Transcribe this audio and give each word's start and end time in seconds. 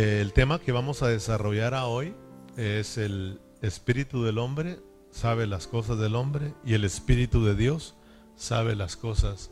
Eh, 0.00 0.22
el 0.22 0.32
tema 0.32 0.58
que 0.58 0.72
vamos 0.72 1.02
a 1.02 1.08
desarrollar 1.08 1.74
hoy 1.74 2.14
es 2.56 2.96
el 2.96 3.38
espíritu 3.60 4.24
del 4.24 4.38
hombre 4.38 4.78
sabe 5.10 5.46
las 5.46 5.66
cosas 5.66 5.98
del 5.98 6.14
hombre 6.14 6.54
y 6.64 6.72
el 6.72 6.86
espíritu 6.86 7.44
de 7.44 7.54
Dios 7.54 7.96
sabe 8.34 8.74
las 8.76 8.96
cosas 8.96 9.50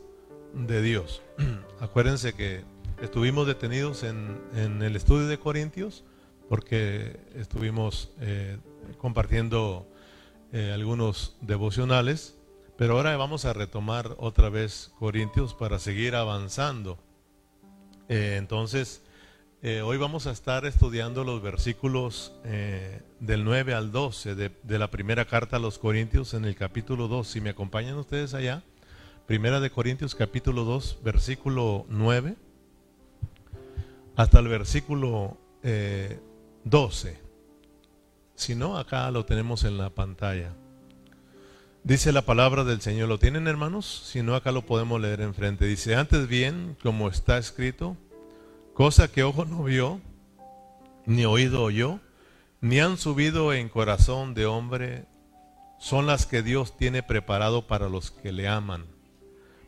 de 0.55 0.81
Dios. 0.81 1.21
Acuérdense 1.79 2.33
que 2.33 2.63
estuvimos 2.99 3.45
detenidos 3.45 4.01
en, 4.01 4.81
el 4.81 4.95
estudio 4.95 5.27
de 5.27 5.37
Corintios 5.37 6.03
porque 6.47 7.19
estuvimos 7.35 8.09
eh, 8.19 8.57
compartiendo 8.97 9.87
eh, 10.51 10.71
algunos 10.73 11.35
devocionales, 11.41 12.39
pero 12.75 12.97
ahora 12.97 13.15
vamos 13.17 13.45
a 13.45 13.53
retomar 13.53 14.15
otra 14.17 14.49
vez 14.49 14.91
Corintios 14.97 15.53
para 15.53 15.77
seguir 15.77 16.15
avanzando. 16.15 16.97
Entonces, 18.07 19.03
hoy 19.61 19.97
vamos 19.97 20.25
a 20.25 20.31
estar 20.31 20.65
estudiando 20.65 21.25
los 21.25 21.41
versículos 21.41 22.31
del 23.19 23.43
9 23.43 23.73
al 23.73 23.91
12 23.91 24.35
de, 24.35 24.79
la 24.79 24.89
primera 24.89 25.25
carta 25.25 25.57
a 25.57 25.59
los 25.59 25.77
Corintios 25.77 26.33
en 26.33 26.45
el 26.45 26.55
capítulo 26.55 27.07
2. 27.09 27.27
Si 27.27 27.41
me 27.41 27.49
acompañan 27.49 27.97
ustedes 27.97 28.33
allá, 28.33 28.63
primera 29.27 29.59
de 29.59 29.69
Corintios 29.69 30.15
capítulo 30.15 30.63
2, 30.63 30.99
versículo 31.03 31.85
9 31.89 32.35
hasta 34.15 34.39
el 34.39 34.47
versículo 34.47 35.37
12. 36.63 37.09
Eh, 37.09 37.17
si 38.35 38.55
no, 38.55 38.77
acá 38.77 39.11
lo 39.11 39.25
tenemos 39.25 39.65
en 39.65 39.77
la 39.77 39.89
pantalla. 39.89 40.53
Dice 41.83 42.13
la 42.13 42.21
palabra 42.21 42.63
del 42.63 42.79
Señor. 42.79 43.09
¿Lo 43.09 43.19
tienen, 43.19 43.47
hermanos? 43.47 44.03
Si 44.05 44.21
no, 44.21 44.35
acá 44.35 44.53
lo 44.53 44.65
podemos 44.65 45.01
leer 45.01 45.19
enfrente. 45.19 45.65
Dice, 45.65 45.95
antes 45.95 46.27
bien, 46.29 46.77
como 46.81 47.09
está 47.09 47.37
escrito, 47.37 47.97
cosa 48.79 49.11
que 49.11 49.23
ojo 49.23 49.43
no 49.43 49.65
vio, 49.65 49.99
ni 51.05 51.25
oído 51.25 51.63
oyó, 51.63 51.99
ni 52.61 52.79
han 52.79 52.95
subido 52.95 53.51
en 53.51 53.67
corazón 53.67 54.33
de 54.33 54.45
hombre, 54.45 55.05
son 55.79 56.07
las 56.07 56.25
que 56.25 56.43
Dios 56.43 56.77
tiene 56.77 57.03
preparado 57.03 57.67
para 57.67 57.89
los 57.89 58.09
que 58.09 58.31
le 58.31 58.47
aman. 58.47 58.85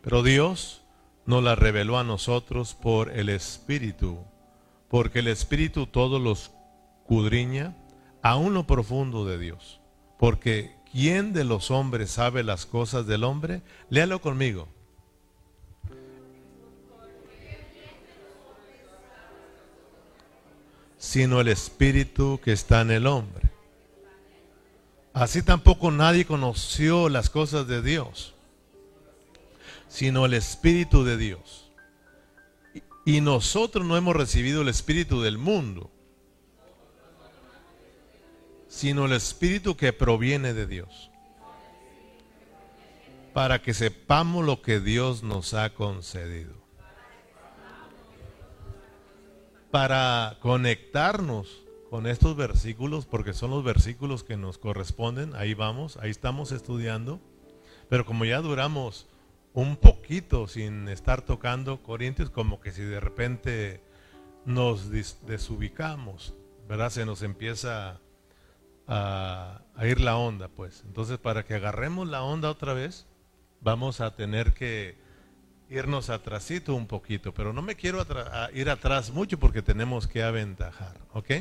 Pero 0.02 0.24
Dios 0.24 0.84
nos 1.26 1.44
las 1.44 1.60
reveló 1.60 2.00
a 2.00 2.06
nosotros 2.06 2.74
por 2.74 3.12
el 3.12 3.28
Espíritu 3.28 4.18
porque 4.88 5.20
el 5.20 5.28
Espíritu 5.28 5.88
todo 5.88 6.18
los 6.18 6.52
cudriña 7.04 7.76
aún 8.22 8.54
lo 8.54 8.66
profundo 8.66 9.26
de 9.26 9.38
Dios. 9.38 9.82
Porque 10.18 10.78
¿quién 10.90 11.34
de 11.34 11.44
los 11.44 11.70
hombres 11.70 12.12
sabe 12.12 12.44
las 12.44 12.66
cosas 12.66 13.08
del 13.08 13.26
hombre? 13.26 13.62
Léalo 13.90 14.22
conmigo. 14.22 14.70
Sino 21.02 21.42
el 21.42 21.48
Espíritu 21.48 22.40
que 22.44 22.52
está 22.52 22.82
en 22.82 22.92
el 22.92 23.08
hombre. 23.08 23.50
Así 25.14 25.42
tampoco 25.42 25.90
nadie 25.90 26.26
conoció 26.26 27.10
las 27.10 27.32
cosas 27.32 27.68
de 27.68 27.82
Dios, 27.82 28.36
sino 29.90 30.28
el 30.28 30.36
Espíritu 30.36 31.04
de 31.04 31.18
Dios. 31.18 31.72
Y 33.04 33.20
nosotros 33.22 33.84
no 33.84 33.98
hemos 33.98 34.16
recibido 34.16 34.62
el 34.62 34.68
espíritu 34.68 35.24
del 35.24 35.40
mundo, 35.40 35.90
sino 38.68 39.06
el 39.06 39.14
espíritu 39.14 39.76
que 39.76 39.92
proviene 39.92 40.54
de 40.54 40.68
Dios. 40.68 41.10
Para 43.34 43.64
que 43.64 43.74
sepamos 43.74 44.46
lo 44.46 44.62
que 44.62 44.80
Dios 44.80 45.24
nos 45.24 45.56
ha 45.56 45.74
concedido. 45.74 46.61
Para 49.72 50.38
conectarnos 50.42 51.64
con 51.90 52.08
estos 52.08 52.36
versículos, 52.36 53.06
porque 53.06 53.34
son 53.34 53.52
los 53.52 53.64
versículos 53.64 54.24
que 54.24 54.38
nos 54.38 54.58
corresponden, 54.58 55.36
ahí 55.36 55.54
vamos, 55.54 55.98
ahí 55.98 56.10
estamos 56.10 56.52
estudiando. 56.52 57.20
Pero 57.90 58.06
como 58.06 58.26
ya 58.26 58.42
duramos 58.42 59.08
un 59.54 59.76
poquito 59.76 60.48
sin 60.48 60.88
estar 60.88 61.22
tocando 61.22 61.84
Corintios, 61.84 62.30
como 62.30 62.62
que 62.62 62.72
si 62.72 62.84
de 62.84 63.00
repente 63.00 63.82
nos 64.46 64.90
desubicamos, 64.90 66.34
¿verdad? 66.68 66.90
Se 66.90 67.06
nos 67.06 67.22
empieza 67.22 68.00
a, 68.88 69.62
ir 69.84 70.00
la 70.00 70.18
onda, 70.18 70.48
pues. 70.48 70.84
Entonces, 70.86 71.18
para 71.18 71.44
que 71.44 71.56
agarremos 71.56 72.08
la 72.08 72.24
onda 72.24 72.50
otra 72.50 72.74
vez, 72.74 73.08
vamos 73.62 74.02
a 74.02 74.16
tener 74.16 74.54
que 74.54 74.98
irnos 75.72 76.10
atrasito 76.10 76.76
un 76.76 76.86
poquito, 76.86 77.34
pero 77.34 77.54
no 77.54 77.62
me 77.62 77.76
quiero 77.76 78.06
ir 78.54 78.70
atrás 78.70 79.12
mucho 79.12 79.40
porque 79.40 79.62
tenemos 79.62 80.06
que 80.06 80.22
aventajar, 80.22 80.98
¿ok? 81.14 81.32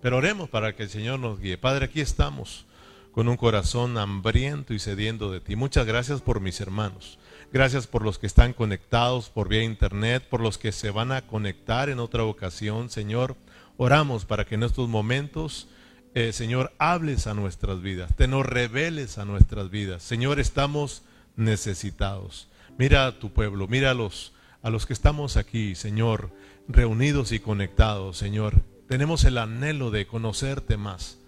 Pero 0.00 0.16
oremos 0.16 0.48
para 0.48 0.74
que 0.74 0.84
el 0.84 0.88
Señor 0.88 1.20
nos 1.20 1.38
guíe. 1.38 1.58
Padre, 1.58 1.84
aquí 1.84 2.00
estamos 2.00 2.64
con 3.12 3.28
un 3.28 3.36
corazón 3.36 3.98
hambriento 3.98 4.72
y 4.72 4.78
sediento 4.78 5.30
de 5.30 5.40
ti. 5.40 5.56
Muchas 5.56 5.86
gracias 5.86 6.22
por 6.22 6.40
mis 6.40 6.60
hermanos. 6.60 7.18
Gracias 7.52 7.86
por 7.86 8.02
los 8.02 8.18
que 8.18 8.26
están 8.26 8.54
conectados 8.54 9.28
por 9.28 9.48
vía 9.48 9.62
internet, 9.62 10.26
por 10.28 10.40
los 10.40 10.58
que 10.58 10.72
se 10.72 10.90
van 10.90 11.12
a 11.12 11.22
conectar 11.22 11.90
en 11.90 11.98
otra 11.98 12.24
ocasión, 12.24 12.88
Señor. 12.88 13.36
Oramos 13.76 14.24
para 14.24 14.46
que 14.46 14.54
en 14.54 14.62
estos 14.62 14.88
momentos, 14.88 15.68
eh, 16.14 16.32
Señor, 16.32 16.72
hables 16.78 17.26
a 17.26 17.34
nuestras 17.34 17.82
vidas, 17.82 18.14
te 18.16 18.26
nos 18.26 18.46
reveles 18.46 19.18
a 19.18 19.26
nuestras 19.26 19.70
vidas. 19.70 20.02
Señor, 20.02 20.40
estamos 20.40 21.02
necesitados. 21.36 22.48
Mira 22.78 23.06
a 23.06 23.18
tu 23.18 23.32
pueblo, 23.32 23.66
mira 23.68 23.92
a 23.92 23.94
los, 23.94 24.34
a 24.62 24.68
los 24.68 24.84
que 24.84 24.92
estamos 24.92 25.38
aquí, 25.38 25.74
Señor, 25.74 26.30
reunidos 26.68 27.32
y 27.32 27.40
conectados, 27.40 28.18
Señor. 28.18 28.62
Tenemos 28.86 29.24
el 29.24 29.38
anhelo 29.38 29.90
de 29.90 30.06
conocerte 30.06 30.76
más. 30.76 31.18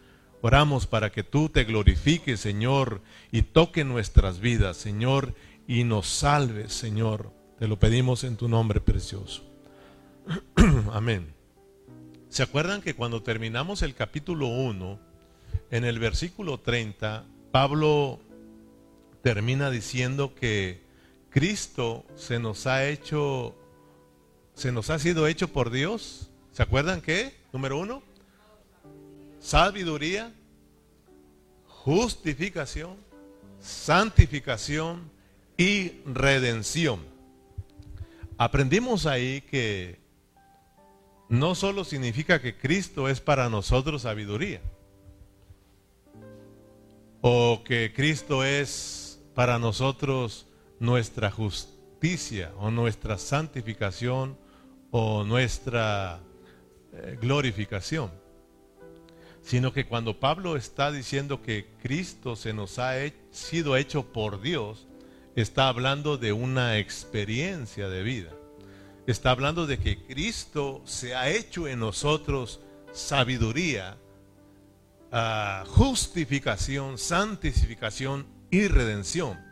Oramos 0.42 0.86
para 0.86 1.10
que 1.10 1.24
tú 1.24 1.48
te 1.48 1.64
glorifiques, 1.64 2.38
Señor, 2.38 3.00
y 3.32 3.42
toque 3.42 3.84
nuestras 3.84 4.40
vidas, 4.40 4.76
Señor, 4.76 5.34
y 5.66 5.84
nos 5.84 6.06
salves, 6.06 6.72
Señor. 6.74 7.32
Te 7.58 7.66
lo 7.66 7.78
pedimos 7.78 8.24
en 8.24 8.36
tu 8.36 8.48
nombre 8.48 8.80
precioso. 8.80 9.42
Amén. 10.92 11.34
¿Se 12.28 12.42
acuerdan 12.42 12.82
que 12.82 12.94
cuando 12.94 13.22
terminamos 13.22 13.80
el 13.80 13.94
capítulo 13.94 14.48
1, 14.48 15.00
en 15.70 15.84
el 15.84 15.98
versículo 15.98 16.60
30, 16.60 17.24
Pablo 17.50 18.20
termina 19.22 19.70
diciendo 19.70 20.34
que 20.34 20.87
Cristo 21.30 22.04
se 22.16 22.38
nos 22.38 22.66
ha 22.66 22.86
hecho, 22.86 23.54
se 24.54 24.72
nos 24.72 24.90
ha 24.90 24.98
sido 24.98 25.26
hecho 25.26 25.48
por 25.48 25.70
Dios? 25.70 26.30
¿Se 26.52 26.62
acuerdan 26.62 27.00
qué? 27.00 27.36
Número 27.52 27.78
uno, 27.78 28.02
sabiduría, 29.38 30.32
justificación, 31.66 32.96
santificación 33.60 35.10
y 35.56 35.92
redención. 36.04 37.00
Aprendimos 38.36 39.06
ahí 39.06 39.42
que 39.42 39.98
no 41.28 41.54
solo 41.54 41.84
significa 41.84 42.40
que 42.40 42.56
Cristo 42.56 43.08
es 43.08 43.20
para 43.20 43.48
nosotros 43.48 44.02
sabiduría, 44.02 44.60
o 47.20 47.62
que 47.64 47.92
Cristo 47.94 48.44
es 48.44 49.20
para 49.34 49.58
nosotros 49.58 50.47
nuestra 50.80 51.30
justicia 51.30 52.52
o 52.58 52.70
nuestra 52.70 53.18
santificación 53.18 54.38
o 54.90 55.24
nuestra 55.24 56.20
eh, 56.92 57.18
glorificación, 57.20 58.10
sino 59.42 59.72
que 59.72 59.86
cuando 59.86 60.18
Pablo 60.18 60.56
está 60.56 60.90
diciendo 60.90 61.42
que 61.42 61.66
Cristo 61.82 62.36
se 62.36 62.52
nos 62.52 62.78
ha 62.78 62.94
sido 63.30 63.76
hecho 63.76 64.12
por 64.12 64.40
Dios, 64.40 64.86
está 65.34 65.68
hablando 65.68 66.16
de 66.16 66.32
una 66.32 66.78
experiencia 66.78 67.88
de 67.88 68.02
vida. 68.02 68.30
Está 69.06 69.30
hablando 69.30 69.66
de 69.66 69.78
que 69.78 70.04
Cristo 70.04 70.82
se 70.84 71.14
ha 71.14 71.30
hecho 71.30 71.66
en 71.66 71.80
nosotros 71.80 72.60
sabiduría, 72.92 73.96
ah, 75.12 75.64
justificación, 75.68 76.98
santificación 76.98 78.26
y 78.50 78.68
redención. 78.68 79.47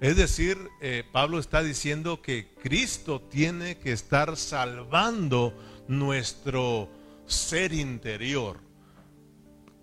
Es 0.00 0.16
decir, 0.16 0.58
eh, 0.80 1.02
Pablo 1.10 1.40
está 1.40 1.62
diciendo 1.62 2.22
que 2.22 2.54
Cristo 2.62 3.20
tiene 3.20 3.78
que 3.78 3.90
estar 3.90 4.36
salvando 4.36 5.52
nuestro 5.88 6.88
ser 7.26 7.72
interior. 7.72 8.60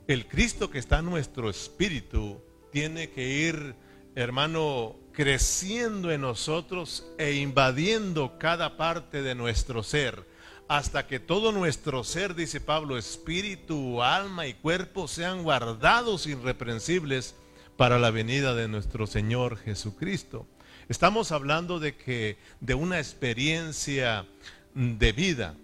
El 0.07 0.25
Cristo 0.27 0.69
que 0.69 0.79
está 0.79 0.99
en 0.99 1.05
nuestro 1.05 1.49
espíritu 1.49 2.41
tiene 2.71 3.09
que 3.09 3.27
ir, 3.27 3.75
hermano, 4.15 4.95
creciendo 5.11 6.11
en 6.11 6.21
nosotros 6.21 7.05
e 7.17 7.33
invadiendo 7.33 8.37
cada 8.39 8.77
parte 8.77 9.21
de 9.21 9.35
nuestro 9.35 9.83
ser, 9.83 10.25
hasta 10.69 11.07
que 11.07 11.19
todo 11.19 11.51
nuestro 11.51 12.05
ser, 12.05 12.35
dice 12.35 12.61
Pablo, 12.61 12.97
espíritu, 12.97 14.01
alma 14.01 14.47
y 14.47 14.53
cuerpo 14.53 15.09
sean 15.09 15.43
guardados 15.43 16.25
irreprensibles 16.25 17.35
para 17.77 17.99
la 17.99 18.11
venida 18.11 18.55
de 18.55 18.67
nuestro 18.67 19.07
Señor 19.07 19.57
Jesucristo. 19.57 20.47
Estamos 20.87 21.31
hablando 21.31 21.79
de 21.79 21.95
que 21.95 22.37
de 22.59 22.73
una 22.73 22.99
experiencia 22.99 24.25
de 24.73 25.11
vida. 25.11 25.55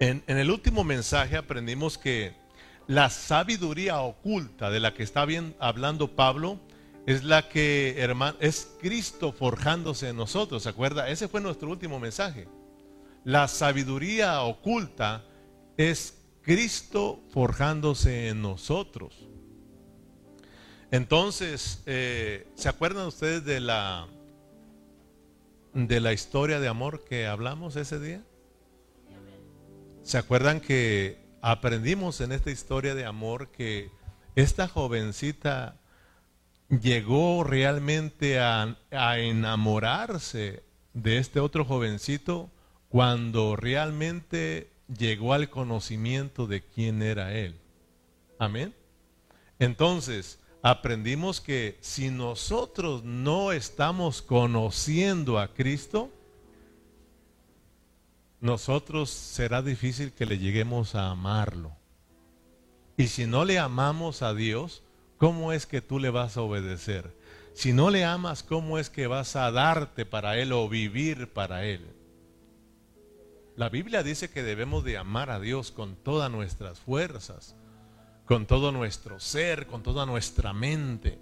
En, 0.00 0.22
en 0.26 0.38
el 0.38 0.50
último 0.50 0.84
mensaje 0.84 1.36
aprendimos 1.36 1.96
que 1.96 2.34
la 2.86 3.10
sabiduría 3.10 4.00
oculta 4.00 4.70
de 4.70 4.80
la 4.80 4.94
que 4.94 5.02
está 5.02 5.24
bien 5.24 5.54
hablando 5.58 6.14
Pablo 6.14 6.60
es 7.06 7.22
la 7.22 7.48
que, 7.48 7.94
hermano, 7.98 8.36
es 8.40 8.76
Cristo 8.80 9.32
forjándose 9.32 10.08
en 10.08 10.16
nosotros, 10.16 10.64
¿se 10.64 10.68
acuerda? 10.68 11.08
Ese 11.08 11.28
fue 11.28 11.40
nuestro 11.40 11.70
último 11.70 12.00
mensaje. 12.00 12.48
La 13.24 13.48
sabiduría 13.48 14.42
oculta 14.42 15.24
es 15.76 16.18
Cristo 16.42 17.20
forjándose 17.30 18.28
en 18.28 18.42
nosotros. 18.42 19.26
Entonces, 20.90 21.82
eh, 21.86 22.46
¿se 22.54 22.68
acuerdan 22.68 23.06
ustedes 23.06 23.44
de 23.44 23.60
la 23.60 24.06
de 25.72 26.00
la 26.00 26.14
historia 26.14 26.58
de 26.58 26.68
amor 26.68 27.04
que 27.04 27.26
hablamos 27.26 27.76
ese 27.76 28.00
día? 28.00 28.22
¿Se 30.02 30.16
acuerdan 30.16 30.60
que 30.60 31.18
aprendimos 31.42 32.20
en 32.22 32.32
esta 32.32 32.50
historia 32.50 32.94
de 32.94 33.04
amor 33.04 33.48
que 33.48 33.90
esta 34.36 34.68
jovencita 34.68 35.76
llegó 36.68 37.44
realmente 37.44 38.38
a, 38.38 38.78
a 38.90 39.18
enamorarse 39.18 40.62
de 40.94 41.18
este 41.18 41.40
otro 41.40 41.64
jovencito 41.64 42.50
cuando 42.88 43.54
realmente 43.54 44.70
llegó 44.96 45.34
al 45.34 45.50
conocimiento 45.50 46.46
de 46.46 46.62
quién 46.62 47.02
era 47.02 47.34
él? 47.34 47.60
Amén. 48.38 48.74
Entonces, 49.58 50.38
aprendimos 50.70 51.40
que 51.40 51.78
si 51.80 52.10
nosotros 52.10 53.04
no 53.04 53.52
estamos 53.52 54.20
conociendo 54.20 55.38
a 55.38 55.54
Cristo, 55.54 56.10
nosotros 58.40 59.10
será 59.10 59.62
difícil 59.62 60.12
que 60.12 60.26
le 60.26 60.38
lleguemos 60.38 60.96
a 60.96 61.10
amarlo. 61.12 61.70
Y 62.96 63.06
si 63.06 63.26
no 63.26 63.44
le 63.44 63.60
amamos 63.60 64.22
a 64.22 64.34
Dios, 64.34 64.82
¿cómo 65.18 65.52
es 65.52 65.66
que 65.66 65.80
tú 65.80 66.00
le 66.00 66.10
vas 66.10 66.36
a 66.36 66.42
obedecer? 66.42 67.14
Si 67.54 67.72
no 67.72 67.90
le 67.90 68.04
amas, 68.04 68.42
¿cómo 68.42 68.78
es 68.78 68.90
que 68.90 69.06
vas 69.06 69.36
a 69.36 69.52
darte 69.52 70.04
para 70.04 70.36
Él 70.36 70.52
o 70.52 70.68
vivir 70.68 71.32
para 71.32 71.64
Él? 71.64 71.86
La 73.54 73.68
Biblia 73.68 74.02
dice 74.02 74.30
que 74.30 74.42
debemos 74.42 74.82
de 74.82 74.98
amar 74.98 75.30
a 75.30 75.38
Dios 75.38 75.70
con 75.70 75.94
todas 75.94 76.28
nuestras 76.28 76.80
fuerzas, 76.80 77.54
con 78.26 78.46
todo 78.46 78.72
nuestro 78.72 79.20
ser, 79.20 79.66
con 79.66 79.82
toda 79.82 80.04
nuestra 80.04 80.52
mente. 80.52 81.18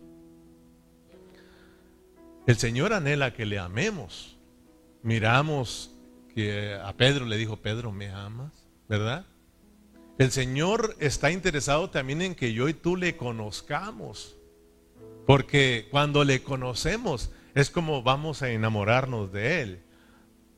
El 2.46 2.56
Señor 2.56 2.92
anhela 2.92 3.32
que 3.32 3.46
le 3.46 3.58
amemos. 3.58 4.36
Miramos 5.02 5.94
que 6.34 6.74
a 6.74 6.94
Pedro 6.94 7.26
le 7.26 7.36
dijo, 7.36 7.58
Pedro, 7.58 7.92
¿me 7.92 8.08
amas? 8.08 8.52
¿Verdad? 8.88 9.26
El 10.18 10.30
Señor 10.30 10.96
está 10.98 11.30
interesado 11.30 11.90
también 11.90 12.22
en 12.22 12.34
que 12.34 12.52
yo 12.52 12.68
y 12.68 12.74
tú 12.74 12.96
le 12.96 13.16
conozcamos. 13.16 14.36
Porque 15.26 15.88
cuando 15.90 16.24
le 16.24 16.42
conocemos 16.42 17.30
es 17.54 17.70
como 17.70 18.02
vamos 18.02 18.42
a 18.42 18.50
enamorarnos 18.50 19.32
de 19.32 19.62
Él. 19.62 19.82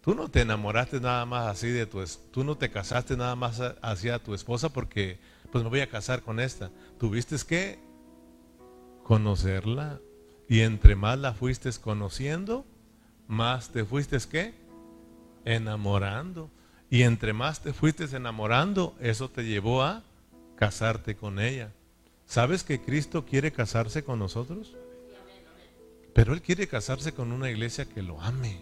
Tú 0.01 0.15
no 0.15 0.29
te 0.29 0.43
enamoraste 0.43 1.01
nada 1.01 1.27
más 1.27 1.49
así 1.49 1.69
de 1.69 1.87
tu, 1.87 2.05
tú 2.31 2.45
no 2.45 2.57
te 2.57 2.71
casaste 2.71 3.17
nada 3.17 3.35
más 3.35 3.61
hacia 3.83 4.21
tu 4.21 4.35
esposa 4.35 4.69
porque 4.69 5.19
pues 5.57 5.65
me 5.65 5.71
voy 5.71 5.81
a 5.81 5.89
casar 5.89 6.21
con 6.21 6.39
esta. 6.39 6.71
Tuviste 6.99 7.35
que 7.49 7.79
conocerla 9.05 10.03
y 10.51 10.61
entre 10.61 10.97
más 10.97 11.19
la 11.19 11.33
fuiste 11.33 11.71
conociendo, 11.81 12.67
más 13.27 13.71
te 13.71 13.83
fuiste 13.83 14.19
que 14.31 14.53
enamorando. 15.47 16.51
Y 16.91 17.05
entre 17.05 17.33
más 17.33 17.63
te 17.63 17.73
fuiste 17.73 18.05
enamorando, 18.15 18.95
eso 19.01 19.31
te 19.31 19.47
llevó 19.47 19.83
a 19.83 20.03
casarte 20.57 21.17
con 21.17 21.39
ella. 21.39 21.73
¿Sabes 22.27 22.63
que 22.63 22.83
Cristo 22.83 23.25
quiere 23.25 23.51
casarse 23.51 24.05
con 24.05 24.19
nosotros? 24.19 24.77
Pero 26.13 26.35
Él 26.35 26.43
quiere 26.43 26.69
casarse 26.69 27.13
con 27.13 27.33
una 27.33 27.49
iglesia 27.49 27.87
que 27.87 28.03
lo 28.03 28.21
ame, 28.21 28.61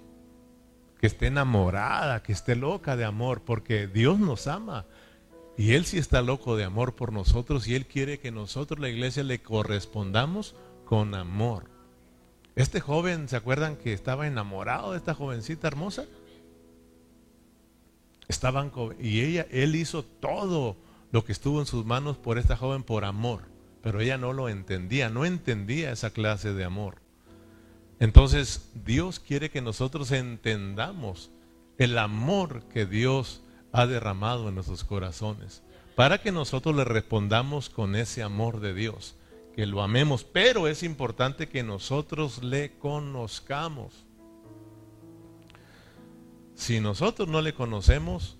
que 1.00 1.08
esté 1.08 1.26
enamorada, 1.26 2.22
que 2.22 2.30
esté 2.30 2.54
loca 2.54 2.94
de 2.96 3.04
amor, 3.04 3.42
porque 3.42 3.88
Dios 3.88 4.20
nos 4.20 4.46
ama. 4.46 4.86
Y 5.56 5.74
Él 5.74 5.84
sí 5.84 5.98
está 5.98 6.20
loco 6.22 6.56
de 6.56 6.64
amor 6.64 6.94
por 6.94 7.12
nosotros 7.12 7.68
y 7.68 7.74
Él 7.74 7.86
quiere 7.86 8.18
que 8.18 8.30
nosotros, 8.30 8.80
la 8.80 8.88
iglesia, 8.88 9.22
le 9.22 9.40
correspondamos 9.40 10.54
con 10.84 11.14
amor. 11.14 11.70
Este 12.56 12.80
joven, 12.80 13.28
¿se 13.28 13.36
acuerdan 13.36 13.76
que 13.76 13.92
estaba 13.92 14.26
enamorado 14.26 14.92
de 14.92 14.98
esta 14.98 15.14
jovencita 15.14 15.68
hermosa? 15.68 16.04
Estaban 18.28 18.72
y 19.00 19.20
ella, 19.20 19.46
él 19.50 19.76
hizo 19.76 20.02
todo 20.02 20.76
lo 21.10 21.24
que 21.24 21.32
estuvo 21.32 21.60
en 21.60 21.66
sus 21.66 21.84
manos 21.84 22.16
por 22.16 22.38
esta 22.38 22.56
joven 22.56 22.82
por 22.82 23.04
amor, 23.04 23.42
pero 23.82 24.00
ella 24.00 24.18
no 24.18 24.32
lo 24.32 24.48
entendía, 24.48 25.10
no 25.10 25.24
entendía 25.24 25.92
esa 25.92 26.10
clase 26.10 26.52
de 26.54 26.64
amor. 26.64 26.96
Entonces, 28.00 28.70
Dios 28.84 29.20
quiere 29.20 29.50
que 29.50 29.60
nosotros 29.60 30.10
entendamos 30.10 31.30
el 31.78 31.98
amor 31.98 32.64
que 32.64 32.86
Dios 32.86 33.43
ha 33.74 33.88
derramado 33.88 34.48
en 34.48 34.54
nuestros 34.54 34.84
corazones, 34.84 35.64
para 35.96 36.18
que 36.18 36.30
nosotros 36.30 36.76
le 36.76 36.84
respondamos 36.84 37.68
con 37.68 37.96
ese 37.96 38.22
amor 38.22 38.60
de 38.60 38.72
Dios, 38.72 39.16
que 39.56 39.66
lo 39.66 39.82
amemos, 39.82 40.22
pero 40.22 40.68
es 40.68 40.84
importante 40.84 41.48
que 41.48 41.64
nosotros 41.64 42.44
le 42.44 42.78
conozcamos. 42.78 44.06
Si 46.54 46.78
nosotros 46.78 47.28
no 47.28 47.42
le 47.42 47.52
conocemos, 47.52 48.38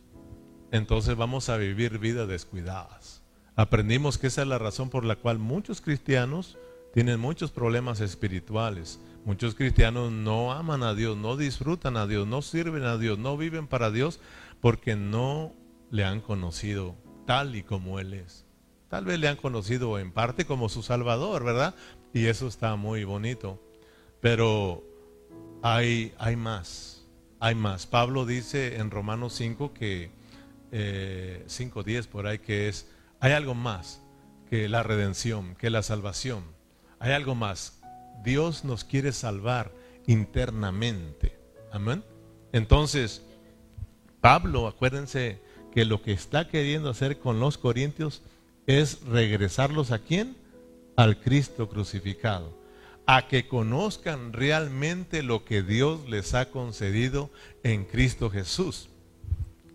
entonces 0.70 1.16
vamos 1.16 1.48
a 1.48 1.56
vivir 1.56 1.98
vidas 1.98 2.28
descuidadas. 2.28 3.20
Aprendimos 3.56 4.18
que 4.18 4.28
esa 4.28 4.42
es 4.42 4.48
la 4.48 4.58
razón 4.58 4.88
por 4.88 5.04
la 5.04 5.16
cual 5.16 5.40
muchos 5.40 5.80
cristianos 5.80 6.58
tienen 6.92 7.18
muchos 7.18 7.50
problemas 7.50 8.00
espirituales. 8.00 9.00
Muchos 9.24 9.56
cristianos 9.56 10.12
no 10.12 10.52
aman 10.52 10.84
a 10.84 10.94
Dios, 10.94 11.16
no 11.16 11.36
disfrutan 11.36 11.96
a 11.96 12.06
Dios, 12.06 12.26
no 12.28 12.40
sirven 12.40 12.84
a 12.84 12.98
Dios, 12.98 13.18
no 13.18 13.36
viven 13.36 13.66
para 13.66 13.90
Dios 13.90 14.20
porque 14.64 14.96
no 14.96 15.52
le 15.90 16.04
han 16.04 16.22
conocido 16.22 16.96
tal 17.26 17.54
y 17.54 17.62
como 17.62 18.00
Él 18.00 18.14
es. 18.14 18.46
Tal 18.88 19.04
vez 19.04 19.18
le 19.18 19.28
han 19.28 19.36
conocido 19.36 19.98
en 19.98 20.10
parte 20.10 20.46
como 20.46 20.70
su 20.70 20.82
Salvador, 20.82 21.44
¿verdad? 21.44 21.74
Y 22.14 22.28
eso 22.28 22.48
está 22.48 22.74
muy 22.74 23.04
bonito. 23.04 23.62
Pero 24.22 24.82
hay, 25.62 26.14
hay 26.16 26.36
más, 26.36 27.06
hay 27.40 27.54
más. 27.54 27.84
Pablo 27.84 28.24
dice 28.24 28.76
en 28.76 28.90
Romanos 28.90 29.34
5 29.34 29.74
que, 29.74 30.10
eh, 30.72 31.44
5.10 31.46 32.06
por 32.06 32.26
ahí, 32.26 32.38
que 32.38 32.66
es, 32.68 32.88
hay 33.20 33.32
algo 33.32 33.54
más 33.54 34.00
que 34.48 34.70
la 34.70 34.82
redención, 34.82 35.56
que 35.56 35.68
la 35.68 35.82
salvación. 35.82 36.42
Hay 37.00 37.12
algo 37.12 37.34
más. 37.34 37.82
Dios 38.22 38.64
nos 38.64 38.84
quiere 38.84 39.12
salvar 39.12 39.74
internamente. 40.06 41.38
Amén. 41.70 42.02
Entonces, 42.52 43.26
Pablo, 44.24 44.68
acuérdense 44.68 45.38
que 45.74 45.84
lo 45.84 46.00
que 46.00 46.12
está 46.12 46.48
queriendo 46.48 46.88
hacer 46.88 47.18
con 47.18 47.40
los 47.40 47.58
corintios 47.58 48.22
es 48.66 49.02
regresarlos 49.02 49.90
a 49.90 49.98
quién? 49.98 50.34
Al 50.96 51.20
Cristo 51.20 51.68
crucificado. 51.68 52.58
A 53.04 53.28
que 53.28 53.46
conozcan 53.46 54.32
realmente 54.32 55.22
lo 55.22 55.44
que 55.44 55.62
Dios 55.62 56.08
les 56.08 56.32
ha 56.32 56.48
concedido 56.48 57.28
en 57.64 57.84
Cristo 57.84 58.30
Jesús. 58.30 58.88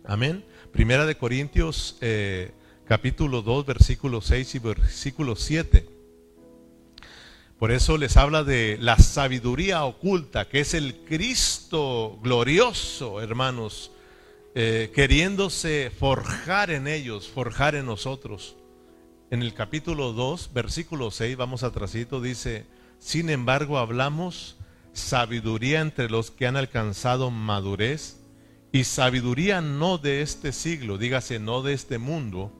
Amén. 0.04 0.44
Primera 0.72 1.06
de 1.06 1.16
Corintios 1.16 1.96
eh, 2.00 2.50
capítulo 2.86 3.42
2 3.42 3.66
versículo 3.66 4.20
6 4.20 4.52
y 4.56 4.58
versículo 4.58 5.36
7. 5.36 5.88
Por 7.56 7.70
eso 7.70 7.96
les 7.96 8.16
habla 8.16 8.42
de 8.42 8.78
la 8.80 8.98
sabiduría 8.98 9.84
oculta, 9.84 10.48
que 10.48 10.58
es 10.58 10.74
el 10.74 11.04
Cristo 11.04 12.18
glorioso, 12.20 13.20
hermanos, 13.20 13.92
eh, 14.54 14.90
queriéndose 14.94 15.92
forjar 15.96 16.70
en 16.70 16.88
ellos, 16.88 17.28
forjar 17.28 17.74
en 17.76 17.86
nosotros. 17.86 18.56
En 19.30 19.42
el 19.42 19.54
capítulo 19.54 20.12
2, 20.12 20.50
versículo 20.52 21.12
6, 21.12 21.36
vamos 21.36 21.62
atrasito, 21.62 22.20
dice, 22.20 22.66
sin 22.98 23.30
embargo 23.30 23.78
hablamos 23.78 24.56
sabiduría 24.92 25.80
entre 25.80 26.10
los 26.10 26.32
que 26.32 26.48
han 26.48 26.56
alcanzado 26.56 27.30
madurez 27.30 28.20
y 28.72 28.84
sabiduría 28.84 29.60
no 29.60 29.98
de 29.98 30.22
este 30.22 30.52
siglo, 30.52 30.98
dígase 30.98 31.38
no 31.38 31.62
de 31.62 31.74
este 31.74 31.98
mundo, 31.98 32.52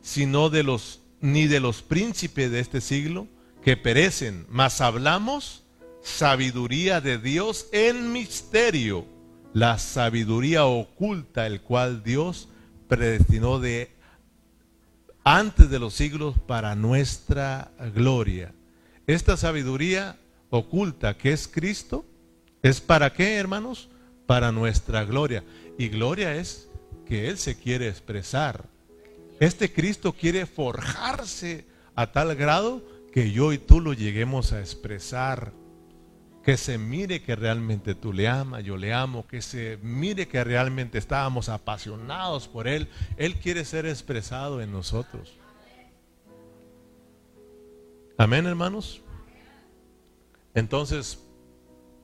sino 0.00 0.48
de 0.48 0.62
los 0.62 1.00
ni 1.20 1.46
de 1.46 1.60
los 1.60 1.82
príncipes 1.82 2.50
de 2.50 2.60
este 2.60 2.80
siglo 2.80 3.28
que 3.62 3.76
perecen, 3.76 4.46
mas 4.50 4.80
hablamos 4.80 5.64
sabiduría 6.02 7.00
de 7.00 7.18
Dios 7.18 7.66
en 7.72 8.12
misterio 8.12 9.13
la 9.54 9.78
sabiduría 9.78 10.66
oculta, 10.66 11.46
el 11.46 11.62
cual 11.62 12.02
Dios 12.02 12.48
predestinó 12.88 13.60
de 13.60 13.90
antes 15.22 15.70
de 15.70 15.78
los 15.78 15.94
siglos 15.94 16.34
para 16.46 16.74
nuestra 16.74 17.70
gloria. 17.94 18.52
Esta 19.06 19.36
sabiduría 19.36 20.18
oculta 20.50 21.16
que 21.16 21.32
es 21.32 21.48
Cristo, 21.48 22.04
¿es 22.62 22.80
para 22.80 23.12
qué, 23.12 23.36
hermanos? 23.36 23.88
Para 24.26 24.52
nuestra 24.52 25.04
gloria. 25.04 25.44
Y 25.78 25.88
gloria 25.88 26.34
es 26.34 26.68
que 27.06 27.28
Él 27.28 27.38
se 27.38 27.56
quiere 27.56 27.88
expresar. 27.88 28.64
Este 29.38 29.72
Cristo 29.72 30.12
quiere 30.12 30.46
forjarse 30.46 31.64
a 31.94 32.10
tal 32.10 32.34
grado 32.34 32.82
que 33.12 33.30
yo 33.30 33.52
y 33.52 33.58
tú 33.58 33.80
lo 33.80 33.92
lleguemos 33.92 34.52
a 34.52 34.60
expresar. 34.60 35.52
Que 36.44 36.56
se 36.56 36.76
mire 36.76 37.22
que 37.22 37.36
realmente 37.36 37.94
tú 37.94 38.12
le 38.12 38.28
amas, 38.28 38.62
yo 38.64 38.76
le 38.76 38.92
amo, 38.92 39.26
que 39.26 39.40
se 39.40 39.78
mire 39.82 40.28
que 40.28 40.44
realmente 40.44 40.98
estábamos 40.98 41.48
apasionados 41.48 42.48
por 42.48 42.68
Él. 42.68 42.88
Él 43.16 43.36
quiere 43.36 43.64
ser 43.64 43.86
expresado 43.86 44.60
en 44.60 44.70
nosotros. 44.70 45.32
Amén, 48.16 48.46
hermanos. 48.46 49.00
Entonces, 50.54 51.18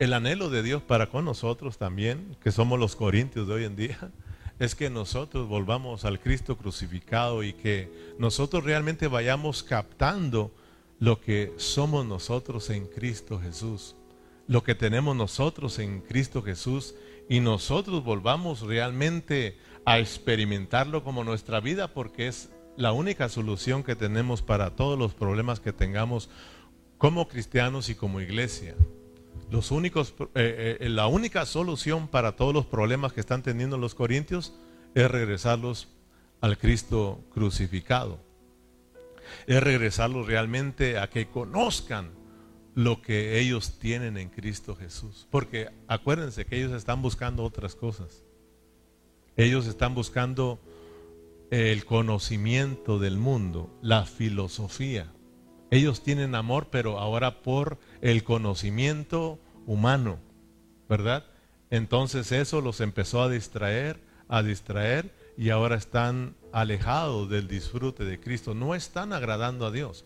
el 0.00 0.14
anhelo 0.14 0.49
de 0.49 0.62
Dios 0.62 0.82
para 0.82 1.06
con 1.09 1.25
nosotros 1.25 1.78
también, 1.78 2.37
que 2.42 2.50
somos 2.50 2.80
los 2.80 2.97
corintios 2.97 3.47
de 3.47 3.54
hoy 3.54 3.64
en 3.64 3.76
día, 3.76 4.11
es 4.59 4.75
que 4.75 4.90
nosotros 4.90 5.47
volvamos 5.47 6.04
al 6.04 6.18
Cristo 6.18 6.56
crucificado 6.56 7.42
y 7.42 7.52
que 7.52 8.14
nosotros 8.18 8.64
realmente 8.64 9.06
vayamos 9.06 9.62
captando 9.62 10.52
lo 10.99 11.20
que 11.20 11.52
somos 11.56 12.04
nosotros 12.06 12.70
en 12.70 12.87
Cristo 12.87 13.38
Jesús, 13.38 13.94
lo 14.50 14.64
que 14.64 14.75
tenemos 14.75 15.14
nosotros 15.14 15.78
en 15.78 16.00
Cristo 16.00 16.42
Jesús 16.42 16.97
y 17.28 17.38
nosotros 17.38 18.02
volvamos 18.02 18.62
realmente 18.62 19.57
a 19.85 20.00
experimentarlo 20.00 21.04
como 21.04 21.23
nuestra 21.23 21.61
vida 21.61 21.95
porque 21.95 22.26
es 22.26 22.50
la 22.76 22.90
única 22.90 23.28
solución 23.28 23.85
que 23.85 23.95
tenemos 23.95 24.42
para 24.42 24.75
todos 24.75 24.99
los 24.99 25.14
problemas 25.14 25.61
que 25.61 25.73
tengamos 25.73 26.30
como 26.99 27.28
cristianos 27.28 27.90
y 27.90 27.95
como 27.95 28.21
iglesia. 28.21 28.75
Los 29.52 29.71
únicos, 29.71 30.14
eh, 30.35 30.78
eh, 30.80 30.88
la 30.88 31.07
única 31.07 31.47
solución 31.47 32.09
para 32.09 32.35
todos 32.35 32.52
los 32.52 32.66
problemas 32.66 33.12
que 33.12 33.21
están 33.21 33.45
teniendo 33.45 33.78
los 33.78 33.95
corintios 33.95 34.52
es 34.97 35.09
regresarlos 35.09 35.87
al 36.40 36.59
Cristo 36.59 37.23
crucificado. 37.33 38.19
Es 39.47 39.62
regresarlos 39.62 40.26
realmente 40.26 40.99
a 40.99 41.09
que 41.09 41.28
conozcan 41.28 42.19
lo 42.75 43.03
que 43.03 43.41
ellos 43.41 43.79
tienen 43.79 44.17
en 44.17 44.29
Cristo 44.29 44.77
Jesús. 44.77 45.27
Porque 45.31 45.69
acuérdense 45.89 46.45
que 46.45 46.59
ellos 46.59 46.73
están 46.73 47.03
buscando 47.03 47.45
otras 47.45 47.75
cosas. 47.75 48.23
Ellos 49.37 49.67
están 49.67 49.95
buscando 49.95 50.61
el 51.50 51.85
conocimiento 51.85 52.99
del 52.99 53.17
mundo, 53.17 53.71
la 53.83 54.07
filosofía. 54.07 55.12
Ellos 55.71 56.03
tienen 56.03 56.35
amor, 56.35 56.69
pero 56.71 56.99
ahora 56.99 57.43
por 57.43 57.79
el 58.00 58.25
conocimiento 58.25 59.39
humano, 59.67 60.19
¿verdad? 60.89 61.25
Entonces 61.71 62.33
eso 62.33 62.61
los 62.61 62.81
empezó 62.81 63.23
a 63.23 63.29
distraer, 63.29 64.00
a 64.29 64.43
distraer 64.43 65.12
y 65.37 65.50
ahora 65.50 65.77
están 65.77 66.35
alejados 66.53 67.31
del 67.31 67.49
disfrute 67.49 68.05
de 68.05 68.21
Cristo. 68.21 68.55
No 68.55 68.75
están 68.75 69.12
agradando 69.12 69.67
a 69.67 69.71
Dios. 69.71 70.05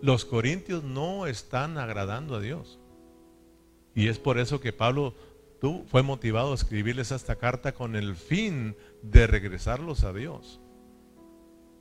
Los 0.00 0.24
corintios 0.24 0.84
no 0.84 1.26
están 1.26 1.78
agradando 1.78 2.36
a 2.36 2.40
Dios. 2.40 2.78
Y 3.94 4.08
es 4.08 4.18
por 4.18 4.38
eso 4.38 4.60
que 4.60 4.72
Pablo 4.72 5.14
tú, 5.60 5.84
fue 5.88 6.02
motivado 6.02 6.52
a 6.52 6.54
escribirles 6.54 7.10
esta 7.10 7.36
carta 7.36 7.72
con 7.72 7.96
el 7.96 8.14
fin 8.14 8.76
de 9.02 9.26
regresarlos 9.26 10.04
a 10.04 10.12
Dios 10.12 10.60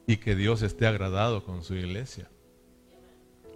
y 0.08 0.18
que 0.18 0.36
Dios 0.36 0.62
esté 0.62 0.88
agradado 0.88 1.44
con 1.44 1.64
su 1.64 1.76
iglesia. 1.76 2.30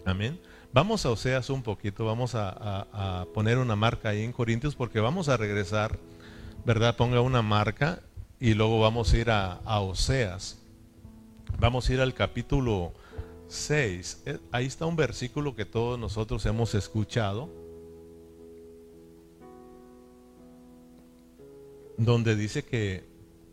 Amén. 0.05 0.39
Vamos 0.73 1.05
a 1.05 1.11
Oseas 1.11 1.49
un 1.49 1.63
poquito, 1.63 2.05
vamos 2.05 2.33
a, 2.35 3.25
poner 3.33 3.57
una 3.57 3.75
marca 3.75 4.09
ahí 4.09 4.23
en 4.23 4.31
Corintios 4.31 4.75
porque 4.75 4.99
vamos 4.99 5.27
a 5.29 5.37
regresar, 5.37 5.97
¿verdad? 6.65 6.95
Ponga 6.95 7.21
una 7.21 7.41
marca 7.41 8.01
y 8.39 8.53
luego 8.53 8.79
vamos 8.79 9.11
a 9.13 9.17
ir 9.17 9.31
a, 9.31 9.53
a 9.65 9.81
Oseas. 9.81 10.59
Vamos 11.59 11.89
a 11.89 11.93
ir 11.93 12.01
al 12.01 12.13
capítulo 12.13 12.93
6. 13.51 14.23
Eh, 14.25 14.39
ahí 14.53 14.65
está 14.65 14.85
un 14.85 14.95
versículo 14.95 15.55
que 15.55 15.65
todos 15.65 15.99
nosotros 15.99 16.45
hemos 16.45 16.73
escuchado, 16.73 17.49
donde 21.97 22.37
dice 22.37 22.63
que 22.63 23.03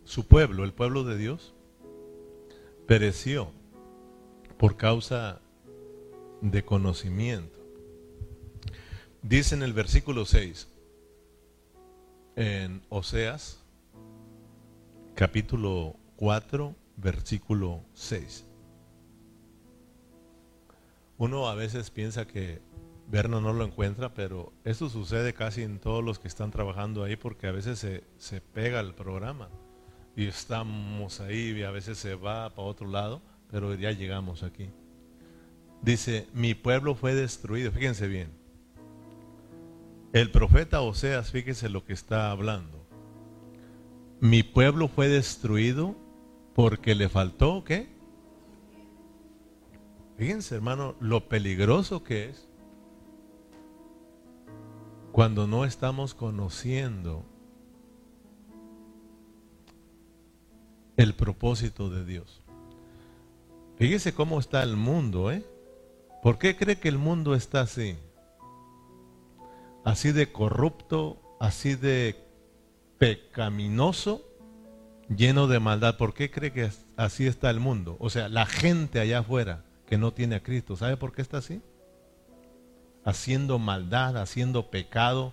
su 0.04 0.24
pueblo, 0.28 0.62
el 0.62 0.72
pueblo 0.72 1.02
de 1.02 1.18
Dios, 1.18 1.52
pereció 2.86 3.50
por 4.56 4.76
causa 4.76 5.40
de 6.42 6.64
conocimiento. 6.64 7.58
Dice 9.22 9.56
en 9.56 9.64
el 9.64 9.72
versículo 9.72 10.26
6, 10.26 10.68
en 12.36 12.82
Oseas, 12.88 13.64
capítulo 15.16 15.96
4, 16.14 16.72
versículo 16.96 17.82
6. 17.94 18.47
Uno 21.18 21.48
a 21.48 21.54
veces 21.54 21.90
piensa 21.90 22.26
que 22.26 22.62
Berna 23.08 23.40
no 23.40 23.52
lo 23.52 23.64
encuentra, 23.64 24.14
pero 24.14 24.52
eso 24.64 24.88
sucede 24.88 25.34
casi 25.34 25.62
en 25.62 25.80
todos 25.80 26.04
los 26.04 26.18
que 26.18 26.28
están 26.28 26.50
trabajando 26.50 27.04
ahí 27.04 27.16
porque 27.16 27.48
a 27.48 27.52
veces 27.52 27.78
se, 27.78 28.04
se 28.18 28.40
pega 28.40 28.80
el 28.80 28.94
programa 28.94 29.48
y 30.14 30.26
estamos 30.26 31.20
ahí 31.20 31.52
y 31.56 31.62
a 31.62 31.70
veces 31.70 31.98
se 31.98 32.14
va 32.14 32.50
para 32.50 32.68
otro 32.68 32.88
lado, 32.88 33.22
pero 33.50 33.74
ya 33.74 33.92
llegamos 33.92 34.42
aquí. 34.42 34.70
Dice, 35.82 36.28
mi 36.34 36.54
pueblo 36.54 36.94
fue 36.94 37.14
destruido. 37.14 37.70
Fíjense 37.72 38.08
bien. 38.08 38.30
El 40.12 40.30
profeta 40.30 40.80
Oseas, 40.80 41.30
fíjense 41.30 41.68
lo 41.68 41.84
que 41.84 41.92
está 41.92 42.30
hablando. 42.30 42.86
Mi 44.20 44.42
pueblo 44.42 44.88
fue 44.88 45.08
destruido 45.08 45.96
porque 46.54 46.94
le 46.94 47.08
faltó, 47.08 47.62
¿qué? 47.64 47.97
Fíjense, 50.18 50.56
hermano, 50.56 50.96
lo 50.98 51.28
peligroso 51.28 52.02
que 52.02 52.30
es 52.30 52.48
cuando 55.12 55.46
no 55.46 55.64
estamos 55.64 56.12
conociendo 56.12 57.24
el 60.96 61.14
propósito 61.14 61.88
de 61.88 62.04
Dios. 62.04 62.42
Fíjese 63.76 64.12
cómo 64.12 64.40
está 64.40 64.64
el 64.64 64.76
mundo, 64.76 65.30
¿eh? 65.30 65.46
¿Por 66.20 66.38
qué 66.38 66.56
cree 66.56 66.80
que 66.80 66.88
el 66.88 66.98
mundo 66.98 67.36
está 67.36 67.60
así? 67.60 67.96
Así 69.84 70.10
de 70.10 70.32
corrupto, 70.32 71.22
así 71.38 71.76
de 71.76 72.16
pecaminoso, 72.98 74.24
lleno 75.16 75.46
de 75.46 75.60
maldad. 75.60 75.96
¿Por 75.96 76.12
qué 76.12 76.28
cree 76.28 76.52
que 76.52 76.72
así 76.96 77.28
está 77.28 77.50
el 77.50 77.60
mundo? 77.60 77.96
O 78.00 78.10
sea, 78.10 78.28
la 78.28 78.46
gente 78.46 78.98
allá 78.98 79.20
afuera 79.20 79.64
que 79.88 79.96
no 79.96 80.12
tiene 80.12 80.36
a 80.36 80.42
Cristo, 80.42 80.76
¿sabe 80.76 80.98
por 80.98 81.12
qué 81.12 81.22
está 81.22 81.38
así? 81.38 81.62
Haciendo 83.04 83.58
maldad, 83.58 84.18
haciendo 84.18 84.70
pecado, 84.70 85.32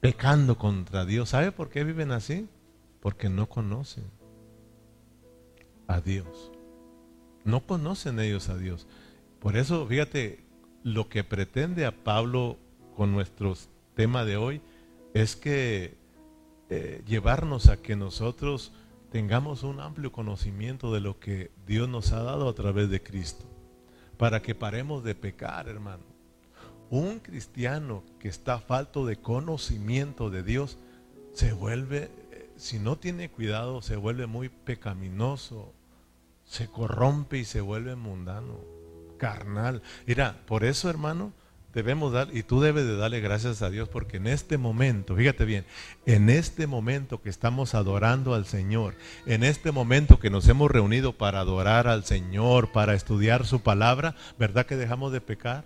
pecando 0.00 0.56
contra 0.56 1.04
Dios. 1.04 1.28
¿Sabe 1.28 1.52
por 1.52 1.68
qué 1.68 1.84
viven 1.84 2.12
así? 2.12 2.48
Porque 3.00 3.28
no 3.28 3.50
conocen 3.50 4.04
a 5.86 6.00
Dios. 6.00 6.50
No 7.44 7.66
conocen 7.66 8.20
ellos 8.20 8.48
a 8.48 8.56
Dios. 8.56 8.86
Por 9.38 9.58
eso, 9.58 9.86
fíjate, 9.86 10.40
lo 10.82 11.10
que 11.10 11.22
pretende 11.22 11.84
a 11.84 11.92
Pablo 11.92 12.56
con 12.96 13.12
nuestro 13.12 13.54
tema 13.94 14.24
de 14.24 14.38
hoy 14.38 14.62
es 15.12 15.36
que 15.36 15.94
eh, 16.70 17.02
llevarnos 17.06 17.68
a 17.68 17.76
que 17.76 17.96
nosotros 17.96 18.72
tengamos 19.12 19.62
un 19.62 19.78
amplio 19.78 20.10
conocimiento 20.10 20.92
de 20.94 21.00
lo 21.00 21.20
que 21.20 21.50
Dios 21.66 21.86
nos 21.86 22.12
ha 22.12 22.22
dado 22.22 22.48
a 22.48 22.54
través 22.54 22.88
de 22.88 23.02
Cristo, 23.02 23.44
para 24.16 24.40
que 24.40 24.54
paremos 24.54 25.04
de 25.04 25.14
pecar, 25.14 25.68
hermano. 25.68 26.02
Un 26.88 27.18
cristiano 27.18 28.04
que 28.18 28.28
está 28.28 28.58
falto 28.58 29.04
de 29.04 29.16
conocimiento 29.16 30.30
de 30.30 30.42
Dios 30.42 30.78
se 31.34 31.52
vuelve, 31.52 32.10
eh, 32.30 32.50
si 32.56 32.78
no 32.78 32.96
tiene 32.96 33.30
cuidado, 33.30 33.82
se 33.82 33.96
vuelve 33.96 34.26
muy 34.26 34.48
pecaminoso, 34.48 35.74
se 36.46 36.68
corrompe 36.68 37.36
y 37.36 37.44
se 37.44 37.60
vuelve 37.60 37.94
mundano 37.96 38.60
carnal. 39.18 39.82
Mira, 40.06 40.40
por 40.46 40.64
eso, 40.64 40.88
hermano, 40.88 41.34
debemos 41.72 42.12
dar, 42.12 42.28
y 42.34 42.42
tú 42.42 42.60
debes 42.60 42.84
de 42.84 42.96
darle 42.96 43.20
gracias 43.20 43.62
a 43.62 43.70
Dios, 43.70 43.88
porque 43.88 44.18
en 44.18 44.26
este 44.26 44.58
momento, 44.58 45.16
fíjate 45.16 45.44
bien, 45.44 45.64
en 46.06 46.30
este 46.30 46.66
momento 46.66 47.22
que 47.22 47.30
estamos 47.30 47.74
adorando 47.74 48.34
al 48.34 48.46
Señor, 48.46 48.94
en 49.26 49.42
este 49.42 49.72
momento 49.72 50.18
que 50.18 50.30
nos 50.30 50.48
hemos 50.48 50.70
reunido 50.70 51.16
para 51.16 51.40
adorar 51.40 51.88
al 51.88 52.04
Señor, 52.04 52.72
para 52.72 52.94
estudiar 52.94 53.46
su 53.46 53.60
palabra, 53.62 54.14
¿verdad 54.38 54.66
que 54.66 54.76
dejamos 54.76 55.12
de 55.12 55.20
pecar? 55.20 55.64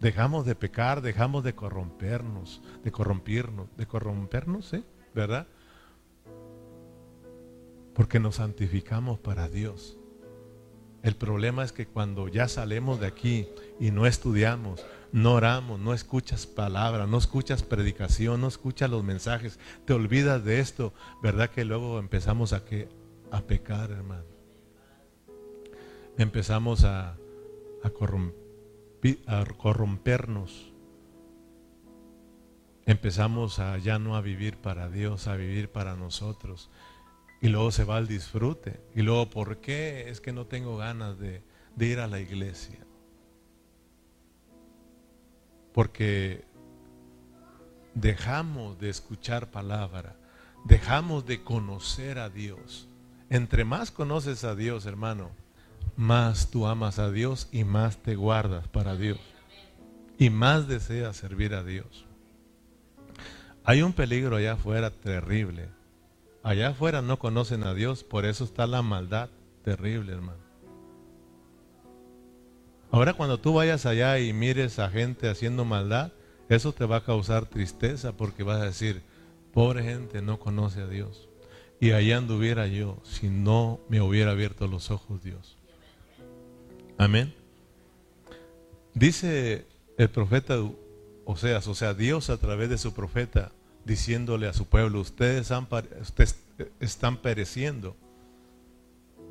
Dejamos 0.00 0.44
de 0.44 0.54
pecar, 0.54 1.00
dejamos 1.00 1.44
de 1.44 1.54
corrompernos, 1.54 2.62
de 2.82 2.92
corrompirnos, 2.92 3.68
de 3.76 3.86
corrompernos, 3.86 4.72
¿eh? 4.74 4.84
¿verdad? 5.14 5.46
Porque 7.94 8.20
nos 8.20 8.36
santificamos 8.36 9.18
para 9.20 9.48
Dios. 9.48 9.96
El 11.04 11.14
problema 11.16 11.62
es 11.62 11.72
que 11.72 11.86
cuando 11.86 12.28
ya 12.28 12.48
salimos 12.48 12.98
de 12.98 13.06
aquí 13.06 13.46
y 13.78 13.90
no 13.90 14.06
estudiamos, 14.06 14.82
no 15.12 15.34
oramos, 15.34 15.78
no 15.78 15.92
escuchas 15.92 16.46
palabra, 16.46 17.06
no 17.06 17.18
escuchas 17.18 17.62
predicación, 17.62 18.40
no 18.40 18.48
escuchas 18.48 18.88
los 18.88 19.04
mensajes, 19.04 19.60
te 19.84 19.92
olvidas 19.92 20.42
de 20.46 20.60
esto, 20.60 20.94
¿verdad 21.22 21.50
que 21.50 21.66
luego 21.66 21.98
empezamos 21.98 22.54
a, 22.54 22.64
que, 22.64 22.88
a 23.30 23.42
pecar, 23.42 23.90
hermano? 23.90 24.24
Empezamos 26.16 26.84
a, 26.84 27.18
a, 27.82 27.88
a 29.26 29.44
corrompernos. 29.58 30.72
Empezamos 32.86 33.58
a 33.58 33.76
ya 33.76 33.98
no 33.98 34.16
a 34.16 34.22
vivir 34.22 34.56
para 34.56 34.88
Dios, 34.88 35.28
a 35.28 35.36
vivir 35.36 35.70
para 35.70 35.96
nosotros. 35.96 36.70
Y 37.44 37.48
luego 37.48 37.70
se 37.70 37.84
va 37.84 37.98
al 37.98 38.08
disfrute. 38.08 38.80
Y 38.96 39.02
luego, 39.02 39.30
¿por 39.30 39.58
qué? 39.58 40.08
Es 40.08 40.20
que 40.20 40.32
no 40.32 40.46
tengo 40.46 40.76
ganas 40.76 41.16
de, 41.20 41.42
de 41.76 41.86
ir 41.86 42.00
a 42.00 42.08
la 42.08 42.18
iglesia 42.18 42.84
porque 45.74 46.44
dejamos 47.94 48.78
de 48.78 48.88
escuchar 48.88 49.50
palabra, 49.50 50.16
dejamos 50.64 51.26
de 51.26 51.42
conocer 51.42 52.20
a 52.20 52.30
Dios. 52.30 52.88
Entre 53.28 53.64
más 53.64 53.90
conoces 53.90 54.44
a 54.44 54.54
Dios, 54.54 54.86
hermano, 54.86 55.32
más 55.96 56.50
tú 56.50 56.66
amas 56.66 57.00
a 57.00 57.10
Dios 57.10 57.48
y 57.50 57.64
más 57.64 57.98
te 57.98 58.14
guardas 58.14 58.68
para 58.68 58.94
Dios. 58.94 59.18
Y 60.16 60.30
más 60.30 60.68
deseas 60.68 61.16
servir 61.16 61.54
a 61.54 61.64
Dios. 61.64 62.06
Hay 63.64 63.82
un 63.82 63.92
peligro 63.92 64.36
allá 64.36 64.52
afuera 64.52 64.90
terrible. 64.90 65.70
Allá 66.44 66.68
afuera 66.68 67.00
no 67.00 67.18
conocen 67.18 67.64
a 67.64 67.72
Dios, 67.72 68.04
por 68.04 68.26
eso 68.26 68.44
está 68.44 68.66
la 68.66 68.82
maldad 68.82 69.30
terrible, 69.64 70.12
hermano. 70.12 70.44
Ahora 72.90 73.14
cuando 73.14 73.40
tú 73.40 73.54
vayas 73.54 73.86
allá 73.86 74.18
y 74.18 74.34
mires 74.34 74.78
a 74.78 74.90
gente 74.90 75.30
haciendo 75.30 75.64
maldad, 75.64 76.12
eso 76.50 76.72
te 76.72 76.84
va 76.84 76.96
a 76.96 77.04
causar 77.04 77.46
tristeza 77.46 78.12
porque 78.12 78.42
vas 78.42 78.60
a 78.60 78.66
decir, 78.66 79.02
pobre 79.54 79.82
gente 79.82 80.20
no 80.20 80.38
conoce 80.38 80.82
a 80.82 80.86
Dios. 80.86 81.30
Y 81.80 81.92
allá 81.92 82.18
anduviera 82.18 82.66
yo 82.66 82.98
si 83.04 83.30
no 83.30 83.80
me 83.88 84.02
hubiera 84.02 84.32
abierto 84.32 84.68
los 84.68 84.90
ojos 84.90 85.22
Dios. 85.22 85.56
Amén. 86.98 87.34
Dice 88.92 89.66
el 89.96 90.10
profeta 90.10 90.58
Oseas, 91.24 91.66
o 91.68 91.74
sea, 91.74 91.94
Dios 91.94 92.28
a 92.28 92.36
través 92.36 92.68
de 92.68 92.76
su 92.76 92.92
profeta, 92.92 93.50
diciéndole 93.84 94.46
a 94.46 94.52
su 94.52 94.66
pueblo, 94.66 95.00
ustedes, 95.00 95.50
ustedes 96.00 96.36
están 96.80 97.18
pereciendo 97.18 97.96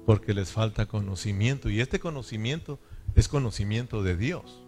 porque 0.05 0.33
les 0.33 0.51
falta 0.51 0.85
conocimiento. 0.85 1.69
Y 1.69 1.81
este 1.81 1.99
conocimiento 1.99 2.79
es 3.15 3.27
conocimiento 3.27 4.03
de 4.03 4.17
Dios. 4.17 4.61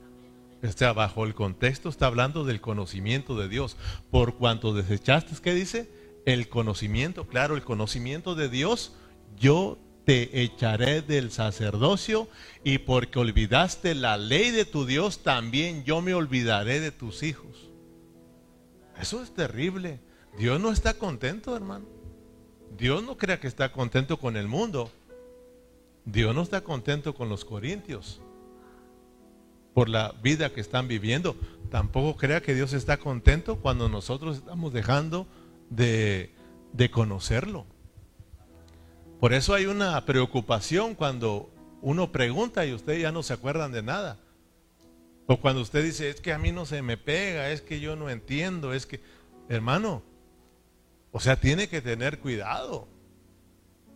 Está 0.62 0.94
bajo 0.94 1.26
el 1.26 1.36
contexto, 1.36 1.90
está 1.90 2.08
hablando 2.08 2.44
del 2.44 2.62
conocimiento 2.62 3.38
de 3.38 3.50
Dios. 3.50 3.78
Por 4.10 4.36
cuanto 4.36 4.74
desechaste, 4.74 5.36
¿qué 5.42 5.54
dice? 5.54 5.90
El 6.26 6.50
conocimiento, 6.50 7.28
claro, 7.28 7.56
el 7.56 7.64
conocimiento 7.64 8.34
de 8.34 8.50
Dios, 8.50 8.94
yo 9.38 9.78
te 10.06 10.42
echaré 10.44 11.02
del 11.02 11.32
sacerdocio 11.32 12.28
y 12.64 12.80
porque 12.80 13.20
olvidaste 13.20 13.94
la 13.96 14.18
ley 14.18 14.52
de 14.52 14.66
tu 14.66 14.86
Dios, 14.86 15.24
también 15.24 15.84
yo 15.84 16.02
me 16.02 16.14
olvidaré 16.14 16.80
de 16.80 16.92
tus 16.92 17.22
hijos. 17.24 17.70
Eso 19.00 19.22
es 19.22 19.34
terrible. 19.34 20.00
Dios 20.38 20.60
no 20.60 20.72
está 20.72 20.96
contento, 20.96 21.56
hermano. 21.56 21.86
Dios 22.78 23.04
no 23.04 23.18
crea 23.18 23.40
que 23.40 23.48
está 23.48 23.72
contento 23.72 24.18
con 24.18 24.36
el 24.38 24.48
mundo. 24.48 24.92
Dios 26.06 26.36
no 26.36 26.42
está 26.42 26.62
contento 26.62 27.16
con 27.16 27.30
los 27.30 27.46
corintios 27.46 28.22
por 29.74 29.90
la 29.90 30.14
vida 30.24 30.52
que 30.52 30.62
están 30.62 30.88
viviendo. 30.88 31.36
Tampoco 31.70 32.18
crea 32.18 32.42
que 32.42 32.56
Dios 32.56 32.74
está 32.74 32.98
contento 32.98 33.58
cuando 33.58 33.90
nosotros 33.90 34.38
estamos 34.38 34.72
dejando 34.72 35.28
de, 35.70 36.32
conocerlo. 36.92 37.66
Por 39.20 39.34
eso 39.34 39.54
hay 39.54 39.66
una 39.66 40.04
preocupación 40.06 40.96
cuando 40.96 41.50
uno 41.82 42.12
pregunta 42.12 42.66
y 42.66 42.74
ustedes 42.74 43.02
ya 43.02 43.12
no 43.12 43.24
se 43.24 43.34
acuerdan 43.34 43.72
de 43.72 43.84
nada. 43.84 44.18
O 45.28 45.40
cuando 45.40 45.62
usted 45.62 45.84
dice, 45.84 46.10
es 46.10 46.22
que 46.22 46.34
a 46.34 46.38
mí 46.38 46.52
no 46.52 46.66
se 46.66 46.82
me 46.82 46.98
pega, 46.98 47.50
es 47.50 47.62
que 47.62 47.80
yo 47.80 47.96
no 47.96 48.10
entiendo, 48.10 48.74
es 48.74 48.86
que, 48.86 49.02
hermano, 49.50 50.04
o 51.12 51.20
sea, 51.20 51.40
tiene 51.40 51.68
que 51.68 51.82
tener 51.82 52.20
cuidado. 52.20 52.88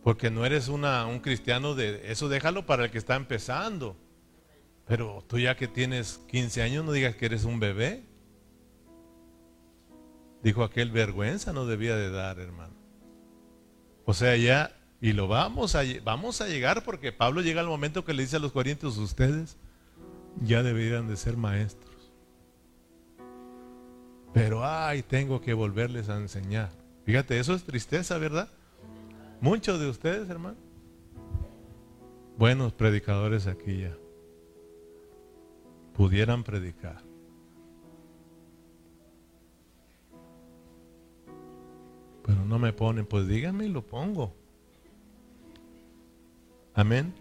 Porque 0.04 0.32
no 0.32 0.46
eres 0.46 0.70
una, 0.70 1.06
un 1.06 1.20
cristiano 1.20 1.76
de 1.76 2.12
eso, 2.12 2.30
déjalo 2.30 2.66
para 2.66 2.86
el 2.86 2.92
que 2.92 2.98
está 2.98 3.16
empezando. 3.16 3.96
Pero 4.88 5.24
tú 5.28 5.38
ya 5.38 5.56
que 5.56 5.68
tienes 5.68 6.20
15 6.30 6.64
años 6.64 6.84
no 6.84 6.92
digas 6.92 7.16
que 7.16 7.28
eres 7.28 7.44
un 7.44 7.60
bebé. 7.60 8.04
Dijo 10.42 10.64
aquel 10.64 10.90
vergüenza 10.90 11.54
no 11.54 11.68
debía 11.68 11.96
de 11.96 12.10
dar, 12.10 12.40
hermano. 12.40 12.74
O 14.06 14.14
sea, 14.16 14.36
ya, 14.38 14.76
y 15.00 15.14
lo 15.14 15.28
vamos 15.28 15.76
a, 15.76 15.84
vamos 16.04 16.42
a 16.42 16.48
llegar 16.48 16.84
porque 16.84 17.12
Pablo 17.12 17.42
llega 17.42 17.62
al 17.62 17.68
momento 17.68 18.04
que 18.04 18.14
le 18.14 18.24
dice 18.24 18.38
a 18.38 18.40
los 18.40 18.52
corintios, 18.52 18.98
ustedes 18.98 19.58
ya 20.44 20.64
deberían 20.64 21.08
de 21.08 21.18
ser 21.18 21.38
maestros. 21.38 22.12
Pero, 24.34 24.66
ay, 24.66 25.04
tengo 25.04 25.42
que 25.42 25.54
volverles 25.54 26.10
a 26.10 26.18
enseñar. 26.18 26.70
Fíjate, 27.06 27.40
eso 27.40 27.54
es 27.54 27.64
tristeza, 27.64 28.18
¿verdad? 28.18 28.50
Muchos 29.42 29.80
de 29.80 29.90
ustedes, 29.90 30.30
hermano. 30.30 30.58
Buenos 32.38 32.74
predicadores 32.74 33.48
aquí 33.48 33.82
ya 33.82 33.96
pudieran 36.00 36.46
predicar. 36.46 37.02
Pero 42.26 42.46
no 42.46 42.58
me 42.58 42.72
ponen, 42.72 43.06
pues 43.06 43.28
díganme 43.28 43.66
y 43.66 43.68
lo 43.68 43.86
pongo. 43.86 44.34
Amén. 46.74 47.14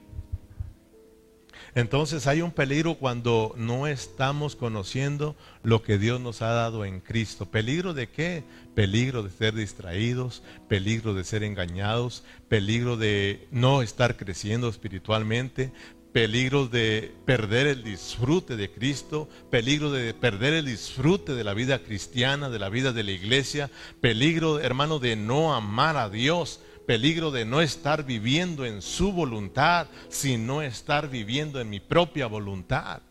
Entonces 1.74 2.26
hay 2.26 2.42
un 2.42 2.50
peligro 2.50 2.94
cuando 2.94 3.54
no 3.56 3.86
estamos 3.86 4.56
conociendo 4.56 5.36
lo 5.62 5.82
que 5.82 5.98
Dios 5.98 6.20
nos 6.20 6.42
ha 6.42 6.48
dado 6.48 6.84
en 6.84 7.00
Cristo. 7.00 7.46
¿Peligro 7.46 7.94
de 7.94 8.08
qué? 8.08 8.44
Peligro 8.74 9.22
de 9.22 9.30
ser 9.30 9.54
distraídos, 9.54 10.42
peligro 10.68 11.14
de 11.14 11.24
ser 11.24 11.42
engañados, 11.42 12.24
peligro 12.48 12.96
de 12.96 13.46
no 13.50 13.82
estar 13.82 14.16
creciendo 14.16 14.68
espiritualmente, 14.68 15.72
peligro 16.12 16.66
de 16.66 17.12
perder 17.26 17.66
el 17.66 17.84
disfrute 17.84 18.56
de 18.56 18.70
Cristo, 18.70 19.28
peligro 19.50 19.92
de 19.92 20.14
perder 20.14 20.54
el 20.54 20.66
disfrute 20.66 21.34
de 21.34 21.44
la 21.44 21.54
vida 21.54 21.80
cristiana, 21.80 22.48
de 22.50 22.58
la 22.58 22.70
vida 22.70 22.92
de 22.92 23.04
la 23.04 23.12
iglesia, 23.12 23.70
peligro, 24.00 24.58
hermano, 24.58 24.98
de 24.98 25.16
no 25.16 25.54
amar 25.54 25.96
a 25.96 26.08
Dios, 26.08 26.60
peligro 26.88 27.30
de 27.30 27.44
no 27.44 27.60
estar 27.60 28.06
viviendo 28.06 28.64
en 28.64 28.80
su 28.80 29.12
voluntad, 29.12 29.88
sino 30.08 30.62
estar 30.62 31.10
viviendo 31.10 31.60
en 31.60 31.68
mi 31.68 31.80
propia 31.80 32.26
voluntad. 32.26 33.02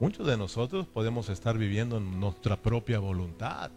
Muchos 0.00 0.26
de 0.26 0.36
nosotros 0.36 0.88
podemos 0.88 1.28
estar 1.28 1.56
viviendo 1.56 1.98
en 1.98 2.18
nuestra 2.18 2.56
propia 2.56 2.98
voluntad. 2.98 3.70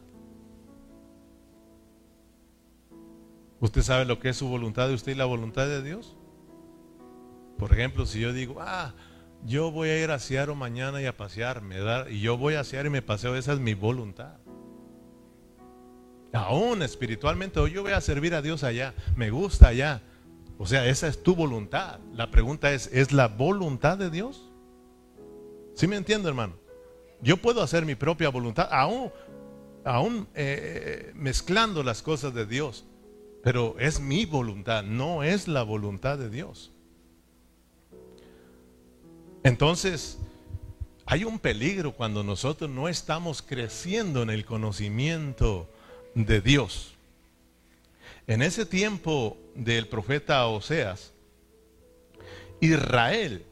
¿Usted 3.60 3.84
sabe 3.84 4.06
lo 4.06 4.18
que 4.18 4.30
es 4.30 4.38
su 4.38 4.48
voluntad 4.48 4.88
de 4.88 4.96
usted 4.96 5.12
y 5.12 5.16
la 5.16 5.26
voluntad 5.26 5.68
de 5.68 5.84
Dios? 5.84 6.18
Por 7.60 7.72
ejemplo, 7.72 8.08
si 8.08 8.20
yo 8.20 8.34
digo, 8.34 8.56
ah, 8.62 8.96
yo 9.46 9.70
voy 9.70 9.90
a 9.90 10.04
ir 10.04 10.10
a 10.10 10.18
Seattle 10.18 10.56
mañana 10.56 11.04
y 11.04 11.06
a 11.06 11.16
pasearme, 11.16 11.76
y 12.10 12.20
yo 12.20 12.36
voy 12.36 12.56
a 12.56 12.64
Seattle 12.64 12.90
y 12.90 12.94
me 12.94 13.04
paseo, 13.04 13.36
esa 13.36 13.54
es 13.54 13.60
mi 13.60 13.76
voluntad. 13.76 14.39
Aún 16.32 16.84
espiritualmente, 16.84 17.60
yo 17.72 17.82
voy 17.82 17.94
a 17.94 18.02
servir 18.02 18.36
a 18.36 18.42
Dios 18.42 18.64
allá, 18.64 18.94
me 19.16 19.32
gusta 19.32 19.70
allá. 19.70 20.02
O 20.58 20.66
sea, 20.66 20.86
esa 20.88 21.08
es 21.08 21.24
tu 21.24 21.36
voluntad. 21.36 22.00
La 22.14 22.30
pregunta 22.30 22.72
es, 22.72 22.88
¿es 22.94 23.12
la 23.12 23.28
voluntad 23.28 23.98
de 23.98 24.10
Dios? 24.10 24.50
¿Sí 25.74 25.88
me 25.88 25.96
entiendo, 25.96 26.28
hermano? 26.28 26.54
Yo 27.22 27.38
puedo 27.38 27.64
hacer 27.64 27.86
mi 27.86 27.96
propia 27.96 28.30
voluntad, 28.30 28.68
aún, 28.72 29.12
aún 29.84 30.28
eh, 30.36 31.12
mezclando 31.16 31.84
las 31.84 32.02
cosas 32.02 32.34
de 32.34 32.46
Dios, 32.46 32.86
pero 33.44 33.76
es 33.80 34.00
mi 34.00 34.26
voluntad, 34.26 34.84
no 34.84 35.24
es 35.24 35.48
la 35.48 35.64
voluntad 35.64 36.18
de 36.18 36.30
Dios. 36.30 36.72
Entonces, 39.44 40.20
hay 41.06 41.24
un 41.24 41.40
peligro 41.40 41.94
cuando 41.94 42.24
nosotros 42.24 42.70
no 42.70 42.88
estamos 42.88 43.42
creciendo 43.42 44.22
en 44.22 44.30
el 44.30 44.46
conocimiento 44.46 45.70
de 46.26 46.42
Dios. 46.42 46.96
En 48.28 48.42
ese 48.42 48.66
tiempo 48.66 49.38
del 49.56 49.88
profeta 49.88 50.46
Oseas, 50.48 51.14
Israel, 52.62 53.46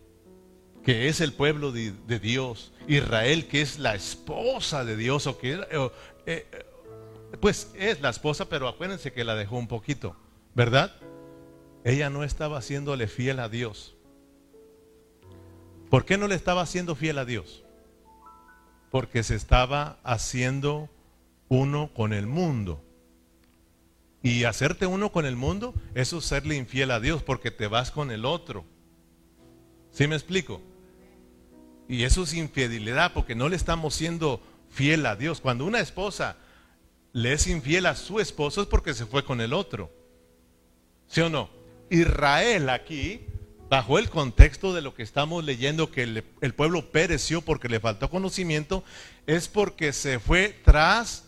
que 0.83 1.07
es 1.07 1.21
el 1.21 1.33
pueblo 1.33 1.71
de, 1.71 2.19
Dios, 2.19 2.71
Israel 2.87 3.47
que 3.47 3.61
es 3.61 3.79
la 3.79 3.95
esposa 3.95 4.85
de 4.85 4.95
Dios, 4.95 5.27
o 5.27 5.37
que 5.37 5.53
eh, 5.53 5.89
eh, 6.25 6.65
pues 7.39 7.71
es 7.75 8.01
la 8.01 8.09
esposa, 8.09 8.47
pero 8.47 8.67
acuérdense 8.67 9.11
que 9.11 9.23
la 9.23 9.35
dejó 9.35 9.57
un 9.57 9.67
poquito, 9.67 10.15
¿verdad? 10.55 10.95
Ella 11.83 12.09
no 12.09 12.23
estaba 12.23 12.57
haciéndole 12.57 13.07
fiel 13.07 13.39
a 13.39 13.49
Dios 13.49 13.97
¿Por 15.89 16.03
qué 16.03 16.17
no 16.17 16.27
le 16.27 16.35
estaba 16.35 16.61
haciendo 16.61 16.95
fiel 16.95 17.17
a 17.17 17.25
Dios? 17.25 17.63
Porque 18.91 19.23
se 19.23 19.35
estaba 19.35 19.99
haciendo 20.03 20.89
uno 21.49 21.91
con 21.93 22.13
el 22.13 22.27
mundo. 22.27 22.83
Y 24.23 24.43
hacerte 24.43 24.87
uno 24.87 25.11
con 25.11 25.25
el 25.25 25.35
mundo, 25.35 25.73
eso 25.95 26.17
es 26.17 26.25
serle 26.25 26.55
infiel 26.55 26.91
a 26.91 26.99
Dios, 26.99 27.23
porque 27.23 27.51
te 27.51 27.67
vas 27.67 27.91
con 27.91 28.11
el 28.11 28.25
otro. 28.25 28.65
¿Sí 29.91 30.07
me 30.07 30.15
explico? 30.15 30.61
Y 31.87 32.03
eso 32.03 32.23
es 32.23 32.33
infidelidad, 32.33 33.13
porque 33.13 33.35
no 33.35 33.47
le 33.47 33.55
estamos 33.55 33.93
siendo 33.93 34.41
fiel 34.69 35.05
a 35.05 35.15
Dios. 35.15 35.39
Cuando 35.39 35.65
una 35.65 35.79
esposa 35.79 36.37
le 37.13 37.33
es 37.33 37.47
infiel 37.47 37.85
a 37.85 37.95
su 37.95 38.19
esposo 38.19 38.61
es 38.61 38.67
porque 38.67 38.93
se 38.93 39.05
fue 39.05 39.23
con 39.23 39.39
el 39.39 39.53
otro. 39.53 39.91
¿Sí 41.07 41.21
o 41.21 41.29
no? 41.29 41.49
Israel 41.89 42.69
aquí, 42.69 43.21
bajo 43.69 43.97
el 43.97 44.09
contexto 44.09 44.73
de 44.73 44.81
lo 44.81 44.93
que 44.93 45.03
estamos 45.03 45.43
leyendo, 45.43 45.89
que 45.89 46.03
el, 46.03 46.23
el 46.41 46.53
pueblo 46.53 46.91
pereció 46.91 47.41
porque 47.41 47.69
le 47.69 47.79
faltó 47.79 48.09
conocimiento, 48.09 48.83
es 49.25 49.47
porque 49.47 49.93
se 49.93 50.19
fue 50.19 50.59
tras 50.65 51.26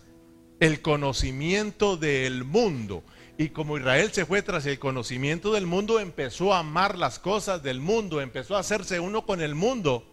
el 0.59 0.81
conocimiento 0.81 1.97
del 1.97 2.43
mundo. 2.43 3.03
Y 3.37 3.49
como 3.49 3.77
Israel 3.77 4.11
se 4.11 4.25
fue 4.25 4.41
tras 4.41 4.65
el 4.65 4.79
conocimiento 4.79 5.53
del 5.53 5.65
mundo, 5.65 5.99
empezó 5.99 6.53
a 6.53 6.59
amar 6.59 6.97
las 6.97 7.19
cosas 7.19 7.63
del 7.63 7.79
mundo, 7.79 8.19
empezó 8.19 8.57
a 8.57 8.59
hacerse 8.59 8.99
uno 8.99 9.25
con 9.25 9.41
el 9.41 9.55
mundo 9.55 10.03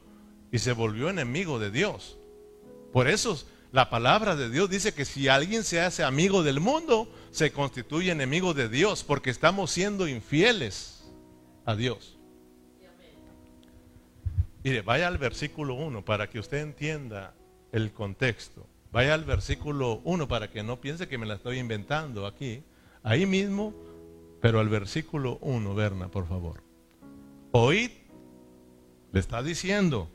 y 0.53 0.59
se 0.59 0.73
volvió 0.73 1.11
enemigo 1.11 1.59
de 1.59 1.71
Dios. 1.71 2.19
Por 2.93 3.09
eso 3.09 3.37
la 3.73 3.91
palabra 3.91 4.37
de 4.37 4.49
Dios 4.49 4.71
dice 4.71 4.95
que 4.95 5.05
si 5.05 5.29
alguien 5.29 5.65
se 5.65 5.81
hace 5.81 6.05
amigo 6.05 6.43
del 6.45 6.61
mundo, 6.61 7.13
se 7.33 7.53
constituye 7.53 8.13
enemigo 8.13 8.55
de 8.55 8.69
Dios, 8.69 9.03
porque 9.03 9.31
estamos 9.31 9.73
siendo 9.73 10.07
infieles 10.07 11.05
a 11.65 11.75
Dios. 11.75 12.17
Mire, 14.63 14.83
vaya 14.83 15.09
al 15.09 15.19
versículo 15.19 15.75
1 15.75 16.05
para 16.05 16.31
que 16.31 16.39
usted 16.39 16.59
entienda 16.59 17.35
el 17.73 17.93
contexto. 17.93 18.67
Vaya 18.93 19.15
al 19.15 19.25
versículo 19.25 20.01
1 20.05 20.29
para 20.29 20.51
que 20.51 20.63
no 20.63 20.81
piense 20.81 21.09
que 21.09 21.19
me 21.19 21.27
la 21.27 21.35
estoy 21.35 21.59
inventando 21.59 22.27
aquí. 22.27 22.63
Ahí 23.03 23.27
mismo, 23.27 23.75
pero 24.41 24.61
al 24.61 24.69
versículo 24.69 25.39
1, 25.43 25.75
Berna, 25.75 26.09
por 26.09 26.27
favor. 26.27 26.63
Oíd, 27.53 27.91
le 29.13 29.21
está 29.21 29.43
diciendo 29.43 30.11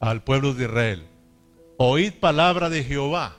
al 0.00 0.22
pueblo 0.22 0.54
de 0.54 0.64
Israel, 0.64 1.06
oíd 1.78 2.12
palabra 2.14 2.68
de 2.68 2.84
Jehová, 2.84 3.36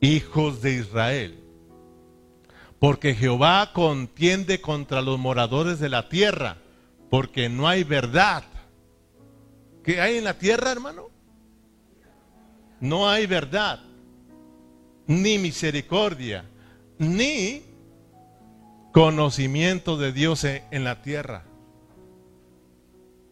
hijos 0.00 0.62
de 0.62 0.74
Israel, 0.74 1.38
porque 2.78 3.14
Jehová 3.14 3.70
contiende 3.72 4.60
contra 4.60 5.00
los 5.00 5.18
moradores 5.18 5.78
de 5.78 5.88
la 5.88 6.08
tierra, 6.08 6.58
porque 7.10 7.48
no 7.48 7.68
hay 7.68 7.84
verdad. 7.84 8.44
¿Qué 9.82 10.00
hay 10.00 10.18
en 10.18 10.24
la 10.24 10.38
tierra, 10.38 10.72
hermano? 10.72 11.13
No 12.84 13.08
hay 13.08 13.26
verdad, 13.26 13.80
ni 15.06 15.38
misericordia, 15.38 16.44
ni 16.98 17.62
conocimiento 18.92 19.96
de 19.96 20.12
Dios 20.12 20.44
en 20.44 20.84
la 20.84 21.00
tierra. 21.00 21.44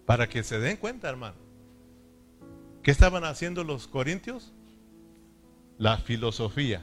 Para 0.07 0.27
que 0.31 0.43
se 0.43 0.59
den 0.59 0.79
cuenta, 0.79 1.11
hermano. 1.11 1.37
¿Qué 2.83 2.91
estaban 2.91 3.25
haciendo 3.25 3.63
los 3.63 3.89
corintios? 3.89 4.55
La 5.77 5.99
filosofía, 5.99 6.83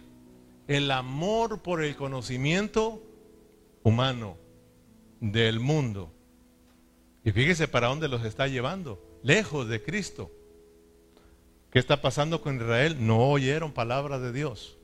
el 0.68 0.92
amor 0.92 1.64
por 1.64 1.84
el 1.84 1.96
conocimiento 1.96 3.02
humano 3.82 4.38
del 5.20 5.60
mundo. 5.60 6.14
Y 7.24 7.32
fíjese 7.32 7.68
para 7.68 7.88
dónde 7.88 8.08
los 8.10 8.24
está 8.24 8.48
llevando, 8.48 9.04
lejos 9.24 9.68
de 9.68 9.82
Cristo. 9.82 10.32
¿Qué 11.72 11.80
está 11.80 12.02
pasando 12.02 12.42
con 12.42 12.56
Israel? 12.56 12.98
No 13.00 13.30
oyeron 13.30 13.72
palabra 13.72 14.20
de 14.20 14.32
Dios. 14.32 14.78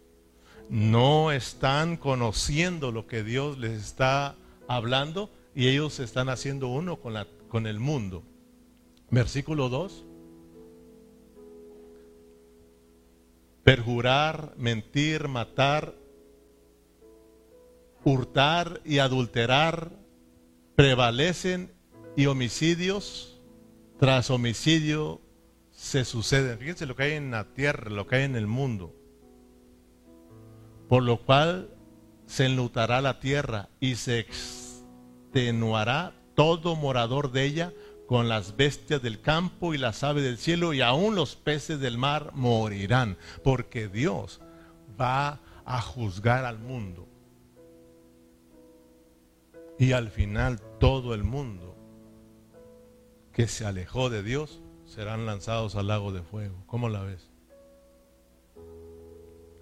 No 0.69 1.31
están 1.31 1.97
conociendo 1.97 2.91
lo 2.91 3.07
que 3.07 3.23
Dios 3.23 3.57
les 3.57 3.71
está 3.81 4.35
hablando 4.67 5.31
y 5.55 5.67
ellos 5.67 5.93
se 5.93 6.03
están 6.03 6.29
haciendo 6.29 6.67
uno 6.67 6.97
con, 6.97 7.15
con 7.47 7.65
el 7.65 7.79
mundo. 7.79 8.23
Versículo 9.09 9.69
2. 9.69 10.05
Perjurar, 13.63 14.53
mentir, 14.57 15.27
matar, 15.27 15.95
hurtar 18.03 18.81
y 18.85 18.99
adulterar 18.99 19.91
prevalecen 20.75 21.71
y 22.15 22.27
homicidios 22.27 23.41
tras 23.97 24.29
homicidio 24.29 25.21
se 25.75 26.05
suceden. 26.05 26.57
Fíjense 26.57 26.85
lo 26.85 26.95
que 26.95 27.03
hay 27.03 27.11
en 27.13 27.31
la 27.31 27.43
tierra, 27.53 27.91
lo 27.91 28.07
que 28.07 28.15
hay 28.15 28.23
en 28.23 28.35
el 28.35 28.47
mundo. 28.47 28.95
Por 30.87 31.03
lo 31.03 31.17
cual 31.17 31.69
se 32.25 32.45
enlutará 32.45 33.01
la 33.01 33.19
tierra 33.19 33.69
y 33.79 33.95
se 33.95 34.19
extenuará 34.19 36.13
todo 36.33 36.75
morador 36.75 37.31
de 37.31 37.43
ella 37.43 37.73
con 38.07 38.29
las 38.29 38.55
bestias 38.55 39.01
del 39.01 39.19
campo 39.21 39.73
y 39.73 39.77
las 39.77 40.03
aves 40.03 40.23
del 40.23 40.37
cielo 40.37 40.73
y 40.73 40.81
aún 40.81 41.15
los 41.15 41.35
peces 41.35 41.79
del 41.79 41.97
mar 41.97 42.31
morirán, 42.33 43.17
porque 43.43 43.87
Dios 43.87 44.41
va 44.99 45.41
a 45.65 45.81
juzgar 45.81 46.45
al 46.45 46.59
mundo. 46.59 47.07
Y 49.77 49.91
al 49.91 50.09
final 50.09 50.61
todo 50.79 51.13
el 51.13 51.23
mundo 51.23 51.75
que 53.33 53.47
se 53.47 53.65
alejó 53.65 54.09
de 54.09 54.23
Dios 54.23 54.61
serán 54.95 55.25
lanzados 55.25 55.75
al 55.75 55.87
lago 55.87 56.13
de 56.13 56.21
fuego. 56.21 56.55
¿Cómo 56.67 56.87
la 56.87 57.01
ves? 57.03 57.27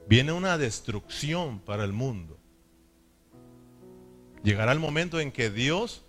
Viene 0.08 0.32
una 0.32 0.60
destrucción 0.60 1.60
para 1.60 1.84
el 1.84 1.92
mundo. 1.92 2.38
Llegará 4.44 4.74
el 4.74 4.80
momento 4.80 5.20
en 5.20 5.32
que 5.32 5.50
Dios 5.50 6.04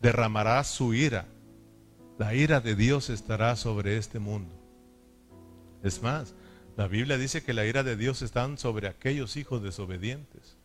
derramará 0.00 0.62
su 0.64 0.92
ira. 0.92 1.26
La 2.18 2.34
ira 2.34 2.60
de 2.60 2.74
Dios 2.74 3.08
estará 3.08 3.56
sobre 3.56 3.96
este 3.96 4.18
mundo. 4.18 4.54
Es 5.82 6.02
más, 6.02 6.34
la 6.76 6.88
Biblia 6.88 7.16
dice 7.16 7.42
que 7.42 7.54
la 7.54 7.64
ira 7.64 7.82
de 7.82 7.96
Dios 7.96 8.20
está 8.20 8.54
sobre 8.58 8.88
aquellos 8.88 9.38
hijos 9.38 9.62
desobedientes. 9.62 10.58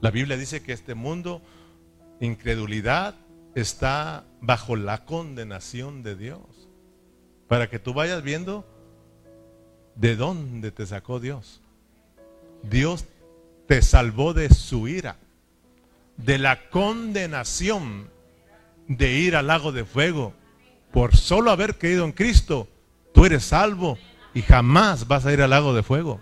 La 0.00 0.10
Biblia 0.10 0.36
dice 0.36 0.62
que 0.62 0.72
este 0.72 0.94
mundo, 0.94 1.42
incredulidad, 2.20 3.14
está 3.54 4.24
bajo 4.40 4.76
la 4.76 5.04
condenación 5.04 6.02
de 6.02 6.16
Dios. 6.16 6.40
Para 7.48 7.68
que 7.68 7.78
tú 7.78 7.94
vayas 7.94 8.22
viendo 8.22 8.64
de 9.96 10.16
dónde 10.16 10.70
te 10.70 10.86
sacó 10.86 11.20
Dios. 11.20 11.60
Dios 12.62 13.04
te 13.66 13.82
salvó 13.82 14.34
de 14.34 14.50
su 14.50 14.88
ira, 14.88 15.16
de 16.16 16.38
la 16.38 16.68
condenación 16.70 18.10
de 18.86 19.12
ir 19.12 19.36
al 19.36 19.48
lago 19.48 19.72
de 19.72 19.84
fuego. 19.84 20.34
Por 20.92 21.16
solo 21.16 21.50
haber 21.50 21.78
creído 21.78 22.04
en 22.04 22.12
Cristo, 22.12 22.68
tú 23.12 23.24
eres 23.24 23.44
salvo 23.44 23.98
y 24.34 24.42
jamás 24.42 25.06
vas 25.06 25.26
a 25.26 25.32
ir 25.32 25.42
al 25.42 25.50
lago 25.50 25.74
de 25.74 25.82
fuego. 25.82 26.20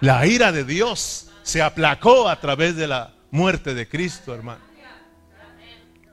La 0.00 0.26
ira 0.26 0.52
de 0.52 0.64
Dios 0.64 1.30
se 1.42 1.62
aplacó 1.62 2.28
a 2.28 2.40
través 2.40 2.76
de 2.76 2.86
la 2.86 3.14
muerte 3.30 3.74
de 3.74 3.88
Cristo, 3.88 4.34
hermano 4.34 4.66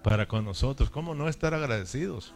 para 0.04 0.28
con 0.28 0.46
nosotros. 0.46 0.90
¿Cómo 0.90 1.16
no 1.16 1.30
estar 1.30 1.54
agradecidos? 1.54 2.34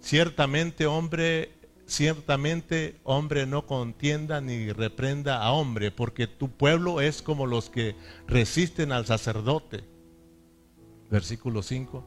Ciertamente, 0.00 0.86
hombre, 0.86 1.52
ciertamente, 1.86 3.00
hombre 3.04 3.46
no 3.46 3.66
contienda 3.66 4.40
ni 4.40 4.70
reprenda 4.72 5.42
a 5.42 5.52
hombre, 5.52 5.90
porque 5.90 6.26
tu 6.26 6.50
pueblo 6.50 7.00
es 7.00 7.22
como 7.22 7.46
los 7.46 7.70
que 7.70 7.96
resisten 8.26 8.92
al 8.92 9.06
sacerdote. 9.06 9.84
Versículo 11.10 11.62
5. 11.62 12.04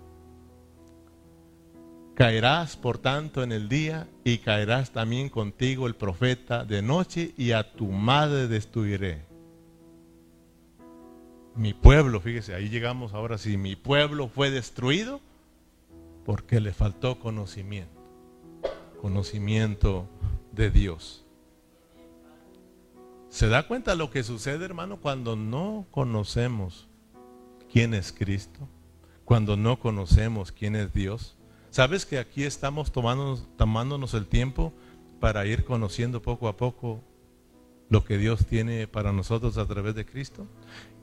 Caerás, 2.16 2.78
por 2.78 2.98
tanto, 2.98 3.44
en 3.44 3.52
el 3.52 3.68
día 3.68 4.08
y 4.24 4.38
caerás 4.38 4.92
también 4.92 5.28
contigo 5.30 5.86
el 5.86 5.96
profeta 5.96 6.64
de 6.64 6.82
noche 6.82 7.34
y 7.38 7.52
a 7.52 7.74
tu 7.74 7.88
madre 7.88 8.48
destruiré 8.48 9.25
mi 11.56 11.74
pueblo, 11.74 12.20
fíjese, 12.20 12.54
ahí 12.54 12.70
llegamos 12.70 13.14
ahora 13.14 13.38
sí, 13.38 13.58
mi 13.58 13.76
pueblo 13.76 14.28
fue 14.28 14.52
destruido 14.52 15.22
porque 16.26 16.60
le 16.60 16.74
faltó 16.74 17.20
conocimiento, 17.20 18.02
conocimiento 19.02 20.08
de 20.52 20.72
Dios. 20.72 21.24
¿Se 23.30 23.48
da 23.48 23.68
cuenta 23.68 23.96
lo 23.96 24.12
que 24.12 24.24
sucede, 24.24 24.66
hermano, 24.66 24.98
cuando 24.98 25.36
no 25.36 25.86
conocemos 25.92 26.88
quién 27.72 27.94
es 27.94 28.14
Cristo? 28.14 28.68
Cuando 29.24 29.58
no 29.58 29.80
conocemos 29.80 30.52
quién 30.52 30.76
es 30.76 30.94
Dios. 30.94 31.36
¿Sabes 31.70 32.06
que 32.06 32.20
aquí 32.20 32.44
estamos 32.44 32.92
tomándonos, 32.92 33.46
tomándonos 33.58 34.14
el 34.14 34.28
tiempo 34.28 34.72
para 35.20 35.46
ir 35.46 35.66
conociendo 35.66 36.22
poco 36.22 36.48
a 36.48 36.56
poco 36.56 37.02
lo 37.90 38.04
que 38.04 38.18
Dios 38.18 38.46
tiene 38.46 38.88
para 38.88 39.12
nosotros 39.12 39.58
a 39.58 39.66
través 39.66 39.96
de 39.96 40.06
Cristo 40.06 40.48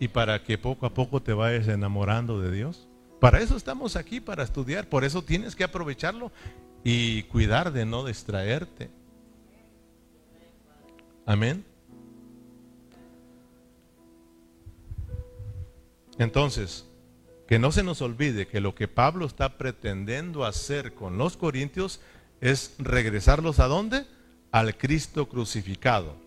y 0.01 0.09
para 0.09 0.43
que 0.43 0.59
poco 0.59 0.87
a 0.87 0.95
poco 0.95 1.23
te 1.23 1.33
vayas 1.33 1.69
enamorando 1.69 2.41
de 2.41 2.51
Dios. 2.51 2.89
Para 3.21 3.41
eso 3.41 3.57
estamos 3.57 3.95
aquí, 3.95 4.21
para 4.21 4.43
estudiar. 4.43 4.89
Por 4.89 5.05
eso 5.05 5.23
tienes 5.23 5.55
que 5.55 5.65
aprovecharlo 5.65 6.33
y 6.83 7.23
cuidar 7.25 7.73
de 7.73 7.87
no 7.87 8.05
distraerte. 8.05 8.91
Amén. 11.25 11.65
Entonces, 16.19 16.85
que 17.47 17.59
no 17.59 17.71
se 17.71 17.83
nos 17.83 18.03
olvide 18.03 18.47
que 18.47 18.61
lo 18.61 18.75
que 18.75 18.89
Pablo 18.89 19.27
está 19.27 19.57
pretendiendo 19.57 20.45
hacer 20.45 20.95
con 20.95 21.17
los 21.17 21.37
corintios 21.37 22.01
es 22.41 22.75
regresarlos 22.79 23.61
a 23.61 23.67
dónde? 23.67 24.07
Al 24.51 24.77
Cristo 24.77 25.29
crucificado. 25.29 26.22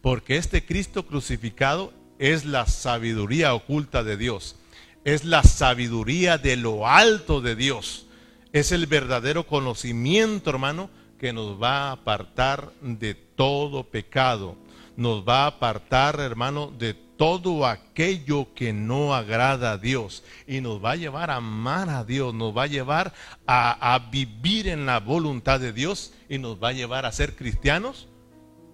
Porque 0.00 0.36
este 0.36 0.64
Cristo 0.64 1.06
crucificado 1.06 1.92
es 2.18 2.44
la 2.44 2.66
sabiduría 2.66 3.54
oculta 3.54 4.02
de 4.02 4.16
Dios. 4.16 4.56
Es 5.04 5.24
la 5.24 5.42
sabiduría 5.42 6.38
de 6.38 6.56
lo 6.56 6.86
alto 6.86 7.40
de 7.40 7.54
Dios. 7.54 8.06
Es 8.52 8.72
el 8.72 8.86
verdadero 8.86 9.46
conocimiento, 9.46 10.50
hermano, 10.50 10.90
que 11.18 11.32
nos 11.32 11.60
va 11.62 11.88
a 11.88 11.92
apartar 11.92 12.72
de 12.80 13.14
todo 13.14 13.84
pecado. 13.84 14.56
Nos 14.96 15.26
va 15.28 15.44
a 15.44 15.48
apartar, 15.48 16.18
hermano, 16.20 16.72
de 16.76 16.94
todo 16.94 17.66
aquello 17.66 18.52
que 18.54 18.72
no 18.72 19.14
agrada 19.14 19.72
a 19.72 19.78
Dios. 19.78 20.24
Y 20.46 20.60
nos 20.60 20.82
va 20.84 20.92
a 20.92 20.96
llevar 20.96 21.30
a 21.30 21.36
amar 21.36 21.90
a 21.90 22.04
Dios. 22.04 22.34
Nos 22.34 22.56
va 22.56 22.64
a 22.64 22.68
llevar 22.68 23.12
a, 23.46 24.08
vivir 24.10 24.68
en 24.68 24.86
la 24.86 25.00
voluntad 25.00 25.60
de 25.60 25.72
Dios. 25.72 26.12
Y 26.28 26.38
nos 26.38 26.62
va 26.62 26.68
a 26.68 26.72
llevar 26.72 27.06
a 27.06 27.12
ser 27.12 27.36
cristianos 27.36 28.08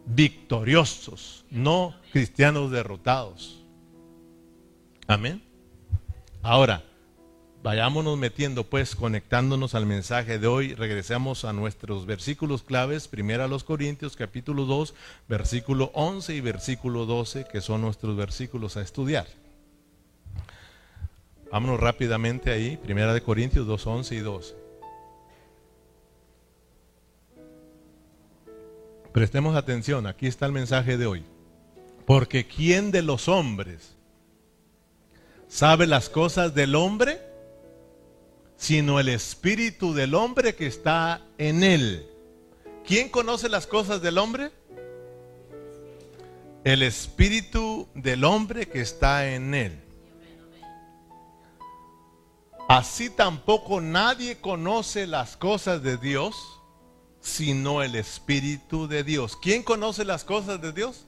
victoriosos, 0.07 1.45
no 1.51 1.95
cristianos 2.13 2.71
derrotados. 2.71 3.63
Amén. 5.07 5.43
Ahora, 6.43 6.83
vayámonos 7.63 8.19
metiendo 8.19 8.65
pues, 8.65 8.97
conectándonos 8.97 9.75
al 9.75 9.87
mensaje 9.87 10.39
de 10.39 10.47
hoy, 10.47 10.75
regresemos 10.75 11.45
a 11.45 11.53
nuestros 11.53 12.07
versículos 12.07 12.63
claves, 12.63 13.09
primero 13.09 13.45
a 13.45 13.49
los 13.49 13.65
Corintios 13.65 14.17
capítulo 14.17 14.65
2, 14.65 14.95
versículo 15.29 15.91
11 15.95 16.35
y 16.35 16.41
versículo 16.41 17.07
12, 17.07 17.47
que 17.51 17.61
son 17.61 17.83
nuestros 17.83 18.17
versículos 18.17 18.77
a 18.77 18.83
estudiar. 18.83 19.27
Vámonos 21.51 21.79
rápidamente 21.79 22.51
ahí, 22.51 22.79
primera 22.79 23.13
de 23.13 23.21
Corintios 23.21 23.67
2, 23.67 23.87
11 23.87 24.15
y 24.15 24.21
12. 24.21 24.62
Prestemos 29.13 29.57
atención, 29.57 30.07
aquí 30.07 30.27
está 30.27 30.47
el 30.47 30.53
mensaje 30.53 30.97
de 30.97 31.07
hoy. 31.07 31.25
Porque 32.07 32.47
¿quién 32.47 32.91
de 32.91 33.03
los 33.03 33.29
hombres 33.29 33.95
sabe 35.49 35.87
las 35.87 36.09
cosas 36.09 36.55
del 36.55 36.75
hombre? 36.75 37.21
Sino 38.57 38.99
el 39.01 39.09
espíritu 39.09 39.93
del 39.93 40.15
hombre 40.15 40.55
que 40.55 40.67
está 40.67 41.21
en 41.37 41.63
él. 41.63 42.07
¿Quién 42.87 43.11
conoce 43.11 43.49
las 43.49 43.67
cosas 43.67 44.01
del 44.01 44.17
hombre? 44.19 44.51
El 46.65 46.83
espíritu 46.83 47.89
del 47.95 48.25
hombre 48.25 48.67
que 48.69 48.81
está 48.81 49.29
en 49.29 49.55
él. 49.55 49.79
Así 52.69 53.11
tampoco 53.11 53.83
nadie 53.83 54.39
conoce 54.39 55.07
las 55.07 55.37
cosas 55.37 55.83
de 55.83 55.99
Dios 55.99 56.62
sino 57.23 57.83
el 57.83 57.95
Espíritu 57.95 58.89
de 58.89 59.05
Dios. 59.05 59.39
¿Quién 59.41 59.63
conoce 59.63 60.05
las 60.05 60.25
cosas 60.25 60.61
de 60.61 60.73
Dios? 60.73 61.07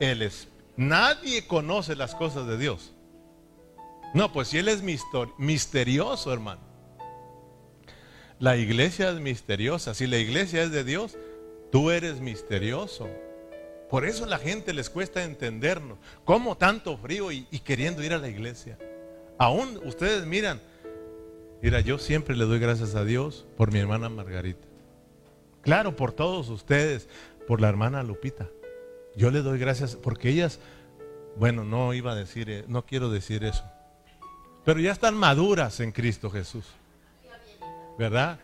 Él 0.00 0.28
Nadie 0.76 1.46
conoce 1.46 1.94
las 1.94 2.14
cosas 2.14 2.46
de 2.48 2.58
Dios. 2.58 2.92
No, 4.12 4.32
pues 4.32 4.48
si 4.48 4.58
Él 4.58 4.68
es 4.68 4.82
misterioso, 5.38 6.32
hermano. 6.32 6.60
La 8.40 8.56
iglesia 8.56 9.10
es 9.10 9.20
misteriosa. 9.20 9.94
Si 9.94 10.08
la 10.08 10.18
iglesia 10.18 10.64
es 10.64 10.72
de 10.72 10.82
Dios, 10.82 11.16
tú 11.70 11.90
eres 11.90 12.20
misterioso. 12.20 13.08
Por 13.88 14.04
eso 14.04 14.24
a 14.24 14.28
la 14.28 14.38
gente 14.38 14.74
les 14.74 14.90
cuesta 14.90 15.22
entendernos. 15.22 15.98
¿Cómo 16.24 16.56
tanto 16.56 16.98
frío 16.98 17.30
y, 17.30 17.46
y 17.52 17.60
queriendo 17.60 18.02
ir 18.02 18.12
a 18.12 18.18
la 18.18 18.28
iglesia? 18.28 18.76
Aún 19.38 19.80
ustedes 19.84 20.26
miran, 20.26 20.60
mira, 21.62 21.80
yo 21.80 21.98
siempre 21.98 22.36
le 22.36 22.44
doy 22.44 22.58
gracias 22.58 22.96
a 22.96 23.04
Dios 23.04 23.46
por 23.56 23.72
mi 23.72 23.78
hermana 23.78 24.08
Margarita. 24.08 24.73
Claro, 25.64 25.96
por 25.96 26.12
todos 26.12 26.50
ustedes, 26.50 27.08
por 27.46 27.60
la 27.60 27.68
hermana 27.68 28.02
Lupita. 28.02 28.48
Yo 29.16 29.30
le 29.30 29.40
doy 29.40 29.58
gracias 29.58 29.96
porque 29.96 30.28
ellas, 30.28 30.60
bueno, 31.36 31.64
no 31.64 31.94
iba 31.94 32.12
a 32.12 32.14
decir, 32.14 32.50
eh, 32.50 32.64
no 32.68 32.84
quiero 32.84 33.10
decir 33.10 33.44
eso, 33.44 33.64
pero 34.64 34.80
ya 34.80 34.92
están 34.92 35.14
maduras 35.14 35.80
en 35.80 35.92
Cristo 35.92 36.30
Jesús. 36.30 36.66
¿Verdad? 37.98 38.40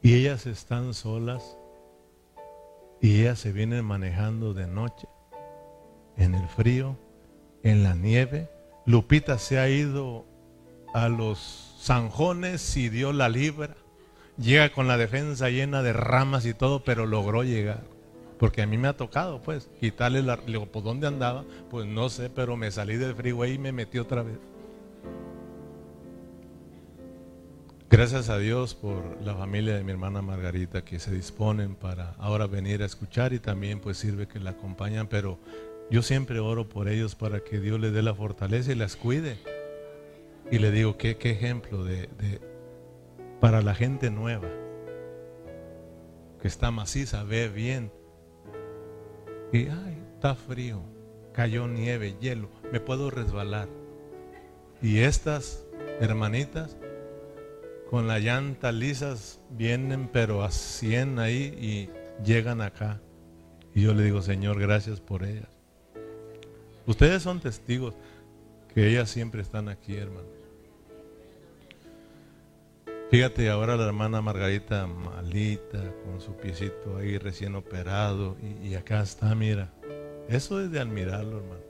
Y 0.00 0.14
ellas 0.14 0.46
están 0.46 0.94
solas 0.94 1.58
y 3.00 3.20
ellas 3.20 3.40
se 3.40 3.52
vienen 3.52 3.84
manejando 3.84 4.54
de 4.54 4.66
noche, 4.66 5.08
en 6.16 6.34
el 6.34 6.48
frío, 6.48 6.96
en 7.62 7.82
la 7.82 7.94
nieve. 7.94 8.48
Lupita 8.86 9.38
se 9.38 9.58
ha 9.58 9.68
ido 9.68 10.24
a 10.92 11.08
los 11.08 11.76
zanjones 11.80 12.76
y 12.76 12.88
dio 12.88 13.12
la 13.12 13.28
libra. 13.28 13.76
Llega 14.36 14.70
con 14.70 14.86
la 14.86 14.96
defensa 14.96 15.50
llena 15.50 15.82
de 15.82 15.92
ramas 15.92 16.46
y 16.46 16.54
todo, 16.54 16.84
pero 16.84 17.06
logró 17.06 17.42
llegar. 17.42 17.82
Porque 18.38 18.62
a 18.62 18.66
mí 18.66 18.78
me 18.78 18.88
ha 18.88 18.96
tocado, 18.96 19.42
pues, 19.42 19.68
quitarle 19.80 20.22
la... 20.22 20.36
¿por 20.36 20.82
dónde 20.82 21.08
andaba? 21.08 21.44
Pues 21.70 21.86
no 21.86 22.08
sé, 22.08 22.30
pero 22.30 22.56
me 22.56 22.70
salí 22.70 22.96
del 22.96 23.16
freeway 23.16 23.54
y 23.54 23.58
me 23.58 23.72
metí 23.72 23.98
otra 23.98 24.22
vez. 24.22 24.38
Gracias 27.90 28.28
a 28.28 28.38
Dios 28.38 28.74
por 28.74 29.20
la 29.22 29.34
familia 29.34 29.74
de 29.74 29.82
mi 29.82 29.92
hermana 29.92 30.20
Margarita 30.20 30.84
que 30.84 31.00
se 31.00 31.10
disponen 31.10 31.74
para 31.74 32.10
ahora 32.18 32.46
venir 32.46 32.82
a 32.82 32.86
escuchar 32.86 33.32
y 33.32 33.38
también 33.38 33.80
pues 33.80 33.96
sirve 33.96 34.28
que 34.28 34.38
la 34.38 34.50
acompañan, 34.50 35.08
pero 35.08 35.38
yo 35.90 36.02
siempre 36.02 36.38
oro 36.38 36.68
por 36.68 36.86
ellos 36.86 37.14
para 37.14 37.40
que 37.40 37.60
Dios 37.60 37.80
les 37.80 37.94
dé 37.94 38.02
la 38.02 38.14
fortaleza 38.14 38.72
y 38.72 38.74
las 38.74 38.94
cuide. 38.94 39.38
Y 40.50 40.58
le 40.58 40.70
digo, 40.70 40.96
qué, 40.96 41.16
qué 41.18 41.30
ejemplo 41.30 41.84
de, 41.84 42.08
para 43.40 43.60
la 43.60 43.74
gente 43.74 44.10
nueva, 44.10 44.48
que 46.40 46.48
está 46.48 46.70
maciza, 46.70 47.22
ve 47.24 47.48
bien. 47.48 47.92
Y, 49.52 49.68
ay, 49.68 50.02
está 50.14 50.34
frío, 50.34 50.82
cayó 51.32 51.68
nieve, 51.68 52.16
hielo, 52.20 52.48
me 52.72 52.80
puedo 52.80 53.10
resbalar. 53.10 53.68
Y 54.80 55.00
estas 55.00 55.66
hermanitas 56.00 56.76
con 57.90 58.06
la 58.06 58.18
llanta 58.18 58.70
lisas 58.72 59.40
vienen 59.50 60.08
pero 60.12 60.44
a 60.44 60.50
100 60.50 61.18
ahí 61.18 61.54
y 61.58 62.24
llegan 62.24 62.60
acá. 62.60 63.00
Y 63.74 63.82
yo 63.82 63.92
le 63.92 64.04
digo, 64.04 64.22
Señor, 64.22 64.58
gracias 64.60 65.00
por 65.00 65.24
ellas. 65.24 65.48
Ustedes 66.86 67.22
son 67.22 67.40
testigos 67.40 67.94
que 68.74 68.88
ellas 68.88 69.10
siempre 69.10 69.42
están 69.42 69.68
aquí, 69.68 69.96
hermano. 69.96 70.37
Fíjate 73.10 73.48
ahora 73.48 73.74
la 73.76 73.86
hermana 73.86 74.20
Margarita 74.20 74.86
malita, 74.86 75.94
con 76.04 76.20
su 76.20 76.36
piecito 76.36 76.98
ahí 76.98 77.16
recién 77.16 77.54
operado, 77.54 78.36
y, 78.62 78.74
acá 78.74 79.00
está, 79.00 79.34
mira. 79.34 79.72
Eso 80.28 80.60
es 80.60 80.70
de 80.70 80.78
admirarlo, 80.78 81.38
hermano. 81.38 81.62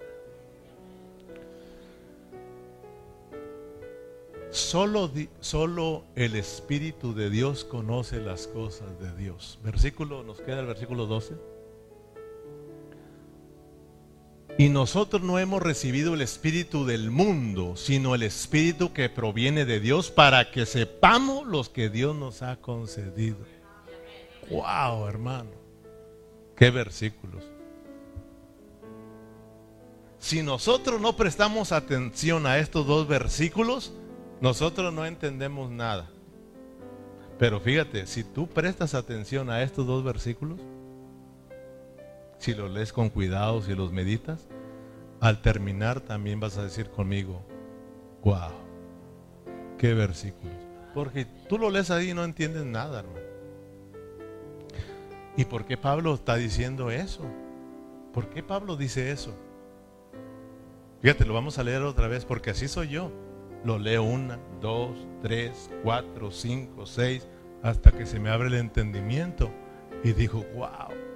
Solo, 4.50 5.12
solo 5.38 6.02
el 6.16 6.34
Espíritu 6.34 7.14
de 7.14 7.30
Dios 7.30 7.64
conoce 7.64 8.18
las 8.18 8.48
cosas 8.48 8.98
de 8.98 9.14
Dios. 9.14 9.60
Versículo, 9.62 10.24
nos 10.24 10.40
queda 10.40 10.58
el 10.58 10.66
versículo 10.66 11.06
12. 11.06 11.36
Y 14.56 14.70
nosotros 14.70 15.22
no 15.22 15.38
hemos 15.38 15.62
recibido 15.62 16.14
el 16.14 16.20
espíritu 16.20 16.84
del 16.84 17.10
mundo, 17.10 17.76
sino 17.76 18.14
el 18.14 18.22
espíritu 18.22 18.92
que 18.92 19.08
proviene 19.08 19.64
de 19.64 19.78
Dios 19.78 20.10
para 20.10 20.50
que 20.50 20.66
sepamos 20.66 21.46
los 21.46 21.68
que 21.68 21.90
Dios 21.90 22.16
nos 22.16 22.42
ha 22.42 22.56
concedido. 22.56 23.38
Wow, 24.50 25.06
hermano. 25.06 25.50
Qué 26.56 26.70
versículos. 26.70 27.44
Si 30.18 30.42
nosotros 30.42 31.00
no 31.00 31.16
prestamos 31.16 31.70
atención 31.70 32.46
a 32.46 32.58
estos 32.58 32.86
dos 32.86 33.06
versículos, 33.06 33.92
nosotros 34.40 34.92
no 34.92 35.06
entendemos 35.06 35.70
nada. 35.70 36.10
Pero 37.38 37.60
fíjate, 37.60 38.06
si 38.06 38.24
tú 38.24 38.48
prestas 38.48 38.94
atención 38.94 39.48
a 39.50 39.62
estos 39.62 39.86
dos 39.86 40.02
versículos, 40.02 40.58
si 42.38 42.54
los 42.54 42.70
lees 42.70 42.92
con 42.92 43.10
cuidado, 43.10 43.62
si 43.62 43.74
los 43.74 43.92
meditas, 43.92 44.48
al 45.20 45.42
terminar 45.42 46.00
también 46.00 46.40
vas 46.40 46.56
a 46.56 46.62
decir 46.62 46.90
conmigo, 46.90 47.42
wow, 48.22 48.52
qué 49.76 49.94
versículos. 49.94 50.56
Porque 50.94 51.26
tú 51.48 51.58
lo 51.58 51.70
lees 51.70 51.90
ahí 51.90 52.10
y 52.10 52.14
no 52.14 52.24
entiendes 52.24 52.64
nada, 52.64 53.00
hermano. 53.00 53.26
¿Y 55.36 55.44
por 55.44 55.64
qué 55.66 55.76
Pablo 55.76 56.14
está 56.14 56.36
diciendo 56.36 56.90
eso? 56.90 57.22
¿Por 58.12 58.28
qué 58.30 58.42
Pablo 58.42 58.76
dice 58.76 59.12
eso? 59.12 59.32
Fíjate, 61.00 61.24
lo 61.24 61.34
vamos 61.34 61.58
a 61.58 61.62
leer 61.62 61.82
otra 61.82 62.08
vez 62.08 62.24
porque 62.24 62.50
así 62.50 62.66
soy 62.66 62.88
yo. 62.88 63.12
Lo 63.64 63.78
leo 63.78 64.02
una, 64.02 64.38
dos, 64.60 64.96
tres, 65.22 65.70
cuatro, 65.82 66.30
cinco, 66.30 66.86
seis, 66.86 67.28
hasta 67.62 67.92
que 67.92 68.06
se 68.06 68.18
me 68.18 68.30
abre 68.30 68.48
el 68.48 68.54
entendimiento. 68.54 69.50
Y 70.02 70.12
dijo, 70.12 70.44
wow. 70.54 71.07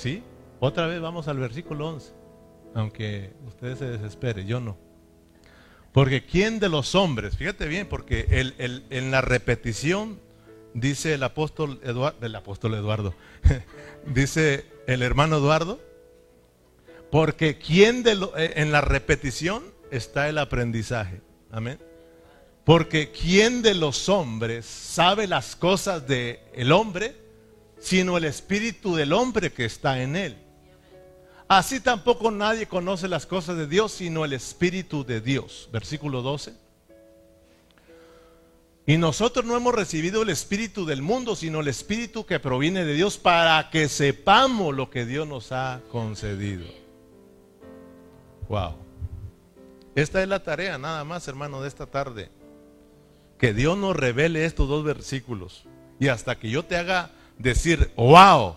¿Sí? 0.00 0.22
Otra 0.60 0.86
vez 0.86 0.98
vamos 0.98 1.28
al 1.28 1.38
versículo 1.38 1.88
11. 1.88 2.12
Aunque 2.74 3.34
ustedes 3.46 3.78
se 3.78 3.84
desesperen, 3.84 4.46
yo 4.46 4.58
no. 4.58 4.78
Porque 5.92 6.24
¿quién 6.24 6.58
de 6.58 6.70
los 6.70 6.94
hombres? 6.94 7.36
Fíjate 7.36 7.66
bien, 7.66 7.86
porque 7.86 8.26
en 8.30 9.10
la 9.10 9.20
repetición 9.20 10.18
dice 10.72 11.12
el 11.12 11.22
apóstol 11.22 11.80
Eduardo, 11.82 12.24
el 12.24 12.34
apóstol 12.34 12.74
Eduardo, 12.76 13.14
dice 14.06 14.64
el 14.86 15.02
hermano 15.02 15.36
Eduardo, 15.36 15.80
porque 17.10 17.58
¿quién 17.58 18.02
de 18.02 18.12
eh, 18.36 18.52
en 18.56 18.72
la 18.72 18.80
repetición 18.80 19.64
está 19.90 20.30
el 20.30 20.38
aprendizaje. 20.38 21.20
Amén. 21.50 21.78
Porque 22.64 23.10
¿quién 23.10 23.60
de 23.60 23.74
los 23.74 24.08
hombres 24.08 24.64
sabe 24.64 25.26
las 25.26 25.56
cosas 25.56 26.06
del 26.06 26.38
el 26.54 26.72
hombre, 26.72 27.16
sino 27.80 28.16
el 28.16 28.24
espíritu 28.24 28.94
del 28.94 29.12
hombre 29.12 29.52
que 29.52 29.64
está 29.64 30.00
en 30.00 30.14
él? 30.14 30.36
Así 31.48 31.80
tampoco 31.80 32.30
nadie 32.30 32.66
conoce 32.66 33.08
las 33.08 33.26
cosas 33.26 33.56
de 33.56 33.66
Dios, 33.66 33.90
sino 33.90 34.24
el 34.24 34.32
espíritu 34.32 35.04
de 35.04 35.20
Dios. 35.20 35.68
Versículo 35.72 36.22
12. 36.22 36.54
Y 38.86 38.98
nosotros 38.98 39.44
no 39.44 39.56
hemos 39.56 39.74
recibido 39.74 40.22
el 40.22 40.30
espíritu 40.30 40.86
del 40.86 41.02
mundo, 41.02 41.34
sino 41.34 41.60
el 41.60 41.68
espíritu 41.68 42.24
que 42.24 42.38
proviene 42.38 42.84
de 42.84 42.94
Dios 42.94 43.18
para 43.18 43.68
que 43.70 43.88
sepamos 43.88 44.74
lo 44.74 44.90
que 44.90 45.06
Dios 45.06 45.26
nos 45.26 45.52
ha 45.52 45.80
concedido. 45.90 46.66
Wow. 48.48 48.74
Esta 49.94 50.22
es 50.22 50.28
la 50.28 50.42
tarea 50.42 50.78
nada 50.78 51.04
más, 51.04 51.26
hermano, 51.28 51.62
de 51.62 51.68
esta 51.68 51.86
tarde. 51.86 52.30
Que 53.38 53.54
Dios 53.54 53.76
nos 53.76 53.96
revele 53.96 54.44
estos 54.44 54.68
dos 54.68 54.84
versículos. 54.84 55.64
Y 55.98 56.08
hasta 56.08 56.38
que 56.38 56.50
yo 56.50 56.64
te 56.64 56.76
haga 56.76 57.10
decir, 57.40 57.90
wow, 57.96 58.56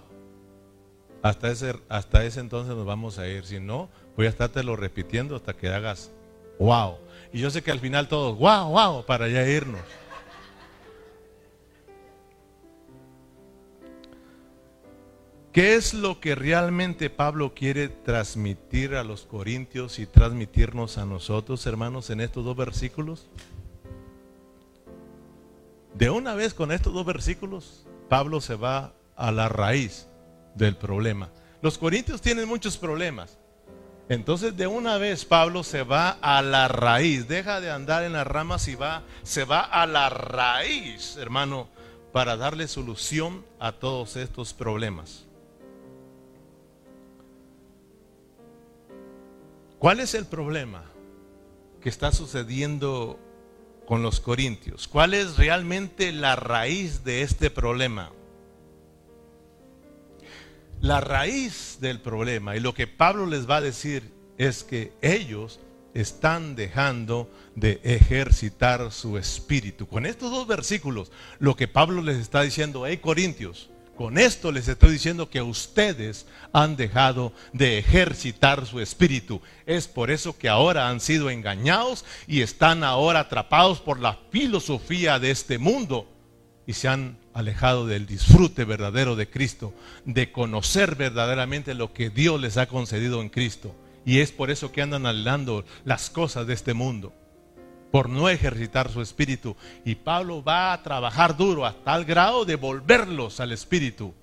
hasta 1.22 1.50
ese, 1.50 1.74
hasta 1.88 2.26
ese 2.26 2.42
entonces 2.42 2.76
nos 2.76 2.86
vamos 2.86 3.18
a 3.18 3.28
ir. 3.28 3.46
Si 3.46 3.60
no, 3.60 3.90
voy 4.16 4.26
a 4.26 4.30
estártelo 4.30 4.76
repitiendo 4.76 5.36
hasta 5.36 5.54
que 5.54 5.70
hagas, 5.70 6.12
wow. 6.60 6.98
Y 7.32 7.40
yo 7.40 7.50
sé 7.50 7.62
que 7.62 7.72
al 7.72 7.80
final 7.80 8.08
todos, 8.08 8.38
wow, 8.38 8.70
wow, 8.70 9.06
para 9.06 9.28
ya 9.28 9.48
irnos. 9.48 9.82
¿Qué 15.54 15.76
es 15.76 15.94
lo 15.94 16.20
que 16.20 16.34
realmente 16.34 17.12
Pablo 17.12 17.54
quiere 17.54 17.88
transmitir 17.88 18.96
a 18.96 19.04
los 19.04 19.22
corintios 19.22 20.00
y 20.00 20.08
transmitirnos 20.08 20.98
a 20.98 21.06
nosotros, 21.06 21.66
hermanos, 21.68 22.10
en 22.10 22.22
estos 22.22 22.44
dos 22.44 22.58
versículos? 22.58 23.30
De 25.94 26.10
una 26.10 26.34
vez 26.34 26.56
con 26.56 26.72
estos 26.72 26.92
dos 26.92 27.06
versículos, 27.06 27.86
Pablo 28.10 28.42
se 28.42 28.56
va 28.56 28.94
a 29.16 29.32
la 29.32 29.50
raíz 29.50 30.08
del 30.56 30.76
problema. 30.76 31.30
Los 31.62 31.78
corintios 31.78 32.22
tienen 32.22 32.48
muchos 32.48 32.78
problemas. 32.78 33.38
Entonces 34.10 34.56
de 34.58 34.68
una 34.68 34.98
vez 34.98 35.24
Pablo 35.26 35.64
se 35.64 35.84
va 35.84 36.18
a 36.22 36.42
la 36.42 36.68
raíz, 36.68 37.28
deja 37.28 37.62
de 37.62 37.72
andar 37.72 38.04
en 38.04 38.14
las 38.14 38.28
ramas 38.28 38.68
y 38.68 38.76
va, 38.76 39.04
se 39.24 39.46
va 39.46 39.62
a 39.62 39.86
la 39.88 40.10
raíz, 40.10 41.16
hermano, 41.18 41.70
para 42.12 42.36
darle 42.36 42.68
solución 42.68 43.46
a 43.60 43.72
todos 43.72 44.18
estos 44.18 44.54
problemas. 44.54 45.26
¿Cuál 49.80 50.00
es 50.00 50.14
el 50.14 50.26
problema 50.26 50.84
que 51.82 51.90
está 51.90 52.12
sucediendo 52.12 53.20
con 53.86 54.02
los 54.02 54.20
corintios? 54.20 54.88
¿Cuál 54.88 55.14
es 55.14 55.38
realmente 55.38 56.12
la 56.12 56.36
raíz 56.36 57.04
de 57.04 57.22
este 57.22 57.50
problema? 57.50 58.12
La 60.82 61.00
raíz 61.00 61.78
del 61.80 62.02
problema 62.02 62.56
y 62.56 62.60
lo 62.60 62.74
que 62.74 62.88
Pablo 62.88 63.26
les 63.26 63.50
va 63.50 63.58
a 63.58 63.62
decir 63.62 64.12
es 64.38 64.64
que 64.64 64.92
ellos 65.02 65.60
están 65.94 66.56
dejando 66.56 67.30
de 67.56 67.80
ejercitar 67.84 68.92
su 68.92 69.18
espíritu. 69.18 69.88
Con 69.88 70.06
estos 70.06 70.32
dos 70.32 70.48
versículos, 70.48 71.12
lo 71.40 71.56
que 71.56 71.68
Pablo 71.68 72.02
les 72.02 72.18
está 72.18 72.42
diciendo, 72.42 72.86
hey 72.86 72.98
Corintios, 72.98 73.70
con 73.96 74.18
esto 74.18 74.52
les 74.52 74.68
estoy 74.68 74.92
diciendo 74.92 75.30
que 75.30 75.42
ustedes 75.42 76.26
han 76.52 76.76
dejado 76.76 77.34
de 77.52 77.78
ejercitar 77.78 78.66
su 78.66 78.80
espíritu. 78.80 79.42
Es 79.66 79.88
por 79.88 80.12
eso 80.12 80.38
que 80.38 80.50
ahora 80.50 80.90
han 80.90 81.00
sido 81.00 81.30
engañados 81.30 82.06
y 82.28 82.42
están 82.42 82.84
ahora 82.84 83.22
atrapados 83.22 83.80
por 83.80 84.00
la 84.00 84.18
filosofía 84.32 85.20
de 85.20 85.32
este 85.32 85.58
mundo 85.58 86.10
y 86.66 86.74
se 86.74 86.88
han 86.88 87.18
alejado 87.34 87.86
del 87.86 88.06
disfrute 88.06 88.66
verdadero 88.66 89.16
de 89.16 89.30
Cristo, 89.30 89.74
de 90.06 90.32
conocer 90.32 90.96
verdaderamente 90.96 91.74
lo 91.74 91.94
que 91.94 92.10
Dios 92.10 92.40
les 92.42 92.58
ha 92.58 92.68
concedido 92.68 93.22
en 93.22 93.30
Cristo. 93.30 93.76
Y 94.06 94.20
es 94.20 94.32
por 94.32 94.52
eso 94.52 94.72
que 94.72 94.82
andan 94.82 95.06
anhelando 95.06 95.66
las 95.86 96.10
cosas 96.10 96.48
de 96.48 96.54
este 96.54 96.74
mundo 96.74 97.14
por 97.94 98.10
no 98.10 98.28
ejercitar 98.28 98.90
su 98.90 99.04
espíritu. 99.04 99.56
Y 99.86 99.94
Pablo 99.94 100.44
va 100.44 100.74
a 100.74 100.82
trabajar 100.82 101.38
duro 101.38 101.64
hasta 101.64 101.84
tal 101.84 102.06
grado 102.06 102.44
de 102.44 102.56
volverlos 102.56 103.40
al 103.40 103.52
espíritu, 103.52 104.16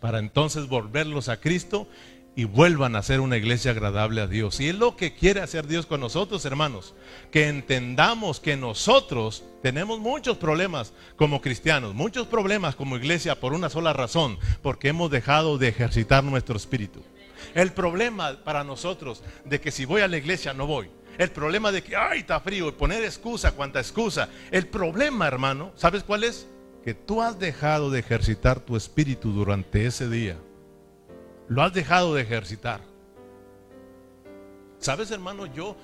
para 0.00 0.18
entonces 0.18 0.68
volverlos 0.68 1.28
a 1.28 1.38
Cristo 1.38 1.86
y 2.34 2.44
vuelvan 2.44 2.96
a 2.96 3.02
ser 3.02 3.20
una 3.20 3.36
iglesia 3.36 3.72
agradable 3.72 4.22
a 4.22 4.26
Dios. 4.26 4.58
Y 4.58 4.68
es 4.70 4.74
lo 4.76 4.96
que 4.96 5.12
quiere 5.12 5.42
hacer 5.42 5.66
Dios 5.66 5.84
con 5.84 6.00
nosotros, 6.00 6.46
hermanos. 6.46 6.94
Que 7.30 7.48
entendamos 7.48 8.40
que 8.40 8.56
nosotros 8.56 9.44
tenemos 9.62 10.00
muchos 10.00 10.38
problemas 10.38 10.94
como 11.16 11.42
cristianos, 11.42 11.92
muchos 11.92 12.26
problemas 12.26 12.74
como 12.74 12.96
iglesia 12.96 13.38
por 13.38 13.52
una 13.52 13.68
sola 13.68 13.92
razón, 13.92 14.38
porque 14.62 14.88
hemos 14.88 15.10
dejado 15.10 15.58
de 15.58 15.68
ejercitar 15.68 16.24
nuestro 16.24 16.56
espíritu. 16.56 17.02
El 17.54 17.74
problema 17.74 18.38
para 18.44 18.64
nosotros 18.64 19.22
de 19.44 19.60
que 19.60 19.70
si 19.70 19.84
voy 19.84 20.00
a 20.00 20.08
la 20.08 20.16
iglesia 20.16 20.54
no 20.54 20.66
voy, 20.66 20.88
el 21.18 21.30
problema 21.30 21.72
de 21.72 21.82
que, 21.82 21.96
ay, 21.96 22.20
está 22.20 22.40
frío, 22.40 22.68
y 22.68 22.72
poner 22.72 23.04
excusa, 23.04 23.52
cuanta 23.52 23.80
excusa. 23.80 24.28
El 24.50 24.66
problema, 24.66 25.26
hermano, 25.26 25.72
¿sabes 25.76 26.02
cuál 26.02 26.24
es? 26.24 26.46
Que 26.84 26.94
tú 26.94 27.22
has 27.22 27.38
dejado 27.38 27.90
de 27.90 28.00
ejercitar 28.00 28.60
tu 28.60 28.76
espíritu 28.76 29.32
durante 29.32 29.86
ese 29.86 30.08
día. 30.08 30.36
Lo 31.48 31.62
has 31.62 31.72
dejado 31.72 32.14
de 32.14 32.22
ejercitar. 32.22 32.80
¿Sabes, 34.78 35.10
hermano? 35.10 35.46
Yo 35.46 35.76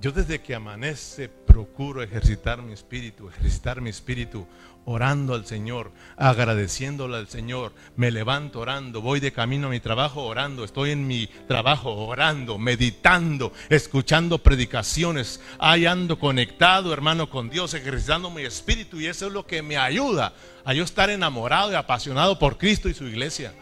yo 0.00 0.12
desde 0.12 0.40
que 0.40 0.54
amanece 0.54 1.28
procuro 1.28 2.02
ejercitar 2.02 2.62
mi 2.62 2.72
espíritu, 2.72 3.28
ejercitar 3.28 3.80
mi 3.80 3.90
espíritu, 3.90 4.46
orando 4.88 5.34
al 5.34 5.44
Señor, 5.44 5.92
agradeciéndole 6.16 7.18
al 7.18 7.28
Señor. 7.28 7.74
Me 7.96 8.10
levanto 8.10 8.60
orando, 8.60 9.02
voy 9.02 9.20
de 9.20 9.32
camino 9.32 9.66
a 9.66 9.70
mi 9.70 9.80
trabajo 9.80 10.24
orando, 10.24 10.64
estoy 10.64 10.92
en 10.92 11.06
mi 11.06 11.26
trabajo 11.46 11.92
orando, 11.94 12.56
meditando, 12.56 13.52
escuchando 13.68 14.38
predicaciones. 14.38 15.42
Ahí 15.58 15.84
ando 15.84 16.18
conectado, 16.18 16.92
hermano, 16.94 17.28
con 17.28 17.50
Dios, 17.50 17.74
ejercitando 17.74 18.30
mi 18.30 18.42
espíritu 18.44 18.98
y 18.98 19.06
eso 19.06 19.26
es 19.26 19.32
lo 19.32 19.46
que 19.46 19.60
me 19.60 19.76
ayuda 19.76 20.32
a 20.64 20.72
yo 20.72 20.84
estar 20.84 21.10
enamorado 21.10 21.70
y 21.70 21.74
apasionado 21.74 22.38
por 22.38 22.56
Cristo 22.56 22.88
y 22.88 22.94
su 22.94 23.04
iglesia. 23.04 23.52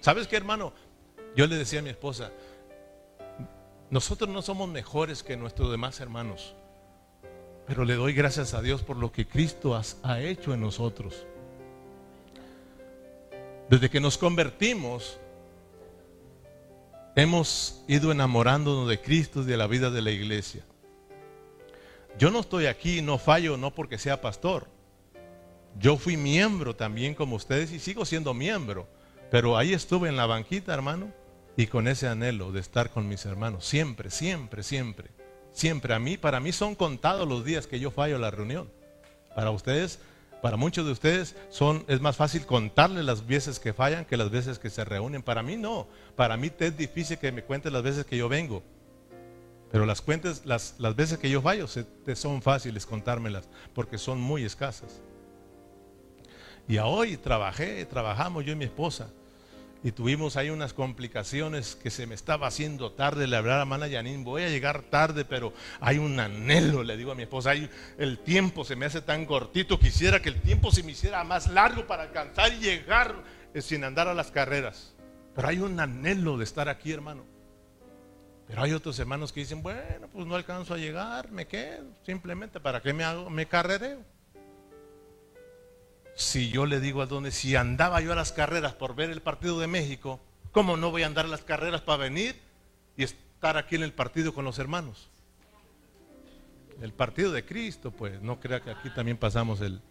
¿Sabes 0.00 0.26
qué, 0.26 0.36
hermano? 0.36 0.72
Yo 1.36 1.46
le 1.46 1.56
decía 1.56 1.80
a 1.80 1.82
mi 1.82 1.90
esposa, 1.90 2.32
nosotros 3.90 4.30
no 4.30 4.40
somos 4.40 4.70
mejores 4.70 5.22
que 5.22 5.36
nuestros 5.36 5.70
demás 5.70 6.00
hermanos, 6.00 6.54
pero 7.66 7.84
le 7.84 7.94
doy 7.94 8.12
gracias 8.12 8.54
a 8.54 8.62
Dios 8.62 8.82
por 8.82 8.96
lo 8.96 9.12
que 9.12 9.26
Cristo 9.26 9.80
ha 10.02 10.20
hecho 10.20 10.54
en 10.54 10.60
nosotros. 10.60 11.26
Desde 13.68 13.90
que 13.90 14.00
nos 14.00 14.16
convertimos, 14.16 15.18
hemos 17.16 17.82
ido 17.88 18.12
enamorándonos 18.12 18.88
de 18.88 19.00
Cristo 19.00 19.42
y 19.42 19.46
de 19.46 19.56
la 19.56 19.66
vida 19.66 19.90
de 19.90 20.02
la 20.02 20.10
iglesia. 20.10 20.64
Yo 22.18 22.30
no 22.30 22.40
estoy 22.40 22.66
aquí, 22.66 23.02
no 23.02 23.18
fallo, 23.18 23.56
no 23.56 23.74
porque 23.74 23.98
sea 23.98 24.20
pastor. 24.20 24.68
Yo 25.78 25.96
fui 25.96 26.16
miembro 26.16 26.76
también 26.76 27.14
como 27.14 27.36
ustedes 27.36 27.72
y 27.72 27.80
sigo 27.80 28.04
siendo 28.04 28.32
miembro, 28.32 28.88
pero 29.30 29.56
ahí 29.58 29.74
estuve 29.74 30.08
en 30.08 30.16
la 30.16 30.26
banquita, 30.26 30.72
hermano 30.72 31.12
y 31.56 31.66
con 31.66 31.88
ese 31.88 32.06
anhelo 32.06 32.52
de 32.52 32.60
estar 32.60 32.90
con 32.90 33.08
mis 33.08 33.24
hermanos, 33.24 33.64
siempre, 33.64 34.10
siempre, 34.10 34.62
siempre, 34.62 35.10
siempre. 35.56 35.94
A 35.94 35.98
mí, 35.98 36.16
para 36.16 36.38
mí 36.38 36.52
son 36.52 36.74
contados 36.74 37.26
los 37.26 37.44
días 37.44 37.66
que 37.66 37.80
yo 37.80 37.90
fallo 37.90 38.18
la 38.18 38.30
reunión. 38.30 38.70
Para 39.34 39.50
ustedes, 39.50 39.98
para 40.42 40.56
muchos 40.56 40.86
de 40.86 40.92
ustedes 40.92 41.34
son, 41.48 41.84
es 41.88 42.00
más 42.00 42.16
fácil 42.16 42.46
contarles 42.46 43.04
las 43.04 43.26
veces 43.26 43.58
que 43.58 43.72
fallan 43.72 44.04
que 44.04 44.16
las 44.16 44.30
veces 44.30 44.58
que 44.58 44.70
se 44.70 44.84
reúnen. 44.84 45.22
Para 45.22 45.42
mí 45.42 45.56
no, 45.56 45.88
para 46.14 46.36
mí 46.36 46.52
es 46.58 46.76
difícil 46.76 47.18
que 47.18 47.32
me 47.32 47.42
cuentes 47.42 47.72
las 47.72 47.82
veces 47.82 48.04
que 48.04 48.16
yo 48.16 48.28
vengo. 48.28 48.62
Pero 49.72 49.84
las 49.84 50.00
cuentes, 50.00 50.42
las, 50.44 50.76
las 50.78 50.94
veces 50.94 51.18
que 51.18 51.28
yo 51.28 51.42
fallo, 51.42 51.66
se, 51.66 51.84
te 51.84 52.14
son 52.14 52.40
fáciles 52.40 52.86
contármelas, 52.86 53.48
porque 53.74 53.98
son 53.98 54.20
muy 54.20 54.44
escasas. 54.44 55.00
Y 56.68 56.78
hoy 56.78 57.16
trabajé, 57.16 57.84
trabajamos 57.86 58.44
yo 58.44 58.52
y 58.52 58.56
mi 58.56 58.64
esposa. 58.66 59.10
Y 59.86 59.92
tuvimos 59.92 60.36
ahí 60.36 60.50
unas 60.50 60.72
complicaciones 60.72 61.76
que 61.76 61.90
se 61.90 62.08
me 62.08 62.16
estaba 62.16 62.48
haciendo 62.48 62.90
tarde. 62.90 63.28
Le 63.28 63.36
hablar 63.36 63.60
a 63.60 63.64
Mana 63.64 63.86
Yanin, 63.86 64.24
voy 64.24 64.42
a 64.42 64.48
llegar 64.48 64.82
tarde, 64.82 65.24
pero 65.24 65.52
hay 65.78 65.98
un 65.98 66.18
anhelo, 66.18 66.82
le 66.82 66.96
digo 66.96 67.12
a 67.12 67.14
mi 67.14 67.22
esposa, 67.22 67.52
el 67.52 68.18
tiempo 68.18 68.64
se 68.64 68.74
me 68.74 68.86
hace 68.86 69.00
tan 69.00 69.26
cortito, 69.26 69.78
quisiera 69.78 70.20
que 70.20 70.30
el 70.30 70.40
tiempo 70.42 70.72
se 70.72 70.82
me 70.82 70.90
hiciera 70.90 71.22
más 71.22 71.46
largo 71.46 71.86
para 71.86 72.02
alcanzar 72.02 72.52
y 72.54 72.58
llegar 72.58 73.14
eh, 73.54 73.62
sin 73.62 73.84
andar 73.84 74.08
a 74.08 74.14
las 74.14 74.32
carreras. 74.32 74.92
Pero 75.36 75.46
hay 75.46 75.60
un 75.60 75.78
anhelo 75.78 76.36
de 76.36 76.42
estar 76.42 76.68
aquí, 76.68 76.90
hermano. 76.90 77.24
Pero 78.48 78.62
hay 78.62 78.72
otros 78.72 78.98
hermanos 78.98 79.32
que 79.32 79.38
dicen, 79.38 79.62
bueno, 79.62 80.08
pues 80.12 80.26
no 80.26 80.34
alcanzo 80.34 80.74
a 80.74 80.78
llegar, 80.78 81.30
me 81.30 81.46
quedo, 81.46 81.86
simplemente, 82.02 82.58
¿para 82.58 82.82
qué 82.82 82.92
me 82.92 83.04
hago? 83.04 83.30
Me 83.30 83.46
carrereo. 83.46 84.15
Si 86.16 86.48
yo 86.48 86.64
le 86.64 86.80
digo 86.80 87.02
a 87.02 87.06
donde, 87.06 87.30
si 87.30 87.56
andaba 87.56 88.00
yo 88.00 88.10
a 88.10 88.16
las 88.16 88.32
carreras 88.32 88.72
por 88.72 88.94
ver 88.94 89.10
el 89.10 89.20
partido 89.20 89.60
de 89.60 89.66
México, 89.66 90.18
¿cómo 90.50 90.78
no 90.78 90.90
voy 90.90 91.02
a 91.02 91.06
andar 91.06 91.26
a 91.26 91.28
las 91.28 91.42
carreras 91.42 91.82
para 91.82 91.98
venir 91.98 92.40
y 92.96 93.04
estar 93.04 93.58
aquí 93.58 93.76
en 93.76 93.82
el 93.82 93.92
partido 93.92 94.32
con 94.32 94.46
los 94.46 94.58
hermanos? 94.58 95.10
El 96.80 96.94
partido 96.94 97.32
de 97.32 97.44
Cristo, 97.44 97.90
pues, 97.90 98.22
no 98.22 98.40
crea 98.40 98.62
que 98.62 98.70
aquí 98.70 98.88
también 98.88 99.18
pasamos 99.18 99.60
el, 99.60 99.82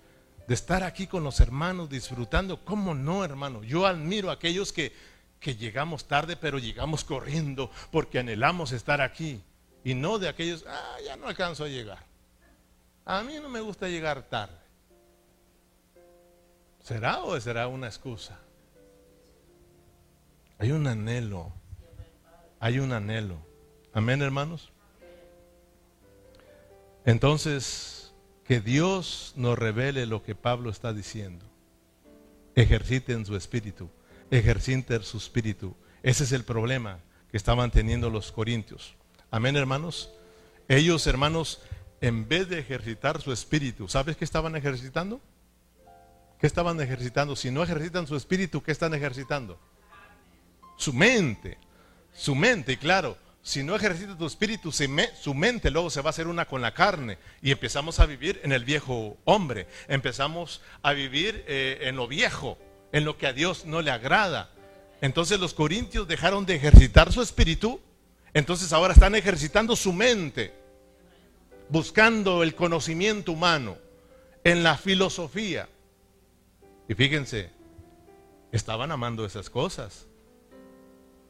de 0.48 0.54
estar 0.56 0.82
aquí 0.82 1.06
con 1.06 1.24
los 1.24 1.40
hermanos 1.40 1.90
disfrutando. 1.92 2.66
¿Cómo 2.66 2.96
no, 2.96 3.24
hermano? 3.24 3.64
Yo 3.64 3.86
admiro 3.86 4.32
a 4.32 4.34
aquellos 4.34 4.74
que, 4.74 4.94
que 5.40 5.56
llegamos 5.56 6.08
tarde, 6.08 6.36
pero 6.36 6.58
llegamos 6.58 7.04
corriendo 7.04 7.70
porque 7.92 8.18
anhelamos 8.18 8.72
estar 8.72 9.00
aquí. 9.00 9.44
Y 9.84 9.94
no 9.94 10.18
de 10.18 10.28
aquellos, 10.28 10.66
ah, 10.68 10.98
ya 11.06 11.16
no 11.18 11.28
alcanzo 11.28 11.66
a 11.66 11.68
llegar. 11.68 12.04
A 13.06 13.22
mí 13.22 13.36
no 13.40 13.48
me 13.48 13.60
gusta 13.60 13.88
llegar 13.88 14.24
tarde. 14.24 14.65
¿Será 16.86 17.24
o 17.24 17.42
será 17.42 17.68
una 17.68 17.88
excusa? 17.88 18.38
Hay 20.60 20.72
un 20.72 20.86
anhelo. 20.86 21.52
Hay 22.60 22.78
un 22.78 22.94
anhelo. 22.94 23.40
Amén, 23.92 24.22
hermanos. 24.22 24.72
Entonces, 27.04 28.14
que 28.44 28.62
Dios 28.62 29.34
nos 29.36 29.58
revele 29.58 30.06
lo 30.06 30.22
que 30.22 30.36
Pablo 30.36 30.70
está 30.70 30.94
diciendo. 30.94 31.44
Ejerciten 32.54 33.26
su 33.26 33.36
espíritu. 33.36 33.90
Ejerciten 34.30 35.02
su 35.02 35.18
espíritu. 35.18 35.76
Ese 36.04 36.24
es 36.24 36.34
el 36.34 36.44
problema 36.44 37.00
que 37.32 37.38
estaban 37.38 37.72
teniendo 37.72 38.12
los 38.12 38.32
corintios. 38.32 38.94
Amén, 39.32 39.56
hermanos. 39.56 40.12
Ellos, 40.68 41.08
hermanos, 41.08 41.64
en 42.00 42.28
vez 42.28 42.48
de 42.48 42.60
ejercitar 42.60 43.20
su 43.22 43.34
espíritu, 43.34 43.88
¿sabes 43.88 44.18
qué 44.18 44.24
estaban 44.24 44.56
ejercitando? 44.56 45.20
¿Qué 46.46 46.48
estaban 46.48 46.80
ejercitando? 46.80 47.36
Si 47.36 47.50
no 47.50 47.64
ejercitan 47.64 48.06
su 48.06 48.16
espíritu, 48.16 48.62
¿qué 48.62 48.72
están 48.72 48.94
ejercitando? 48.94 49.60
Su 50.78 50.94
mente. 50.94 51.58
Su 52.14 52.36
mente, 52.36 52.78
claro. 52.78 53.18
Si 53.42 53.64
no 53.64 53.76
ejercita 53.76 54.16
tu 54.16 54.28
espíritu, 54.28 54.72
su 54.72 55.34
mente 55.34 55.72
luego 55.72 55.90
se 55.90 56.02
va 56.02 56.10
a 56.10 56.12
hacer 56.12 56.28
una 56.28 56.46
con 56.46 56.62
la 56.62 56.76
carne. 56.76 57.18
Y 57.42 57.50
empezamos 57.50 58.00
a 58.00 58.06
vivir 58.06 58.42
en 58.44 58.52
el 58.52 58.64
viejo 58.64 59.18
hombre. 59.26 59.66
Empezamos 59.88 60.62
a 60.84 60.94
vivir 60.94 61.44
eh, 61.48 61.80
en 61.82 61.96
lo 61.96 62.08
viejo, 62.08 62.60
en 62.92 63.06
lo 63.06 63.18
que 63.18 63.26
a 63.26 63.34
Dios 63.34 63.66
no 63.66 63.82
le 63.82 63.90
agrada. 63.90 64.52
Entonces 65.02 65.40
los 65.40 65.56
corintios 65.56 66.08
dejaron 66.08 66.46
de 66.46 66.54
ejercitar 66.54 67.12
su 67.12 67.24
espíritu. 67.24 67.82
Entonces 68.36 68.72
ahora 68.72 68.94
están 68.94 69.16
ejercitando 69.16 69.76
su 69.76 69.94
mente. 69.94 70.54
Buscando 71.70 72.44
el 72.44 72.54
conocimiento 72.54 73.32
humano. 73.32 73.80
En 74.44 74.62
la 74.62 74.78
filosofía 74.78 75.70
y 76.88 76.94
fíjense, 76.94 77.52
estaban 78.52 78.92
amando 78.92 79.26
esas 79.26 79.50
cosas. 79.50 80.08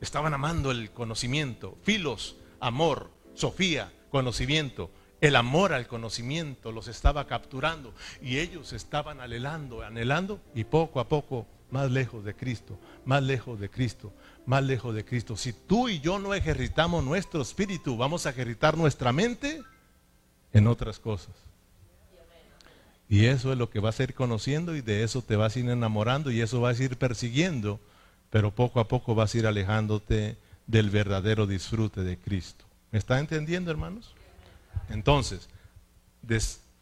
Estaban 0.01 0.33
amando 0.33 0.71
el 0.71 0.91
conocimiento. 0.91 1.77
Filos, 1.83 2.37
amor. 2.59 3.09
Sofía, 3.33 3.91
conocimiento. 4.09 4.91
El 5.21 5.35
amor 5.35 5.73
al 5.73 5.87
conocimiento 5.87 6.71
los 6.71 6.87
estaba 6.87 7.25
capturando. 7.27 7.93
Y 8.21 8.39
ellos 8.39 8.73
estaban 8.73 9.21
anhelando, 9.21 9.81
anhelando. 9.81 10.41
Y 10.53 10.65
poco 10.65 10.99
a 10.99 11.07
poco, 11.07 11.47
más 11.71 11.91
lejos 11.91 12.23
de 12.23 12.35
Cristo, 12.35 12.79
más 13.05 13.23
lejos 13.23 13.59
de 13.59 13.69
Cristo, 13.69 14.13
más 14.45 14.63
lejos 14.63 14.93
de 14.93 15.05
Cristo. 15.05 15.35
Si 15.35 15.53
tú 15.53 15.89
y 15.89 15.99
yo 15.99 16.19
no 16.19 16.33
ejercitamos 16.33 17.03
nuestro 17.03 17.41
espíritu, 17.41 17.97
vamos 17.97 18.25
a 18.25 18.29
ejercitar 18.29 18.77
nuestra 18.77 19.11
mente 19.11 19.61
en 20.53 20.67
otras 20.67 20.99
cosas. 20.99 21.44
Y 23.07 23.25
eso 23.25 23.51
es 23.51 23.57
lo 23.57 23.69
que 23.69 23.79
vas 23.79 23.99
a 23.99 24.03
ir 24.03 24.13
conociendo 24.13 24.75
y 24.75 24.81
de 24.81 25.03
eso 25.03 25.21
te 25.21 25.35
vas 25.35 25.55
a 25.55 25.59
ir 25.59 25.69
enamorando 25.69 26.31
y 26.31 26.41
eso 26.41 26.61
vas 26.61 26.79
a 26.79 26.83
ir 26.83 26.97
persiguiendo, 26.97 27.79
pero 28.29 28.53
poco 28.53 28.79
a 28.79 28.87
poco 28.87 29.13
vas 29.13 29.33
a 29.33 29.37
ir 29.37 29.47
alejándote 29.47 30.37
del 30.65 30.89
verdadero 30.89 31.45
disfrute 31.45 32.03
de 32.03 32.17
Cristo. 32.17 32.65
¿Me 32.91 32.97
está 32.97 33.19
entendiendo, 33.19 33.69
hermanos? 33.69 34.15
Entonces, 34.89 35.49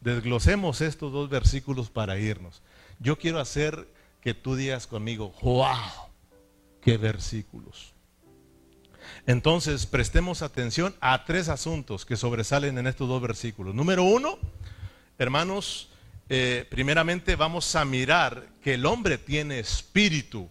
desglosemos 0.00 0.80
estos 0.80 1.12
dos 1.12 1.28
versículos 1.28 1.90
para 1.90 2.18
irnos. 2.18 2.62
Yo 2.98 3.18
quiero 3.18 3.38
hacer 3.38 3.86
que 4.22 4.32
tú 4.32 4.56
digas 4.56 4.86
conmigo, 4.86 5.34
wow, 5.42 6.08
qué 6.80 6.96
versículos. 6.96 7.92
Entonces, 9.26 9.84
prestemos 9.84 10.40
atención 10.40 10.94
a 11.00 11.24
tres 11.26 11.50
asuntos 11.50 12.06
que 12.06 12.16
sobresalen 12.16 12.78
en 12.78 12.86
estos 12.86 13.08
dos 13.08 13.20
versículos. 13.20 13.74
Número 13.74 14.02
uno, 14.02 14.38
hermanos, 15.18 15.90
eh, 16.28 16.66
primeramente 16.70 17.36
vamos 17.36 17.74
a 17.76 17.84
mirar 17.84 18.48
que 18.62 18.74
el 18.74 18.86
hombre 18.86 19.18
tiene 19.18 19.58
espíritu. 19.58 20.48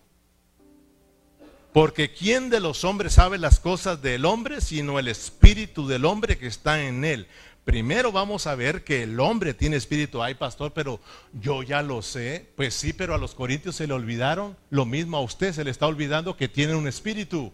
Porque 1.74 2.14
¿quién 2.14 2.52
de 2.52 2.60
los 2.60 2.84
hombres 2.84 3.14
sabe 3.14 3.40
las 3.40 3.60
cosas 3.60 4.02
del 4.02 4.26
hombre 4.26 4.62
sino 4.62 5.00
el 5.00 5.08
espíritu 5.08 5.88
del 5.88 6.06
hombre 6.06 6.38
que 6.38 6.46
está 6.46 6.84
en 6.84 7.04
él? 7.04 7.28
Primero 7.66 8.12
vamos 8.12 8.46
a 8.46 8.56
ver 8.56 8.84
que 8.84 9.04
el 9.04 9.20
hombre 9.20 9.54
tiene 9.54 9.78
espíritu. 9.78 10.22
Ay, 10.22 10.36
pastor, 10.36 10.74
pero 10.74 11.00
yo 11.32 11.64
ya 11.64 11.82
lo 11.82 12.02
sé. 12.02 12.52
Pues 12.56 12.74
sí, 12.74 12.94
pero 12.94 13.16
a 13.16 13.18
los 13.18 13.34
corintios 13.34 13.78
se 13.78 13.88
le 13.88 13.94
olvidaron. 13.94 14.58
Lo 14.70 14.86
mismo 14.86 15.18
a 15.18 15.22
usted 15.22 15.54
se 15.54 15.64
le 15.64 15.72
está 15.72 15.88
olvidando 15.88 16.36
que 16.36 16.50
tiene 16.50 16.76
un 16.76 16.88
espíritu. 16.88 17.54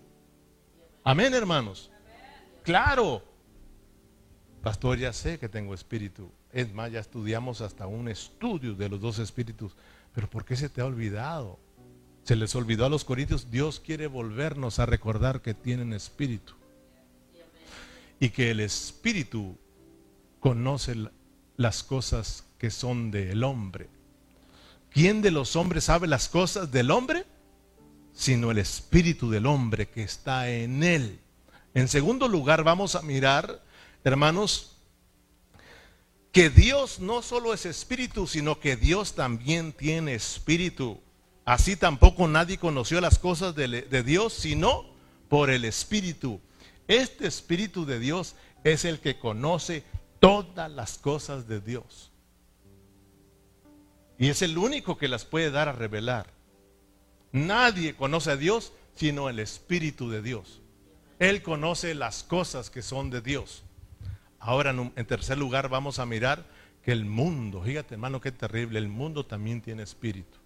Amén, 1.04 1.34
hermanos. 1.34 1.92
Claro. 2.64 3.24
Pastor, 4.64 4.98
ya 4.98 5.14
sé 5.14 5.38
que 5.38 5.48
tengo 5.48 5.74
espíritu. 5.74 6.32
Es 6.52 6.74
más, 6.74 6.92
ya 6.92 7.00
estudiamos 7.00 7.62
hasta 7.62 7.88
un 7.88 8.08
estudio 8.08 8.74
de 8.74 8.90
los 8.90 9.00
dos 9.00 9.20
espíritus. 9.20 9.76
Pero 10.14 10.30
¿por 10.30 10.46
qué 10.46 10.56
se 10.56 10.70
te 10.70 10.82
ha 10.82 10.86
olvidado? 10.86 11.60
Se 12.24 12.36
les 12.36 12.56
olvidó 12.56 12.86
a 12.86 12.90
los 12.90 13.06
corintios. 13.06 13.52
Dios 13.52 13.80
quiere 13.80 14.08
volvernos 14.08 14.80
a 14.80 14.86
recordar 14.86 15.42
que 15.42 15.54
tienen 15.54 15.94
espíritu. 15.94 16.54
Y 18.20 18.30
que 18.30 18.52
el 18.52 18.60
espíritu 18.60 19.58
conoce 20.40 20.96
las 21.56 21.84
cosas 21.84 22.46
que 22.58 22.72
son 22.72 23.12
del 23.12 23.44
hombre. 23.44 23.90
¿Quién 24.92 25.22
de 25.22 25.32
los 25.32 25.56
hombres 25.56 25.86
sabe 25.86 26.08
las 26.08 26.28
cosas 26.28 26.72
del 26.72 26.92
hombre? 26.92 27.26
Sino 28.14 28.52
el 28.52 28.58
espíritu 28.58 29.30
del 29.30 29.46
hombre 29.46 29.88
que 29.88 30.04
está 30.04 30.50
en 30.50 30.84
él. 30.84 31.20
En 31.74 31.88
segundo 31.88 32.28
lugar, 32.28 32.64
vamos 32.64 32.96
a 32.96 33.02
mirar, 33.02 33.64
hermanos, 34.04 34.79
que 36.32 36.50
Dios 36.50 37.00
no 37.00 37.22
solo 37.22 37.54
es 37.54 37.66
espíritu, 37.66 38.28
sino 38.28 38.60
que 38.60 38.76
Dios 38.76 39.16
también 39.16 39.74
tiene 39.74 40.14
espíritu. 40.14 41.00
Así 41.46 41.76
tampoco 41.76 42.28
nadie 42.28 42.58
conoció 42.58 43.02
las 43.02 43.18
cosas 43.18 43.56
de, 43.56 44.04
Dios, 44.04 44.34
sino 44.34 44.86
por 45.28 45.50
el 45.50 45.66
espíritu. 45.66 46.40
Este 46.88 47.28
espíritu 47.28 47.86
de 47.86 48.00
Dios 48.00 48.36
es 48.64 48.86
el 48.86 49.00
que 49.00 49.18
conoce 49.18 49.84
todas 50.20 50.70
las 50.72 50.98
cosas 50.98 51.48
de 51.48 51.60
Dios. 51.60 52.12
Y 54.20 54.30
es 54.30 54.42
el 54.42 54.58
único 54.58 54.98
que 54.98 55.08
las 55.08 55.26
puede 55.26 55.50
dar 55.50 55.70
a 55.70 55.74
revelar. 55.74 56.28
Nadie 57.32 57.96
conoce 57.96 58.32
a 58.32 58.36
Dios 58.36 58.74
sino 58.96 59.30
el 59.30 59.40
Espíritu 59.40 60.10
de 60.10 60.22
Dios. 60.22 60.62
Él 61.20 61.42
conoce 61.42 61.96
las 61.96 62.24
cosas 62.24 62.70
que 62.70 62.82
son 62.82 63.10
de 63.10 63.22
Dios. 63.22 63.64
Ahora, 64.40 64.72
en 64.72 65.06
tercer 65.06 65.38
lugar, 65.38 65.70
vamos 65.70 66.00
a 66.00 66.06
mirar 66.06 66.46
que 66.84 66.92
el 66.92 67.06
mundo, 67.06 67.62
fíjate 67.64 67.96
hermano, 67.96 68.22
qué 68.22 68.32
terrible, 68.32 68.80
el 68.80 68.88
mundo 68.88 69.26
también 69.26 69.62
tiene 69.62 69.84
espíritu. 69.84 70.38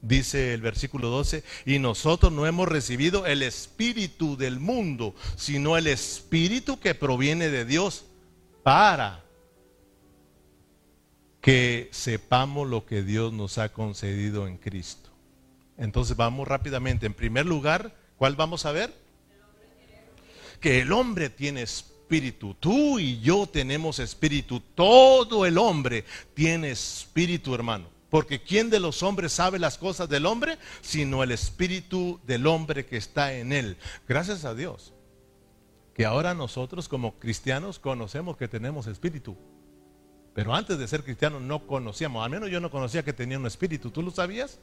Dice 0.00 0.54
el 0.54 0.60
versículo 0.60 1.08
12, 1.08 1.42
y 1.64 1.78
nosotros 1.78 2.32
no 2.32 2.46
hemos 2.46 2.68
recibido 2.68 3.26
el 3.26 3.42
espíritu 3.42 4.36
del 4.36 4.60
mundo, 4.60 5.14
sino 5.36 5.76
el 5.76 5.86
espíritu 5.86 6.78
que 6.78 6.94
proviene 6.94 7.48
de 7.48 7.64
Dios 7.64 8.04
para 8.62 9.24
que 11.40 11.88
sepamos 11.92 12.68
lo 12.68 12.86
que 12.86 13.02
Dios 13.02 13.32
nos 13.32 13.58
ha 13.58 13.72
concedido 13.72 14.46
en 14.46 14.56
Cristo. 14.58 15.10
Entonces 15.76 16.16
vamos 16.16 16.48
rápidamente. 16.48 17.06
En 17.06 17.14
primer 17.14 17.46
lugar, 17.46 17.94
¿cuál 18.16 18.36
vamos 18.36 18.66
a 18.66 18.72
ver? 18.72 18.92
Que 20.60 20.80
el 20.80 20.92
hombre 20.92 21.30
tiene 21.30 21.62
espíritu 21.62 21.95
espíritu. 22.06 22.54
Tú 22.54 23.00
y 23.00 23.18
yo 23.20 23.48
tenemos 23.48 23.98
espíritu. 23.98 24.60
Todo 24.76 25.44
el 25.44 25.58
hombre 25.58 26.04
tiene 26.34 26.70
espíritu, 26.70 27.52
hermano. 27.52 27.88
Porque 28.10 28.40
¿quién 28.40 28.70
de 28.70 28.78
los 28.78 29.02
hombres 29.02 29.32
sabe 29.32 29.58
las 29.58 29.76
cosas 29.76 30.08
del 30.08 30.24
hombre? 30.24 30.56
Sino 30.82 31.24
el 31.24 31.32
espíritu 31.32 32.20
del 32.24 32.46
hombre 32.46 32.86
que 32.86 32.96
está 32.96 33.32
en 33.34 33.52
él. 33.52 33.76
Gracias 34.06 34.44
a 34.44 34.54
Dios. 34.54 34.92
Que 35.94 36.04
ahora 36.04 36.32
nosotros 36.32 36.88
como 36.88 37.18
cristianos 37.18 37.80
conocemos 37.80 38.36
que 38.36 38.46
tenemos 38.46 38.86
espíritu. 38.86 39.36
Pero 40.32 40.54
antes 40.54 40.78
de 40.78 40.86
ser 40.86 41.02
cristianos 41.02 41.42
no 41.42 41.66
conocíamos. 41.66 42.24
Al 42.24 42.30
menos 42.30 42.50
yo 42.50 42.60
no 42.60 42.70
conocía 42.70 43.02
que 43.02 43.12
tenía 43.12 43.38
un 43.38 43.46
espíritu. 43.46 43.90
¿Tú 43.90 44.00
lo 44.00 44.12
sabías? 44.12 44.60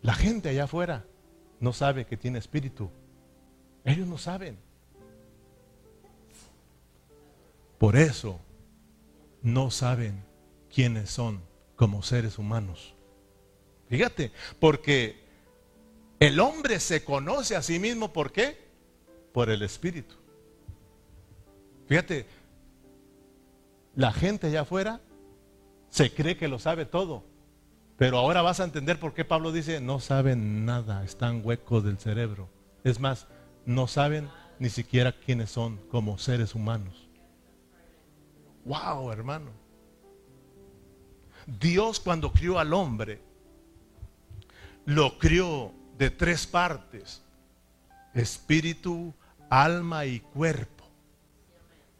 La 0.00 0.14
gente 0.14 0.48
allá 0.48 0.64
afuera 0.64 1.04
no 1.60 1.74
sabe 1.74 2.06
que 2.06 2.16
tiene 2.16 2.38
espíritu. 2.38 2.90
Ellos 3.84 4.06
no 4.06 4.18
saben. 4.18 4.58
Por 7.78 7.96
eso 7.96 8.38
no 9.42 9.70
saben 9.70 10.22
quiénes 10.72 11.10
son 11.10 11.40
como 11.76 12.02
seres 12.02 12.38
humanos. 12.38 12.94
Fíjate, 13.88 14.32
porque 14.60 15.22
el 16.20 16.38
hombre 16.38 16.78
se 16.78 17.04
conoce 17.04 17.56
a 17.56 17.62
sí 17.62 17.78
mismo, 17.78 18.12
¿por 18.12 18.30
qué? 18.30 18.56
Por 19.32 19.50
el 19.50 19.62
Espíritu. 19.62 20.14
Fíjate, 21.88 22.26
la 23.96 24.12
gente 24.12 24.46
allá 24.46 24.60
afuera 24.62 25.00
se 25.90 26.14
cree 26.14 26.36
que 26.36 26.48
lo 26.48 26.58
sabe 26.58 26.86
todo, 26.86 27.24
pero 27.98 28.16
ahora 28.18 28.40
vas 28.40 28.60
a 28.60 28.64
entender 28.64 28.98
por 28.98 29.12
qué 29.12 29.24
Pablo 29.24 29.52
dice, 29.52 29.80
no 29.80 30.00
saben 30.00 30.64
nada, 30.64 31.04
están 31.04 31.44
huecos 31.44 31.84
del 31.84 31.98
cerebro. 31.98 32.48
Es 32.84 32.98
más, 33.00 33.26
no 33.64 33.86
saben 33.86 34.28
ni 34.58 34.68
siquiera 34.70 35.12
quiénes 35.12 35.50
son 35.50 35.76
como 35.90 36.18
seres 36.18 36.54
humanos. 36.54 37.08
Wow, 38.64 39.10
hermano. 39.10 39.50
Dios 41.46 41.98
cuando 41.98 42.32
crió 42.32 42.58
al 42.58 42.72
hombre, 42.72 43.20
lo 44.84 45.18
crió 45.18 45.72
de 45.98 46.10
tres 46.10 46.46
partes. 46.46 47.22
Espíritu, 48.14 49.14
alma 49.48 50.06
y 50.06 50.20
cuerpo. 50.20 50.84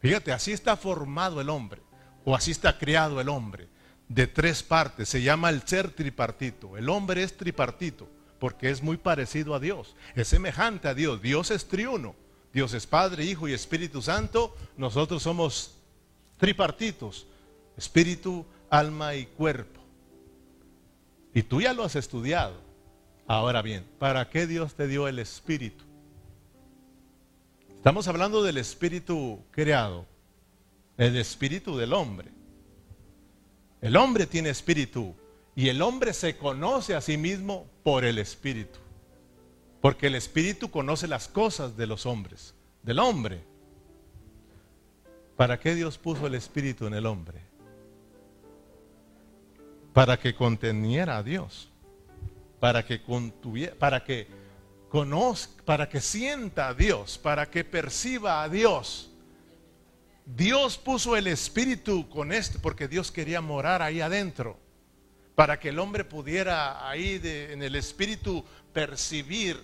Fíjate, 0.00 0.32
así 0.32 0.52
está 0.52 0.76
formado 0.76 1.40
el 1.40 1.48
hombre, 1.48 1.80
o 2.24 2.34
así 2.34 2.50
está 2.50 2.78
creado 2.78 3.20
el 3.20 3.28
hombre, 3.28 3.68
de 4.08 4.26
tres 4.26 4.62
partes. 4.62 5.08
Se 5.08 5.22
llama 5.22 5.48
el 5.48 5.62
ser 5.62 5.90
tripartito. 5.90 6.76
El 6.76 6.88
hombre 6.88 7.22
es 7.22 7.36
tripartito, 7.36 8.08
porque 8.42 8.70
es 8.70 8.82
muy 8.82 8.96
parecido 8.96 9.54
a 9.54 9.60
Dios, 9.60 9.94
es 10.16 10.26
semejante 10.26 10.88
a 10.88 10.94
Dios. 10.94 11.22
Dios 11.22 11.52
es 11.52 11.68
triuno. 11.68 12.16
Dios 12.52 12.74
es 12.74 12.88
Padre, 12.88 13.24
Hijo 13.24 13.46
y 13.46 13.52
Espíritu 13.52 14.02
Santo. 14.02 14.56
Nosotros 14.76 15.22
somos 15.22 15.76
tripartitos, 16.38 17.28
espíritu, 17.76 18.44
alma 18.68 19.14
y 19.14 19.26
cuerpo. 19.26 19.80
Y 21.32 21.44
tú 21.44 21.60
ya 21.60 21.72
lo 21.72 21.84
has 21.84 21.94
estudiado. 21.94 22.56
Ahora 23.28 23.62
bien, 23.62 23.86
¿para 24.00 24.28
qué 24.28 24.48
Dios 24.48 24.74
te 24.74 24.88
dio 24.88 25.06
el 25.06 25.20
espíritu? 25.20 25.84
Estamos 27.76 28.08
hablando 28.08 28.42
del 28.42 28.58
espíritu 28.58 29.38
creado, 29.52 30.04
el 30.96 31.16
espíritu 31.16 31.76
del 31.76 31.92
hombre. 31.92 32.32
El 33.80 33.96
hombre 33.96 34.26
tiene 34.26 34.48
espíritu 34.48 35.14
y 35.54 35.68
el 35.68 35.82
hombre 35.82 36.12
se 36.14 36.36
conoce 36.36 36.94
a 36.94 37.00
sí 37.00 37.16
mismo 37.16 37.66
por 37.82 38.04
el 38.04 38.18
espíritu. 38.18 38.78
Porque 39.80 40.06
el 40.06 40.14
espíritu 40.14 40.70
conoce 40.70 41.08
las 41.08 41.28
cosas 41.28 41.76
de 41.76 41.86
los 41.86 42.06
hombres, 42.06 42.54
del 42.82 43.00
hombre. 43.00 43.44
¿Para 45.36 45.58
qué 45.58 45.74
Dios 45.74 45.98
puso 45.98 46.28
el 46.28 46.36
Espíritu 46.36 46.86
en 46.86 46.94
el 46.94 47.04
hombre? 47.04 47.40
Para 49.92 50.18
que 50.18 50.34
conteniera 50.36 51.16
a 51.16 51.22
Dios, 51.24 51.68
para 52.60 52.86
que 52.86 53.02
contuviera, 53.02 53.74
para 53.74 54.04
que 54.04 54.28
conozca, 54.88 55.62
para 55.64 55.88
que 55.88 56.00
sienta 56.00 56.68
a 56.68 56.74
Dios, 56.74 57.18
para 57.18 57.50
que 57.50 57.64
perciba 57.64 58.42
a 58.42 58.48
Dios. 58.48 59.10
Dios 60.24 60.78
puso 60.78 61.16
el 61.16 61.26
Espíritu 61.26 62.08
con 62.08 62.30
esto 62.30 62.60
porque 62.62 62.86
Dios 62.86 63.10
quería 63.10 63.40
morar 63.40 63.82
ahí 63.82 64.00
adentro, 64.00 64.58
para 65.34 65.58
que 65.58 65.70
el 65.70 65.78
hombre 65.78 66.04
pudiera 66.04 66.88
ahí 66.88 67.20
en 67.22 67.62
el 67.62 67.74
Espíritu 67.76 68.44
percibir 68.72 69.58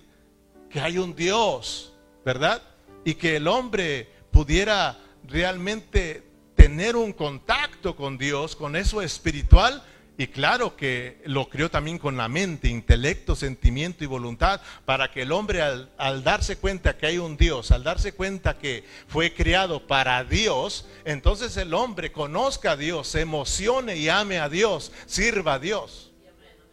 que 0.70 0.80
hay 0.80 0.98
un 0.98 1.14
Dios, 1.14 1.92
¿verdad? 2.24 2.62
Y 3.04 3.14
que 3.14 3.36
el 3.36 3.48
hombre 3.48 4.08
pudiera 4.30 4.98
realmente 5.26 6.22
tener 6.54 6.96
un 6.96 7.12
contacto 7.12 7.94
con 7.96 8.18
Dios, 8.18 8.56
con 8.56 8.76
eso 8.76 9.00
espiritual, 9.00 9.82
y 10.20 10.26
claro 10.26 10.74
que 10.74 11.22
lo 11.26 11.48
creó 11.48 11.70
también 11.70 11.96
con 11.96 12.16
la 12.16 12.28
mente, 12.28 12.66
intelecto, 12.66 13.36
sentimiento 13.36 14.02
y 14.02 14.08
voluntad, 14.08 14.60
para 14.84 15.12
que 15.12 15.22
el 15.22 15.30
hombre 15.30 15.62
al, 15.62 16.24
darse 16.24 16.58
cuenta 16.58 16.98
que 16.98 17.06
hay 17.06 17.18
un 17.18 17.36
Dios, 17.36 17.70
al 17.70 17.84
darse 17.84 18.12
cuenta 18.12 18.58
que 18.58 18.84
fue 19.06 19.32
creado 19.32 19.86
para 19.86 20.24
Dios, 20.24 20.88
entonces 21.04 21.56
el 21.56 21.72
hombre 21.72 22.10
conozca 22.10 22.72
a 22.72 22.76
Dios, 22.76 23.06
se 23.06 23.20
emocione 23.20 23.96
y 23.96 24.08
ame 24.08 24.40
a 24.40 24.48
Dios, 24.48 24.90
sirva 25.06 25.54
a 25.54 25.58
Dios. 25.60 26.10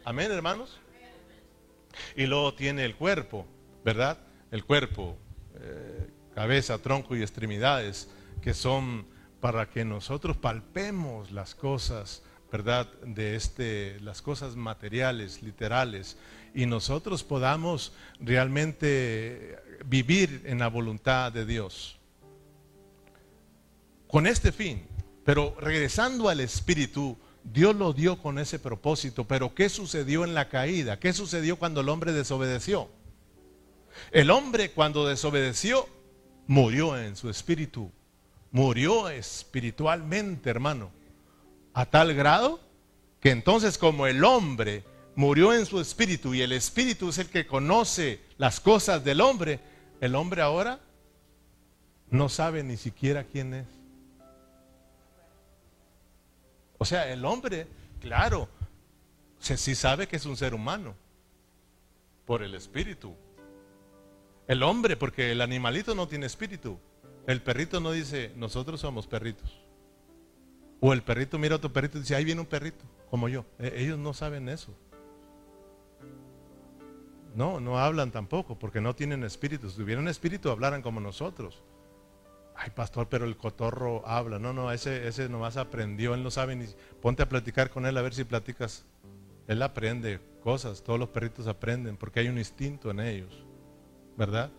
Amén, 0.04 0.32
hermanos. 0.32 0.80
Y 2.16 2.26
luego 2.26 2.52
tiene 2.52 2.84
el 2.84 2.96
cuerpo, 2.96 3.46
¿verdad? 3.84 4.18
El 4.50 4.64
cuerpo, 4.64 5.16
eh, 5.60 6.10
cabeza, 6.34 6.78
tronco 6.78 7.14
y 7.14 7.22
extremidades 7.22 8.10
que 8.42 8.54
son 8.54 9.06
para 9.40 9.70
que 9.70 9.84
nosotros 9.84 10.36
palpemos 10.36 11.30
las 11.30 11.54
cosas, 11.54 12.24
¿verdad? 12.50 12.86
De 13.04 13.36
este, 13.36 13.98
las 14.00 14.22
cosas 14.22 14.56
materiales, 14.56 15.42
literales, 15.42 16.16
y 16.54 16.66
nosotros 16.66 17.22
podamos 17.22 17.92
realmente 18.20 19.58
vivir 19.84 20.42
en 20.46 20.58
la 20.58 20.68
voluntad 20.68 21.32
de 21.32 21.44
Dios. 21.44 21.98
Con 24.06 24.26
este 24.26 24.52
fin, 24.52 24.86
pero 25.24 25.56
regresando 25.60 26.28
al 26.28 26.40
Espíritu, 26.40 27.18
Dios 27.44 27.76
lo 27.76 27.92
dio 27.92 28.18
con 28.18 28.38
ese 28.38 28.58
propósito, 28.58 29.24
pero 29.24 29.54
¿qué 29.54 29.68
sucedió 29.68 30.24
en 30.24 30.34
la 30.34 30.48
caída? 30.48 30.98
¿Qué 30.98 31.12
sucedió 31.12 31.58
cuando 31.58 31.80
el 31.80 31.88
hombre 31.88 32.12
desobedeció? 32.12 32.88
El 34.10 34.30
hombre 34.30 34.70
cuando 34.70 35.06
desobedeció 35.06 35.88
murió 36.46 36.98
en 36.98 37.16
su 37.16 37.28
espíritu 37.28 37.90
murió 38.56 39.10
espiritualmente, 39.10 40.48
hermano, 40.48 40.90
a 41.76 41.84
tal 41.84 42.14
grado 42.14 42.58
que 43.20 43.30
entonces 43.30 43.76
como 43.76 44.06
el 44.06 44.24
hombre 44.24 44.82
murió 45.14 45.52
en 45.52 45.66
su 45.66 45.78
espíritu 45.78 46.32
y 46.32 46.40
el 46.40 46.52
espíritu 46.52 47.10
es 47.10 47.18
el 47.18 47.28
que 47.28 47.46
conoce 47.46 48.22
las 48.38 48.60
cosas 48.60 49.04
del 49.04 49.20
hombre, 49.20 49.60
el 50.00 50.14
hombre 50.14 50.40
ahora 50.40 50.80
no 52.08 52.30
sabe 52.30 52.62
ni 52.62 52.78
siquiera 52.78 53.24
quién 53.24 53.52
es. 53.52 53.66
O 56.78 56.86
sea, 56.86 57.12
el 57.12 57.26
hombre, 57.26 57.66
claro, 58.00 58.48
sí 59.38 59.74
sabe 59.74 60.08
que 60.08 60.16
es 60.16 60.24
un 60.24 60.38
ser 60.38 60.54
humano 60.54 60.94
por 62.24 62.42
el 62.42 62.54
espíritu. 62.54 63.14
El 64.48 64.62
hombre, 64.62 64.96
porque 64.96 65.30
el 65.32 65.42
animalito 65.42 65.94
no 65.94 66.08
tiene 66.08 66.24
espíritu. 66.24 66.78
El 67.26 67.42
perrito 67.42 67.80
no 67.80 67.92
dice, 67.92 68.32
nosotros 68.34 68.80
somos 68.80 69.06
perritos. 69.06 69.65
O 70.80 70.92
el 70.92 71.02
perrito 71.02 71.38
mira 71.38 71.54
a 71.54 71.58
otro 71.58 71.72
perrito 71.72 71.98
y 71.98 72.02
dice, 72.02 72.14
ahí 72.14 72.24
viene 72.24 72.40
un 72.40 72.46
perrito, 72.46 72.84
como 73.10 73.28
yo. 73.28 73.44
E, 73.58 73.82
ellos 73.82 73.98
no 73.98 74.12
saben 74.12 74.48
eso. 74.48 74.74
No, 77.34 77.60
no 77.60 77.78
hablan 77.78 78.10
tampoco, 78.10 78.58
porque 78.58 78.80
no 78.80 78.94
tienen 78.94 79.24
espíritu. 79.24 79.68
Si 79.70 79.76
tuvieran 79.76 80.08
espíritu, 80.08 80.50
hablaran 80.50 80.82
como 80.82 81.00
nosotros. 81.00 81.62
Ay, 82.54 82.70
pastor, 82.70 83.08
pero 83.08 83.26
el 83.26 83.36
cotorro 83.36 84.06
habla. 84.06 84.38
No, 84.38 84.52
no, 84.52 84.72
ese, 84.72 85.06
ese 85.06 85.28
nomás 85.28 85.56
aprendió, 85.56 86.14
él 86.14 86.22
no 86.22 86.30
sabe 86.30 86.56
ni. 86.56 86.66
Ponte 87.02 87.22
a 87.22 87.28
platicar 87.28 87.70
con 87.70 87.84
él 87.84 87.96
a 87.96 88.02
ver 88.02 88.14
si 88.14 88.24
platicas. 88.24 88.84
Él 89.46 89.62
aprende 89.62 90.20
cosas, 90.42 90.82
todos 90.82 90.98
los 90.98 91.10
perritos 91.10 91.46
aprenden, 91.46 91.96
porque 91.96 92.20
hay 92.20 92.28
un 92.28 92.38
instinto 92.38 92.90
en 92.90 93.00
ellos, 93.00 93.44
¿verdad? 94.16 94.50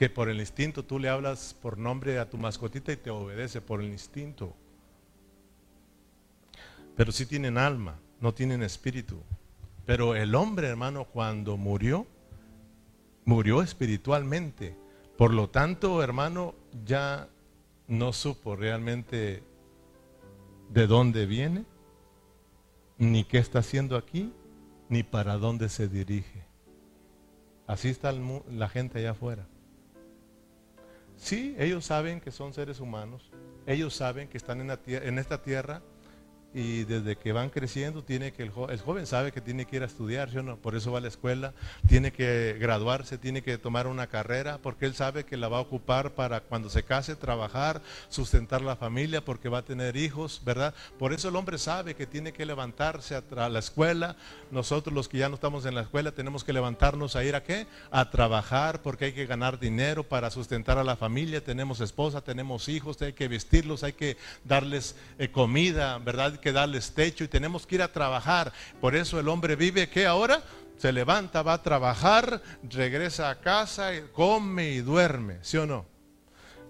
que 0.00 0.08
por 0.08 0.30
el 0.30 0.40
instinto 0.40 0.82
tú 0.82 0.98
le 0.98 1.10
hablas 1.10 1.54
por 1.60 1.76
nombre 1.76 2.18
a 2.18 2.30
tu 2.30 2.38
mascotita 2.38 2.90
y 2.90 2.96
te 2.96 3.10
obedece 3.10 3.60
por 3.60 3.82
el 3.82 3.88
instinto. 3.88 4.56
Pero 6.96 7.12
sí 7.12 7.26
tienen 7.26 7.58
alma, 7.58 7.98
no 8.20 8.34
tienen 8.34 8.62
espíritu. 8.62 9.22
Pero 9.86 10.14
el 10.14 10.34
hombre, 10.34 10.68
hermano, 10.68 11.04
cuando 11.04 11.56
murió, 11.56 12.06
murió 13.24 13.62
espiritualmente. 13.62 14.76
Por 15.16 15.32
lo 15.32 15.48
tanto, 15.50 16.02
hermano, 16.02 16.54
ya 16.84 17.28
no 17.88 18.12
supo 18.12 18.56
realmente 18.56 19.42
de 20.70 20.86
dónde 20.86 21.26
viene, 21.26 21.64
ni 22.98 23.24
qué 23.24 23.38
está 23.38 23.60
haciendo 23.60 23.96
aquí, 23.96 24.32
ni 24.88 25.02
para 25.02 25.38
dónde 25.38 25.68
se 25.68 25.88
dirige. 25.88 26.44
Así 27.66 27.88
está 27.88 28.12
la 28.12 28.68
gente 28.68 28.98
allá 28.98 29.12
afuera. 29.12 29.46
Sí, 31.16 31.54
ellos 31.58 31.84
saben 31.84 32.20
que 32.20 32.30
son 32.30 32.54
seres 32.54 32.80
humanos. 32.80 33.30
Ellos 33.66 33.94
saben 33.94 34.28
que 34.28 34.38
están 34.38 34.60
en, 34.60 35.18
esta 35.18 35.42
tierra 35.42 35.82
y 36.52 36.84
desde 36.84 37.16
que 37.16 37.32
van 37.32 37.50
creciendo 37.50 38.02
tiene 38.02 38.32
que 38.32 38.42
el, 38.42 38.50
joven 38.50 39.06
sabe 39.06 39.30
que 39.30 39.40
tiene 39.40 39.66
que 39.66 39.76
ir 39.76 39.82
a 39.82 39.86
estudiar, 39.86 40.30
¿sí? 40.30 40.38
Por 40.62 40.74
eso 40.74 40.90
va 40.90 40.98
a 40.98 41.00
la 41.00 41.08
escuela, 41.08 41.52
tiene 41.86 42.12
que 42.12 42.56
graduarse, 42.58 43.18
tiene 43.18 43.42
que 43.42 43.56
tomar 43.58 43.86
una 43.86 44.08
carrera, 44.08 44.58
porque 44.58 44.86
él 44.86 44.94
sabe 44.94 45.24
que 45.24 45.36
la 45.36 45.48
va 45.48 45.58
a 45.58 45.60
ocupar 45.60 46.12
para 46.14 46.40
cuando 46.40 46.68
se 46.68 46.82
case 46.82 47.14
trabajar, 47.14 47.82
sustentar 48.08 48.62
la 48.62 48.74
familia, 48.74 49.24
porque 49.24 49.48
va 49.48 49.58
a 49.58 49.64
tener 49.64 49.96
hijos, 49.96 50.42
¿verdad? 50.44 50.74
Por 50.98 51.12
eso 51.12 51.28
el 51.28 51.36
hombre 51.36 51.58
sabe 51.58 51.94
que 51.94 52.06
tiene 52.06 52.32
que 52.32 52.46
levantarse 52.46 53.14
a, 53.14 53.48
la 53.48 53.58
escuela. 53.58 54.16
Nosotros 54.50 54.94
los 54.94 55.08
que 55.08 55.18
ya 55.18 55.28
no 55.28 55.36
estamos 55.36 55.66
en 55.66 55.74
la 55.74 55.82
escuela 55.82 56.12
tenemos 56.12 56.42
que 56.42 56.52
levantarnos 56.52 57.14
a 57.14 57.24
ir 57.24 57.36
a 57.36 57.44
qué? 57.44 57.66
A 57.90 58.10
trabajar, 58.10 58.82
porque 58.82 59.06
hay 59.06 59.12
que 59.12 59.26
ganar 59.26 59.60
dinero 59.60 60.02
para 60.02 60.30
sustentar 60.30 60.78
a 60.78 60.84
la 60.84 60.96
familia. 60.96 61.44
Tenemos 61.44 61.80
esposa, 61.80 62.20
tenemos 62.22 62.68
hijos, 62.68 63.00
hay 63.02 63.12
que 63.12 63.28
vestirlos, 63.28 63.84
hay 63.84 63.92
que 63.92 64.16
darles 64.44 64.96
eh, 65.18 65.30
comida, 65.30 65.98
¿verdad? 65.98 66.39
Que 66.40 66.52
darles 66.52 66.92
techo 66.92 67.24
y 67.24 67.28
tenemos 67.28 67.66
que 67.66 67.76
ir 67.76 67.82
a 67.82 67.92
trabajar. 67.92 68.52
Por 68.80 68.96
eso 68.96 69.20
el 69.20 69.28
hombre 69.28 69.56
vive 69.56 69.88
que 69.88 70.06
ahora 70.06 70.42
se 70.80 70.92
levanta, 70.92 71.42
va 71.42 71.54
a 71.54 71.62
trabajar, 71.62 72.40
regresa 72.62 73.28
a 73.28 73.40
casa, 73.40 73.90
come 74.14 74.70
y 74.70 74.80
duerme, 74.80 75.38
¿sí 75.42 75.58
o 75.58 75.66
no? 75.66 75.84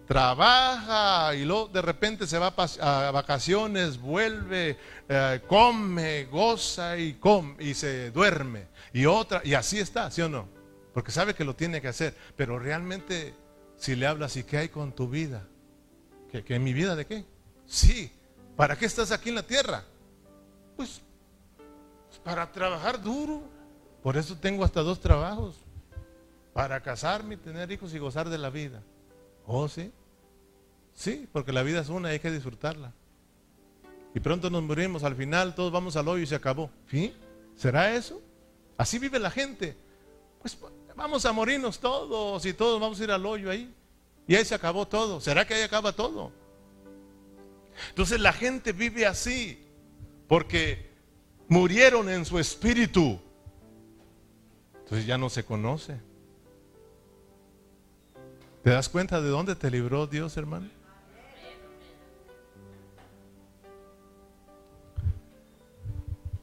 Trabaja 0.09 1.33
y 1.37 1.45
luego 1.45 1.68
de 1.68 1.81
repente 1.81 2.27
se 2.27 2.37
va 2.37 2.53
a 2.81 3.11
vacaciones, 3.12 4.01
vuelve, 4.01 4.77
eh, 5.09 5.41
come, 5.47 6.25
goza 6.25 6.99
y 6.99 7.14
come 7.14 7.55
y 7.61 7.75
se 7.75 8.11
duerme. 8.11 8.66
Y 8.93 9.07
otra, 9.07 9.43
y 9.45 9.55
así 9.55 9.79
está, 9.79 10.11
¿sí 10.11 10.23
o 10.23 10.29
no? 10.29 10.49
Porque 10.93 11.12
sabe 11.12 11.35
que 11.35 11.45
lo 11.45 11.55
tiene 11.55 11.81
que 11.81 11.87
hacer. 11.87 12.16
Pero 12.35 12.59
realmente, 12.59 13.33
si 13.77 13.95
le 13.95 14.09
hablas, 14.09 14.37
¿y 14.37 14.43
qué 14.43 14.59
hay 14.59 14.68
con 14.71 14.93
tu 14.93 15.09
vida? 15.09 15.47
¿Que, 16.33 16.43
que 16.43 16.59
mi 16.59 16.73
vida 16.73 16.97
de 16.97 17.07
qué? 17.07 17.25
Sí, 17.66 18.11
¿Para 18.61 18.76
qué 18.76 18.84
estás 18.84 19.11
aquí 19.11 19.30
en 19.30 19.36
la 19.36 19.42
tierra? 19.42 19.82
Pues, 20.76 21.00
para 22.22 22.52
trabajar 22.52 23.00
duro. 23.00 23.40
Por 24.02 24.18
eso 24.18 24.36
tengo 24.36 24.62
hasta 24.62 24.82
dos 24.82 25.00
trabajos. 25.00 25.56
Para 26.52 26.78
casarme, 26.82 27.38
tener 27.38 27.72
hijos 27.72 27.94
y 27.94 27.98
gozar 27.98 28.28
de 28.28 28.36
la 28.36 28.50
vida. 28.50 28.82
¿Oh, 29.46 29.66
sí? 29.66 29.90
Sí, 30.92 31.26
porque 31.32 31.54
la 31.54 31.62
vida 31.62 31.80
es 31.80 31.88
una 31.88 32.11
y 32.11 32.12
hay 32.12 32.20
que 32.20 32.30
disfrutarla. 32.30 32.92
Y 34.14 34.20
pronto 34.20 34.50
nos 34.50 34.62
morimos, 34.62 35.04
al 35.04 35.16
final 35.16 35.54
todos 35.54 35.72
vamos 35.72 35.96
al 35.96 36.08
hoyo 36.08 36.22
y 36.22 36.26
se 36.26 36.34
acabó. 36.34 36.70
¿Sí? 36.90 37.16
¿Será 37.56 37.94
eso? 37.94 38.20
Así 38.76 38.98
vive 38.98 39.18
la 39.18 39.30
gente. 39.30 39.74
Pues 40.42 40.58
vamos 40.94 41.24
a 41.24 41.32
morirnos 41.32 41.78
todos 41.78 42.44
y 42.44 42.52
todos 42.52 42.78
vamos 42.78 43.00
a 43.00 43.04
ir 43.04 43.11
al 43.11 43.24
hoyo 43.24 43.48
ahí. 43.50 43.74
Y 44.28 44.34
ahí 44.34 44.44
se 44.44 44.54
acabó 44.54 44.86
todo. 44.86 45.18
¿Será 45.18 45.46
que 45.46 45.54
ahí 45.54 45.62
acaba 45.62 45.92
todo? 45.92 46.30
Entonces 47.89 48.21
la 48.21 48.33
gente 48.33 48.73
vive 48.73 49.07
así 49.07 49.66
porque 50.29 50.91
murieron 51.49 52.09
en 52.09 52.25
su 52.25 52.39
espíritu. 52.39 53.21
Entonces 54.81 55.07
ya 55.07 55.18
no 55.18 55.29
se 55.31 55.45
conoce. 55.45 55.99
¿Te 58.62 58.71
das 58.71 58.89
cuenta 58.89 59.21
de 59.21 59.29
dónde 59.29 59.57
te 59.57 59.71
libró 59.71 60.07
Dios, 60.07 60.37
hermano? 60.37 60.68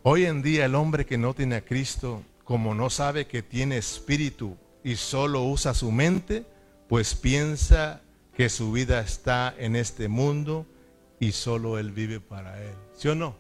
Hoy 0.04 0.26
en 0.26 0.42
día 0.42 0.66
el 0.66 0.76
hombre 0.76 1.06
que 1.06 1.18
no 1.18 1.34
tiene 1.34 1.56
a 1.58 1.66
Cristo, 1.66 2.24
como 2.44 2.74
no 2.74 2.90
sabe 2.90 3.28
que 3.28 3.44
tiene 3.44 3.78
espíritu 3.78 4.58
y 4.84 4.96
solo 4.96 5.44
usa 5.44 5.74
su 5.74 5.92
mente, 5.92 6.46
pues 6.88 7.14
piensa 7.14 8.02
que 8.36 8.50
su 8.50 8.72
vida 8.72 9.02
está 9.02 9.54
en 9.58 9.76
este 9.76 10.08
mundo 10.08 10.66
y 11.20 11.32
solo 11.32 11.80
Él 11.80 11.92
vive 11.92 12.20
para 12.20 12.64
Él. 12.64 12.76
¿Sí 12.94 13.08
o 13.08 13.16
no? 13.16 13.36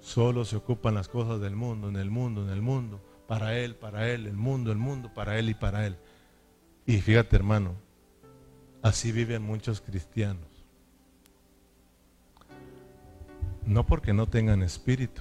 Solo 0.00 0.44
se 0.44 0.56
ocupan 0.56 0.94
las 0.94 1.08
cosas 1.08 1.40
del 1.40 1.56
mundo, 1.56 1.88
en 1.88 1.96
el 1.96 2.10
mundo, 2.10 2.42
en 2.42 2.50
el 2.50 2.62
mundo, 2.62 3.00
para 3.26 3.58
Él, 3.58 3.74
para 3.74 4.08
Él, 4.08 4.26
el 4.26 4.36
mundo, 4.36 4.72
el 4.72 4.78
mundo, 4.78 5.12
para 5.12 5.38
Él 5.38 5.50
y 5.50 5.54
para 5.54 5.86
Él. 5.86 5.96
Y 6.86 7.00
fíjate 7.00 7.36
hermano, 7.36 7.74
así 8.82 9.12
viven 9.12 9.42
muchos 9.42 9.80
cristianos. 9.80 10.46
No 13.66 13.84
porque 13.84 14.14
no 14.14 14.26
tengan 14.26 14.62
espíritu 14.62 15.20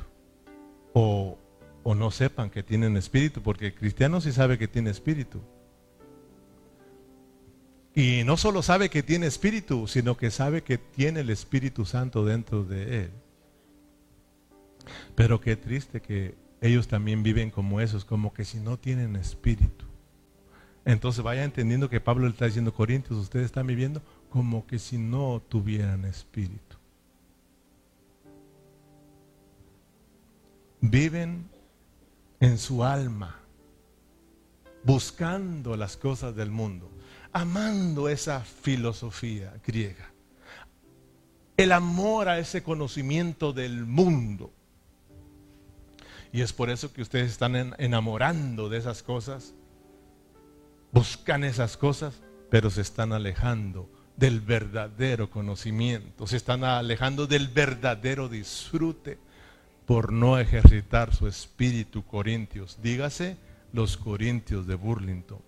o, 0.94 1.38
o 1.84 1.96
no 1.96 2.12
sepan 2.12 2.50
que 2.50 2.64
tienen 2.64 2.96
espíritu, 2.96 3.42
porque 3.42 3.68
el 3.68 3.76
cristiano 3.76 4.22
sí 4.22 4.32
sabe 4.32 4.58
que 4.58 4.70
tiene 4.70 4.90
espíritu. 4.90 5.42
Y 7.98 8.24
no 8.26 8.38
solo 8.38 8.62
sabe 8.62 8.92
que 8.92 9.02
tiene 9.02 9.26
espíritu, 9.26 9.88
sino 9.88 10.18
que 10.18 10.30
sabe 10.30 10.62
que 10.62 10.78
tiene 10.78 11.22
el 11.22 11.32
Espíritu 11.32 11.84
Santo 11.84 12.24
dentro 12.24 12.64
de 12.64 13.06
él. 13.06 13.12
Pero 15.16 15.42
qué 15.42 15.56
triste 15.56 16.00
que 16.00 16.36
ellos 16.62 16.88
también 16.88 17.24
viven 17.24 17.50
como 17.50 17.82
esos, 17.82 18.06
como 18.06 18.36
que 18.36 18.46
si 18.46 18.60
no 18.60 18.78
tienen 18.78 19.16
espíritu. 19.16 19.86
Entonces 20.86 21.24
vaya 21.24 21.44
entendiendo 21.44 21.90
que 21.90 22.00
Pablo 22.00 22.28
le 22.28 22.34
está 22.34 22.46
diciendo, 22.46 22.72
Corintios, 22.72 23.18
ustedes 23.18 23.48
están 23.48 23.66
viviendo 23.66 24.04
como 24.30 24.68
que 24.68 24.78
si 24.78 25.00
no 25.00 25.42
tuvieran 25.50 26.06
espíritu. 26.06 26.78
Viven 30.82 31.50
en 32.40 32.60
su 32.60 32.84
alma, 32.84 33.40
buscando 34.84 35.76
las 35.76 35.98
cosas 35.98 36.36
del 36.36 36.52
mundo 36.52 36.92
amando 37.38 38.10
esa 38.10 38.42
filosofía 38.42 39.54
griega. 39.66 40.12
El 41.56 41.72
amor 41.72 42.30
a 42.30 42.40
ese 42.40 42.64
conocimiento 42.64 43.54
del 43.54 43.86
mundo. 43.86 44.52
Y 46.34 46.42
es 46.42 46.52
por 46.52 46.70
eso 46.70 46.92
que 46.92 47.02
ustedes 47.02 47.32
están 47.32 47.76
enamorando 47.78 48.70
de 48.70 48.80
esas 48.80 49.04
cosas, 49.04 49.54
buscan 50.92 51.44
esas 51.44 51.78
cosas, 51.78 52.22
pero 52.50 52.70
se 52.70 52.82
están 52.82 53.14
alejando 53.14 53.90
del 54.16 54.42
verdadero 54.42 55.30
conocimiento, 55.30 56.26
se 56.26 56.38
están 56.38 56.64
alejando 56.64 57.28
del 57.28 57.50
verdadero 57.50 58.30
disfrute 58.30 59.20
por 59.86 60.12
no 60.12 60.40
ejercitar 60.40 61.14
su 61.14 61.28
espíritu 61.28 62.04
corintios. 62.04 62.80
Dígase 62.82 63.38
los 63.74 63.96
corintios 63.96 64.66
de 64.66 64.76
Burlington. 64.76 65.47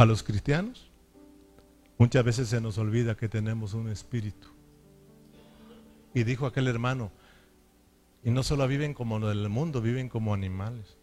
A 0.00 0.06
los 0.06 0.22
cristianos, 0.22 0.90
muchas 1.98 2.24
veces 2.24 2.48
se 2.48 2.58
nos 2.58 2.78
olvida 2.78 3.18
que 3.18 3.28
tenemos 3.28 3.74
un 3.74 3.90
espíritu. 3.90 4.48
Y 6.14 6.24
dijo 6.24 6.46
aquel 6.46 6.68
hermano, 6.68 7.12
y 8.24 8.30
no 8.30 8.42
solo 8.42 8.66
viven 8.66 8.94
como 8.94 9.18
en 9.18 9.24
el 9.24 9.50
mundo, 9.50 9.82
viven 9.82 10.08
como 10.08 10.32
animales. 10.32 10.96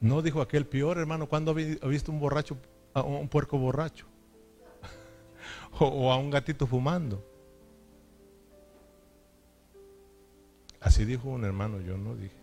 No 0.00 0.20
dijo 0.20 0.42
aquel 0.42 0.66
peor 0.66 0.98
hermano, 0.98 1.26
cuando 1.26 1.52
ha 1.52 1.86
visto 1.88 2.12
un 2.12 2.20
borracho, 2.20 2.58
a 2.92 3.00
un 3.00 3.28
puerco 3.28 3.56
borracho? 3.56 4.04
o 5.80 6.12
a 6.12 6.18
un 6.18 6.28
gatito 6.28 6.66
fumando. 6.66 7.26
Así 10.80 11.06
dijo 11.06 11.30
un 11.30 11.46
hermano, 11.46 11.80
yo 11.80 11.96
no 11.96 12.14
dije. 12.14 12.41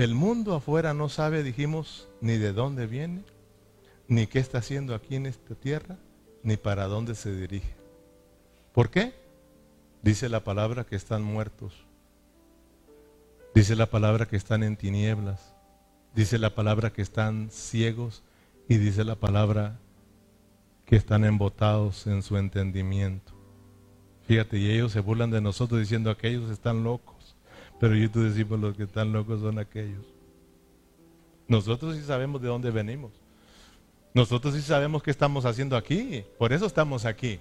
El 0.00 0.14
mundo 0.14 0.54
afuera 0.54 0.94
no 0.94 1.10
sabe, 1.10 1.42
dijimos, 1.42 2.08
ni 2.22 2.38
de 2.38 2.54
dónde 2.54 2.86
viene, 2.86 3.22
ni 4.08 4.26
qué 4.26 4.38
está 4.38 4.56
haciendo 4.56 4.94
aquí 4.94 5.14
en 5.14 5.26
esta 5.26 5.54
tierra, 5.54 5.98
ni 6.42 6.56
para 6.56 6.86
dónde 6.86 7.14
se 7.14 7.36
dirige. 7.36 7.74
¿Por 8.72 8.88
qué? 8.88 9.12
Dice 10.00 10.30
la 10.30 10.42
palabra 10.42 10.84
que 10.84 10.96
están 10.96 11.22
muertos. 11.22 11.74
Dice 13.54 13.76
la 13.76 13.90
palabra 13.90 14.24
que 14.24 14.36
están 14.36 14.62
en 14.62 14.78
tinieblas. 14.78 15.54
Dice 16.14 16.38
la 16.38 16.54
palabra 16.54 16.94
que 16.94 17.02
están 17.02 17.50
ciegos. 17.50 18.22
Y 18.70 18.78
dice 18.78 19.04
la 19.04 19.16
palabra 19.16 19.80
que 20.86 20.96
están 20.96 21.26
embotados 21.26 22.06
en 22.06 22.22
su 22.22 22.38
entendimiento. 22.38 23.34
Fíjate, 24.26 24.56
y 24.56 24.70
ellos 24.70 24.92
se 24.92 25.00
burlan 25.00 25.30
de 25.30 25.42
nosotros 25.42 25.78
diciendo 25.78 26.08
aquellos 26.08 26.50
están 26.50 26.84
locos. 26.84 27.19
Pero 27.80 27.96
yo 27.96 28.10
tú 28.10 28.22
decimos 28.22 28.60
los 28.60 28.76
que 28.76 28.84
están 28.84 29.12
locos 29.12 29.40
son 29.40 29.58
aquellos. 29.58 30.04
Nosotros 31.48 31.96
sí 31.96 32.02
sabemos 32.04 32.40
de 32.40 32.48
dónde 32.48 32.70
venimos. 32.70 33.10
Nosotros 34.12 34.54
sí 34.54 34.60
sabemos 34.60 35.02
qué 35.02 35.10
estamos 35.10 35.46
haciendo 35.46 35.76
aquí. 35.76 36.24
Por 36.38 36.52
eso 36.52 36.66
estamos 36.66 37.06
aquí. 37.06 37.40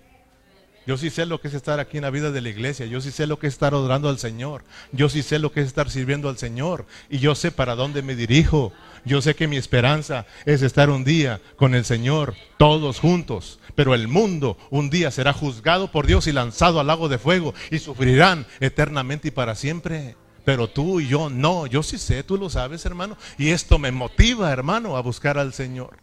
Yo 0.87 0.97
sí 0.97 1.09
sé 1.09 1.25
lo 1.25 1.41
que 1.41 1.49
es 1.49 1.53
estar 1.53 1.79
aquí 1.79 1.97
en 1.97 2.03
la 2.03 2.09
vida 2.09 2.31
de 2.31 2.41
la 2.41 2.49
iglesia. 2.49 2.85
Yo 2.85 3.01
sí 3.01 3.11
sé 3.11 3.27
lo 3.27 3.37
que 3.37 3.47
es 3.47 3.53
estar 3.53 3.73
adorando 3.73 4.07
al 4.07 4.17
Señor. 4.17 4.63
Yo 4.91 5.09
sí 5.09 5.21
sé 5.21 5.37
lo 5.37 5.51
que 5.51 5.59
es 5.59 5.67
estar 5.67 5.89
sirviendo 5.91 6.29
al 6.29 6.37
Señor. 6.37 6.85
Y 7.09 7.19
yo 7.19 7.35
sé 7.35 7.51
para 7.51 7.75
dónde 7.75 8.01
me 8.01 8.15
dirijo. 8.15 8.71
Yo 9.05 9.21
sé 9.21 9.35
que 9.35 9.47
mi 9.47 9.57
esperanza 9.57 10.25
es 10.45 10.61
estar 10.61 10.89
un 10.89 11.03
día 11.03 11.41
con 11.57 11.75
el 11.75 11.85
Señor, 11.85 12.33
todos 12.57 12.99
juntos. 12.99 13.59
Pero 13.75 13.93
el 13.93 14.07
mundo 14.07 14.57
un 14.69 14.89
día 14.89 15.11
será 15.11 15.33
juzgado 15.33 15.91
por 15.91 16.07
Dios 16.07 16.27
y 16.27 16.31
lanzado 16.31 16.79
al 16.79 16.87
lago 16.87 17.09
de 17.09 17.19
fuego 17.19 17.53
y 17.69 17.79
sufrirán 17.79 18.47
eternamente 18.59 19.27
y 19.27 19.31
para 19.31 19.55
siempre. 19.55 20.15
Pero 20.49 20.67
tú 20.67 20.99
y 20.99 21.07
yo 21.07 21.29
no, 21.29 21.67
yo 21.67 21.83
sí 21.83 21.99
sé, 21.99 22.23
tú 22.23 22.35
lo 22.35 22.49
sabes, 22.49 22.83
hermano. 22.83 23.17
Y 23.37 23.49
esto 23.49 23.77
me 23.77 23.91
motiva, 23.91 24.51
hermano, 24.51 24.97
a 24.97 25.01
buscar 25.03 25.37
al 25.37 25.53
Señor. 25.53 25.97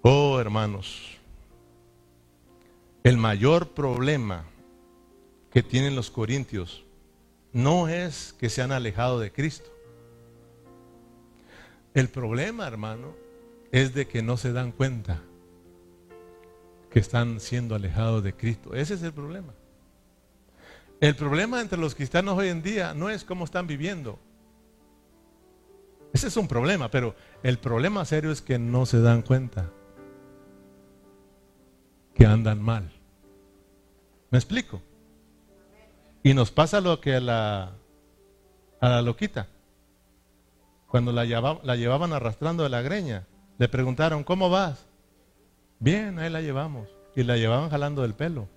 Oh, 0.00 0.40
hermanos, 0.40 1.18
el 3.04 3.18
mayor 3.18 3.74
problema 3.74 4.46
que 5.50 5.62
tienen 5.62 5.94
los 5.94 6.10
corintios 6.10 6.86
no 7.52 7.86
es 7.88 8.34
que 8.38 8.48
se 8.48 8.62
han 8.62 8.72
alejado 8.72 9.20
de 9.20 9.30
Cristo. 9.30 9.70
El 11.92 12.08
problema, 12.08 12.66
hermano, 12.66 13.14
es 13.72 13.92
de 13.92 14.08
que 14.08 14.22
no 14.22 14.38
se 14.38 14.54
dan 14.54 14.72
cuenta 14.72 15.20
que 16.88 16.98
están 16.98 17.40
siendo 17.40 17.74
alejados 17.74 18.24
de 18.24 18.32
Cristo. 18.32 18.72
Ese 18.72 18.94
es 18.94 19.02
el 19.02 19.12
problema. 19.12 19.52
El 21.00 21.14
problema 21.14 21.60
entre 21.60 21.78
los 21.78 21.94
cristianos 21.94 22.38
hoy 22.38 22.48
en 22.48 22.62
día 22.62 22.94
no 22.94 23.10
es 23.10 23.24
cómo 23.24 23.44
están 23.44 23.66
viviendo. 23.66 24.18
Ese 26.12 26.28
es 26.28 26.36
un 26.38 26.48
problema, 26.48 26.90
pero 26.90 27.14
el 27.42 27.58
problema 27.58 28.04
serio 28.06 28.30
es 28.30 28.40
que 28.40 28.58
no 28.58 28.86
se 28.86 29.00
dan 29.00 29.20
cuenta 29.20 29.70
que 32.14 32.24
andan 32.24 32.62
mal. 32.62 32.90
¿Me 34.30 34.38
explico? 34.38 34.80
Y 36.22 36.32
nos 36.32 36.50
pasa 36.50 36.80
lo 36.80 37.00
que 37.00 37.16
a 37.16 37.20
la, 37.20 37.72
a 38.80 38.88
la 38.88 39.02
loquita. 39.02 39.48
Cuando 40.88 41.12
la, 41.12 41.24
la 41.62 41.76
llevaban 41.76 42.14
arrastrando 42.14 42.62
de 42.62 42.70
la 42.70 42.80
greña, 42.80 43.26
le 43.58 43.68
preguntaron, 43.68 44.24
¿cómo 44.24 44.48
vas? 44.48 44.86
Bien, 45.78 46.18
ahí 46.18 46.30
la 46.30 46.40
llevamos. 46.40 46.88
Y 47.14 47.22
la 47.22 47.36
llevaban 47.36 47.68
jalando 47.68 48.02
del 48.02 48.14
pelo. 48.14 48.48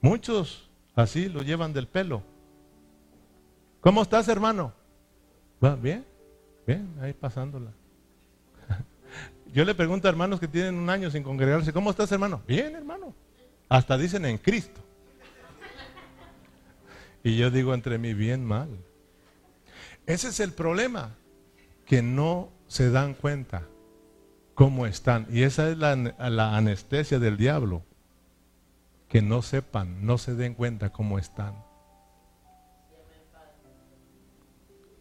Muchos 0.00 0.63
así 0.94 1.28
lo 1.28 1.42
llevan 1.42 1.72
del 1.72 1.86
pelo. 1.86 2.22
¿Cómo 3.80 4.02
estás, 4.02 4.28
hermano? 4.28 4.72
¿Va 5.62 5.76
bien? 5.76 6.04
Bien, 6.66 6.88
ahí 7.00 7.12
pasándola. 7.12 7.70
Yo 9.52 9.64
le 9.64 9.74
pregunto 9.74 10.08
a 10.08 10.10
hermanos 10.10 10.40
que 10.40 10.48
tienen 10.48 10.76
un 10.76 10.88
año 10.88 11.10
sin 11.10 11.22
congregarse, 11.22 11.72
¿cómo 11.72 11.90
estás, 11.90 12.10
hermano? 12.12 12.42
Bien, 12.46 12.74
hermano. 12.74 13.14
Hasta 13.68 13.98
dicen 13.98 14.24
en 14.24 14.38
Cristo. 14.38 14.80
Y 17.22 17.38
yo 17.38 17.50
digo 17.50 17.72
entre 17.72 17.96
mí, 17.96 18.12
bien 18.12 18.44
mal. 18.44 18.68
Ese 20.06 20.28
es 20.28 20.40
el 20.40 20.52
problema, 20.52 21.14
que 21.86 22.02
no 22.02 22.50
se 22.66 22.90
dan 22.90 23.14
cuenta 23.14 23.62
cómo 24.54 24.86
están. 24.86 25.26
Y 25.30 25.42
esa 25.42 25.70
es 25.70 25.78
la, 25.78 25.96
la 25.96 26.56
anestesia 26.56 27.18
del 27.18 27.38
diablo. 27.38 27.82
Que 29.14 29.22
no 29.22 29.42
sepan, 29.42 30.04
no 30.04 30.18
se 30.18 30.34
den 30.34 30.54
cuenta 30.54 30.90
cómo 30.90 31.20
están. 31.20 31.54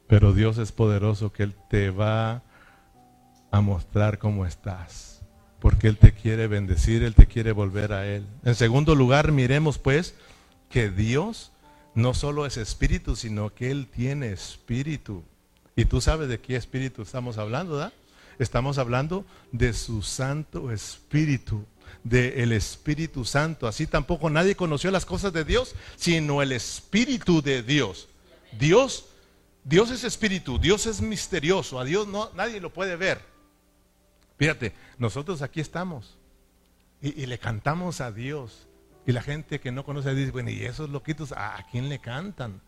Pero 0.05 0.33
Dios 0.33 0.59
es 0.59 0.71
poderoso 0.71 1.33
que 1.33 1.41
Él 1.41 1.55
te 1.67 1.89
va 1.89 2.43
a 3.49 3.61
mostrar 3.61 4.19
cómo 4.19 4.45
estás. 4.45 5.23
Porque 5.59 5.87
Él 5.87 5.97
te 5.97 6.13
quiere 6.13 6.45
bendecir, 6.45 7.01
Él 7.01 7.15
te 7.15 7.25
quiere 7.25 7.53
volver 7.53 7.91
a 7.91 8.05
Él. 8.05 8.27
En 8.43 8.53
segundo 8.53 8.93
lugar, 8.93 9.31
miremos 9.31 9.79
pues 9.79 10.13
que 10.69 10.91
Dios 10.91 11.51
no 11.95 12.13
solo 12.13 12.45
es 12.45 12.57
espíritu, 12.57 13.15
sino 13.15 13.55
que 13.55 13.71
Él 13.71 13.87
tiene 13.87 14.31
espíritu. 14.31 15.23
Y 15.75 15.85
tú 15.85 16.01
sabes 16.01 16.29
de 16.29 16.39
qué 16.39 16.55
espíritu 16.55 17.01
estamos 17.01 17.39
hablando, 17.39 17.77
¿verdad? 17.77 17.93
Estamos 18.37 18.77
hablando 18.77 19.25
de 19.51 19.73
su 19.73 20.03
Santo 20.03 20.71
Espíritu, 20.71 21.65
del 22.03 22.33
el 22.39 22.51
Espíritu 22.51 23.25
Santo. 23.25 23.67
Así 23.67 23.87
tampoco 23.87 24.29
nadie 24.29 24.55
conoció 24.55 24.91
las 24.91 25.05
cosas 25.05 25.33
de 25.33 25.43
Dios, 25.43 25.75
sino 25.95 26.41
el 26.41 26.51
Espíritu 26.51 27.41
de 27.41 27.63
Dios. 27.63 28.07
Dios, 28.57 29.05
Dios 29.63 29.91
es 29.91 30.03
espíritu, 30.03 30.59
Dios 30.59 30.85
es 30.85 31.01
misterioso, 31.01 31.79
a 31.79 31.85
Dios 31.85 32.07
no, 32.07 32.29
nadie 32.35 32.61
lo 32.61 32.71
puede 32.71 32.95
ver. 32.95 33.21
Fíjate, 34.37 34.73
nosotros 34.97 35.41
aquí 35.41 35.61
estamos 35.61 36.17
y, 37.01 37.25
le 37.25 37.37
cantamos 37.39 38.01
a 38.01 38.11
Dios. 38.11 38.67
Y 39.05 39.11
la 39.11 39.21
gente 39.21 39.59
que 39.59 39.71
no 39.71 39.83
conoce 39.83 40.09
a 40.09 40.13
dice, 40.13 40.31
bueno, 40.31 40.49
¿y 40.49 40.63
esos 40.63 40.89
loquitos 40.89 41.33
a 41.33 41.65
quién 41.71 41.89
le 41.89 41.99
cantan? 41.99 42.61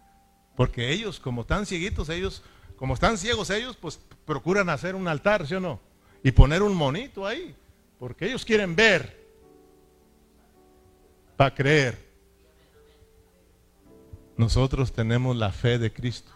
Porque 0.57 0.91
ellos, 0.91 1.19
como 1.19 1.41
están 1.41 1.65
cieguitos, 1.65 2.09
ellos 2.09 2.43
como 2.75 2.93
están 2.93 3.17
ciegos 3.17 3.49
ellos, 3.49 3.77
pues 3.77 3.99
procuran 4.25 4.69
hacer 4.69 4.95
un 4.95 5.07
altar, 5.07 5.47
¿sí 5.47 5.55
o 5.55 5.59
no? 5.59 5.79
Y 6.23 6.31
poner 6.31 6.61
un 6.61 6.75
monito 6.75 7.25
ahí, 7.25 7.55
porque 7.99 8.27
ellos 8.27 8.45
quieren 8.45 8.75
ver 8.75 9.25
para 11.37 11.53
creer. 11.53 11.97
Nosotros 14.37 14.91
tenemos 14.91 15.35
la 15.35 15.51
fe 15.51 15.77
de 15.77 15.91
Cristo. 15.93 16.31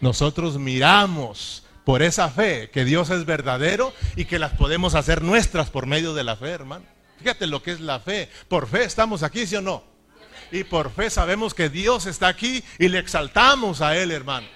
Nosotros 0.00 0.58
miramos 0.58 1.64
por 1.84 2.02
esa 2.02 2.28
fe 2.30 2.70
que 2.70 2.84
Dios 2.84 3.10
es 3.10 3.24
verdadero 3.24 3.92
y 4.16 4.24
que 4.24 4.38
las 4.38 4.52
podemos 4.52 4.94
hacer 4.94 5.22
nuestras 5.22 5.70
por 5.70 5.86
medio 5.86 6.14
de 6.14 6.24
la 6.24 6.36
fe, 6.36 6.50
hermano. 6.50 6.84
Fíjate 7.18 7.46
lo 7.46 7.62
que 7.62 7.72
es 7.72 7.80
la 7.80 8.00
fe. 8.00 8.28
Por 8.48 8.66
fe 8.68 8.84
estamos 8.84 9.22
aquí, 9.22 9.46
¿sí 9.46 9.56
o 9.56 9.62
no? 9.62 9.84
Y 10.50 10.64
por 10.64 10.90
fe 10.90 11.08
sabemos 11.08 11.54
que 11.54 11.68
Dios 11.68 12.06
está 12.06 12.28
aquí 12.28 12.64
y 12.78 12.88
le 12.88 12.98
exaltamos 12.98 13.80
a 13.80 13.96
Él, 13.96 14.10
hermano 14.10 14.46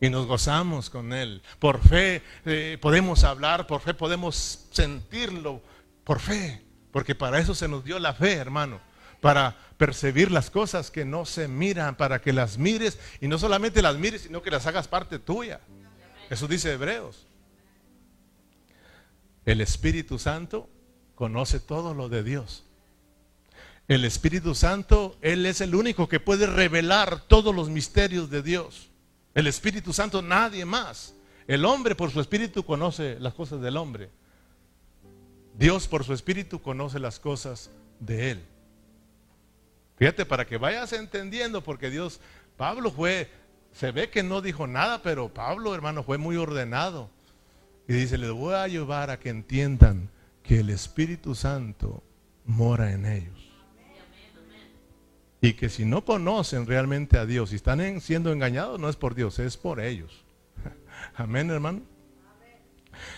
y 0.00 0.08
nos 0.08 0.26
gozamos 0.26 0.88
con 0.88 1.12
Él. 1.12 1.42
Por 1.58 1.80
fe 1.80 2.22
eh, 2.46 2.78
podemos 2.80 3.22
hablar, 3.22 3.66
por 3.66 3.82
fe 3.82 3.92
podemos 3.92 4.66
sentirlo, 4.70 5.62
por 6.04 6.20
fe, 6.20 6.62
porque 6.90 7.14
para 7.14 7.38
eso 7.38 7.54
se 7.54 7.68
nos 7.68 7.84
dio 7.84 7.98
la 7.98 8.14
fe, 8.14 8.32
hermano, 8.32 8.80
para 9.20 9.56
percibir 9.76 10.30
las 10.30 10.50
cosas 10.50 10.90
que 10.90 11.04
no 11.04 11.26
se 11.26 11.48
miran, 11.48 11.96
para 11.96 12.20
que 12.22 12.32
las 12.32 12.56
mires 12.56 12.98
y 13.20 13.28
no 13.28 13.38
solamente 13.38 13.82
las 13.82 13.96
mires, 13.96 14.22
sino 14.22 14.42
que 14.42 14.50
las 14.50 14.66
hagas 14.66 14.88
parte 14.88 15.18
tuya. 15.18 15.60
Eso 16.30 16.48
dice 16.48 16.72
Hebreos. 16.72 17.26
El 19.44 19.60
Espíritu 19.60 20.18
Santo 20.18 20.70
conoce 21.14 21.60
todo 21.60 21.92
lo 21.92 22.08
de 22.08 22.22
Dios. 22.22 22.64
El 23.88 24.04
Espíritu 24.04 24.54
Santo, 24.54 25.18
Él 25.20 25.44
es 25.44 25.60
el 25.60 25.74
único 25.74 26.08
que 26.08 26.20
puede 26.20 26.46
revelar 26.46 27.22
todos 27.26 27.54
los 27.54 27.68
misterios 27.68 28.30
de 28.30 28.42
Dios. 28.42 28.89
El 29.34 29.46
Espíritu 29.46 29.92
Santo, 29.92 30.22
nadie 30.22 30.64
más. 30.64 31.14
El 31.46 31.64
hombre 31.64 31.94
por 31.94 32.10
su 32.10 32.20
espíritu 32.20 32.64
conoce 32.64 33.18
las 33.18 33.34
cosas 33.34 33.60
del 33.60 33.76
hombre. 33.76 34.10
Dios 35.56 35.88
por 35.88 36.04
su 36.04 36.12
espíritu 36.12 36.62
conoce 36.62 36.98
las 36.98 37.18
cosas 37.18 37.70
de 37.98 38.30
él. 38.30 38.44
Fíjate, 39.96 40.24
para 40.24 40.46
que 40.46 40.56
vayas 40.56 40.92
entendiendo, 40.92 41.62
porque 41.62 41.90
Dios, 41.90 42.20
Pablo 42.56 42.90
fue, 42.90 43.30
se 43.72 43.92
ve 43.92 44.10
que 44.10 44.22
no 44.22 44.40
dijo 44.40 44.66
nada, 44.66 45.02
pero 45.02 45.32
Pablo, 45.32 45.74
hermano, 45.74 46.02
fue 46.02 46.18
muy 46.18 46.36
ordenado. 46.36 47.10
Y 47.86 47.94
dice, 47.94 48.16
les 48.16 48.30
voy 48.30 48.54
a 48.54 48.68
llevar 48.68 49.10
a 49.10 49.18
que 49.18 49.28
entiendan 49.28 50.08
que 50.42 50.60
el 50.60 50.70
Espíritu 50.70 51.34
Santo 51.34 52.02
mora 52.44 52.92
en 52.92 53.06
ellos. 53.06 53.39
Y 55.40 55.54
que 55.54 55.68
si 55.68 55.84
no 55.84 56.04
conocen 56.04 56.66
realmente 56.66 57.18
a 57.18 57.24
Dios 57.24 57.52
y 57.52 57.56
están 57.56 58.00
siendo 58.00 58.32
engañados, 58.32 58.78
no 58.78 58.88
es 58.88 58.96
por 58.96 59.14
Dios, 59.14 59.38
es 59.38 59.56
por 59.56 59.80
ellos. 59.80 60.24
Amén, 61.16 61.50
hermano. 61.50 61.80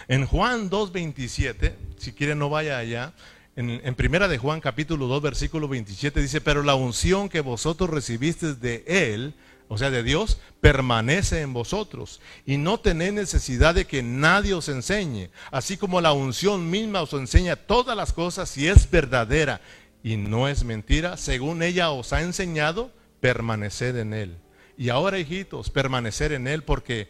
En 0.07 0.27
Juan 0.27 0.71
2.27, 0.71 1.75
si 1.97 2.13
quiere 2.13 2.35
no 2.35 2.49
vaya 2.49 2.79
allá, 2.79 3.13
en, 3.57 3.69
en, 3.71 3.95
primera 3.95 4.29
de 4.29 4.39
Juan 4.39 4.61
capítulo 4.61 5.07
2 5.09 5.21
versículo 5.21 5.69
27 5.69 6.23
dice, 6.23 6.41
pero 6.41 6.63
la 6.63 6.75
unción 6.75 7.29
que 7.29 7.41
vosotros 7.41 7.91
recibisteis 7.91 8.61
de 8.61 8.85
Él, 8.87 9.35
o 9.69 9.77
sea, 9.77 9.91
de 9.91 10.03
Dios, 10.03 10.39
permanece 10.61 11.41
en 11.41 11.53
vosotros 11.53 12.21
y 12.47 12.57
no 12.57 12.81
tenéis 12.81 13.13
necesidad 13.13 13.75
de 13.75 13.87
que 13.87 14.03
nadie 14.03 14.55
os 14.55 14.69
enseñe, 14.69 15.31
así 15.51 15.77
como 15.77 16.01
la 16.01 16.13
unción 16.13 16.71
misma 16.71 17.03
os 17.03 17.13
enseña 17.13 17.57
todas 17.57 17.97
las 17.97 18.13
cosas 18.13 18.49
si 18.49 18.69
es 18.69 18.91
verdadera 18.91 19.61
y 20.03 20.17
no 20.17 20.49
es 20.49 20.65
mentira, 20.65 21.17
según 21.17 21.63
ella 21.63 21.91
os 21.91 22.13
ha 22.13 22.23
enseñado, 22.23 22.91
permaneced 23.21 23.97
en 23.97 24.15
él. 24.15 24.37
Y 24.77 24.89
ahora, 24.89 25.19
hijitos, 25.19 25.71
permanecer 25.71 26.33
en 26.33 26.49
él 26.49 26.65
porque 26.65 27.09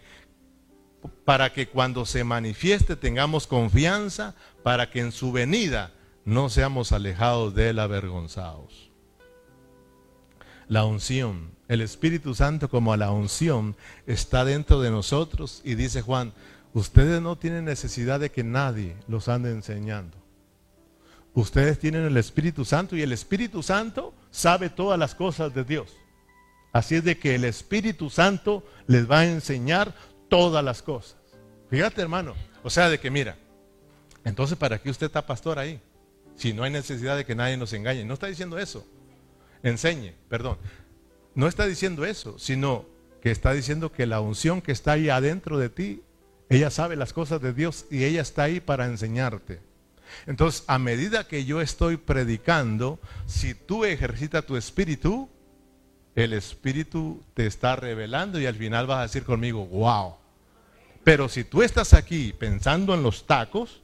para 1.25 1.53
que 1.53 1.69
cuando 1.69 2.07
se 2.07 2.25
manifieste 2.25 2.97
tengamos 2.97 3.47
confianza, 3.47 4.35
para 4.63 4.91
que 4.91 5.01
en 5.01 5.13
su 5.13 5.33
venida 5.33 5.93
no 6.25 6.49
seamos 6.49 6.93
alejados 6.93 7.55
de 7.55 7.71
él 7.71 7.79
avergonzados. 7.79 8.91
La 10.69 10.85
unción, 10.85 11.51
el 11.69 11.81
Espíritu 11.81 12.35
Santo 12.35 12.69
como 12.69 12.97
la 12.97 13.11
unción 13.11 13.77
está 14.07 14.45
dentro 14.45 14.81
de 14.81 14.91
nosotros 14.91 15.61
y 15.65 15.75
dice 15.75 16.03
Juan, 16.03 16.33
ustedes 16.73 17.21
no 17.21 17.37
tienen 17.37 17.65
necesidad 17.65 18.21
de 18.21 18.31
que 18.31 18.45
nadie 18.45 18.97
los 19.09 19.29
ande 19.29 19.51
enseñando. 19.51 20.22
Ustedes 21.35 21.79
tienen 21.79 22.05
el 22.05 22.17
Espíritu 22.17 22.65
Santo 22.65 22.97
y 22.97 23.03
el 23.03 23.13
Espíritu 23.13 23.63
Santo 23.63 24.15
sabe 24.31 24.69
todas 24.69 24.99
las 24.99 25.15
cosas 25.15 25.55
de 25.55 25.65
Dios. 25.65 25.97
Así 26.73 26.97
es 26.97 27.05
de 27.05 27.19
que 27.19 27.35
el 27.35 27.45
Espíritu 27.45 28.11
Santo 28.11 28.67
les 28.87 29.11
va 29.11 29.21
a 29.21 29.27
enseñar 29.27 29.95
todas 30.29 30.65
las 30.65 30.83
cosas. 30.83 31.17
Fíjate, 31.71 32.03
hermano. 32.03 32.35
O 32.63 32.71
sea, 32.71 32.89
de 32.89 33.01
que 33.01 33.11
mira, 33.11 33.37
entonces, 34.25 34.57
¿para 34.57 34.79
qué 34.79 34.91
usted 34.91 35.07
está 35.07 35.27
pastor 35.27 35.59
ahí? 35.59 35.81
Si 36.37 36.53
no 36.53 36.63
hay 36.63 36.71
necesidad 36.71 37.17
de 37.17 37.25
que 37.25 37.35
nadie 37.35 37.57
nos 37.57 37.73
engañe. 37.73 38.05
No 38.05 38.15
está 38.15 38.27
diciendo 38.27 38.59
eso. 38.59 38.87
Enseñe, 39.63 40.15
perdón. 40.29 40.59
No 41.35 41.49
está 41.49 41.67
diciendo 41.67 42.05
eso, 42.05 42.39
sino 42.39 42.87
que 43.23 43.31
está 43.31 43.53
diciendo 43.53 43.93
que 43.93 44.07
la 44.07 44.21
unción 44.21 44.61
que 44.61 44.73
está 44.73 44.93
ahí 44.93 45.09
adentro 45.09 45.59
de 45.59 45.69
ti, 45.69 46.03
ella 46.49 46.71
sabe 46.71 46.97
las 46.97 47.13
cosas 47.13 47.41
de 47.41 47.53
Dios 47.53 47.87
y 47.91 48.05
ella 48.05 48.21
está 48.21 48.45
ahí 48.45 48.61
para 48.61 48.87
enseñarte. 48.87 49.61
Entonces, 50.27 50.65
a 50.67 50.79
medida 50.79 51.27
que 51.27 51.45
yo 51.45 51.61
estoy 51.61 51.97
predicando, 51.97 52.99
si 53.27 53.55
tú 53.55 53.85
ejercitas 53.85 54.47
tu 54.47 54.57
espíritu, 54.57 55.29
el 56.15 56.33
espíritu 56.33 57.23
te 57.35 57.47
está 57.47 57.77
revelando 57.77 58.39
y 58.41 58.47
al 58.47 58.55
final 58.55 58.87
vas 58.87 58.99
a 58.99 59.03
decir 59.03 59.25
conmigo, 59.25 59.67
wow. 59.67 60.17
Pero 61.05 61.29
si 61.29 61.45
tú 61.45 61.63
estás 61.63 61.95
aquí 61.95 62.33
pensando 62.33 62.95
en 62.95 63.03
los 63.03 63.27
tacos, 63.27 63.83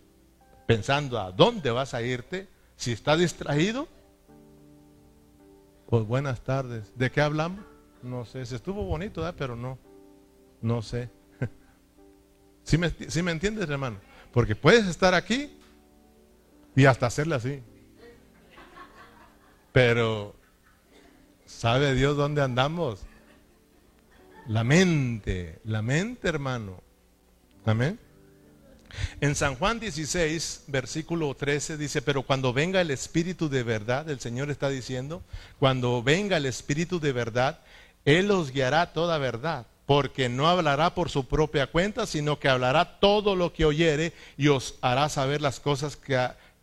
pensando 0.66 1.18
a 1.18 1.32
dónde 1.32 1.70
vas 1.70 1.94
a 1.94 2.02
irte, 2.02 2.48
si 2.76 2.92
estás 2.92 3.18
distraído, 3.18 3.88
pues 5.88 6.04
buenas 6.06 6.40
tardes. 6.42 6.92
¿De 6.96 7.10
qué 7.10 7.20
hablamos? 7.20 7.64
No 8.02 8.24
sé, 8.24 8.44
se 8.46 8.56
estuvo 8.56 8.84
bonito, 8.84 9.32
pero 9.36 9.56
no, 9.56 9.78
no 10.60 10.82
sé. 10.82 11.10
¿Sí 12.62 12.78
me, 12.78 12.90
¿Sí 12.90 13.22
me 13.22 13.32
entiendes, 13.32 13.68
hermano? 13.68 13.96
Porque 14.32 14.54
puedes 14.54 14.86
estar 14.86 15.14
aquí 15.14 15.57
y 16.78 16.86
hasta 16.86 17.06
hacerle 17.06 17.34
así. 17.34 17.60
Pero, 19.72 20.36
¿sabe 21.44 21.92
Dios 21.94 22.16
dónde 22.16 22.40
andamos? 22.40 23.00
La 24.46 24.62
mente, 24.62 25.58
la 25.64 25.82
mente, 25.82 26.28
hermano. 26.28 26.80
Amén. 27.66 27.98
En 29.20 29.34
San 29.34 29.56
Juan 29.56 29.80
16, 29.80 30.66
versículo 30.68 31.34
13 31.34 31.78
dice, 31.78 32.00
pero 32.00 32.22
cuando 32.22 32.52
venga 32.52 32.80
el 32.80 32.92
Espíritu 32.92 33.48
de 33.48 33.64
verdad, 33.64 34.08
el 34.08 34.20
Señor 34.20 34.48
está 34.48 34.68
diciendo, 34.68 35.24
cuando 35.58 36.00
venga 36.00 36.36
el 36.36 36.46
Espíritu 36.46 37.00
de 37.00 37.10
verdad, 37.10 37.58
Él 38.04 38.30
os 38.30 38.52
guiará 38.52 38.92
toda 38.92 39.18
verdad, 39.18 39.66
porque 39.84 40.28
no 40.28 40.46
hablará 40.46 40.94
por 40.94 41.10
su 41.10 41.26
propia 41.26 41.66
cuenta, 41.66 42.06
sino 42.06 42.38
que 42.38 42.48
hablará 42.48 43.00
todo 43.00 43.34
lo 43.34 43.52
que 43.52 43.64
oyere 43.64 44.12
y 44.36 44.46
os 44.46 44.76
hará 44.80 45.08
saber 45.08 45.42
las 45.42 45.58
cosas 45.58 45.96
que, 45.96 46.16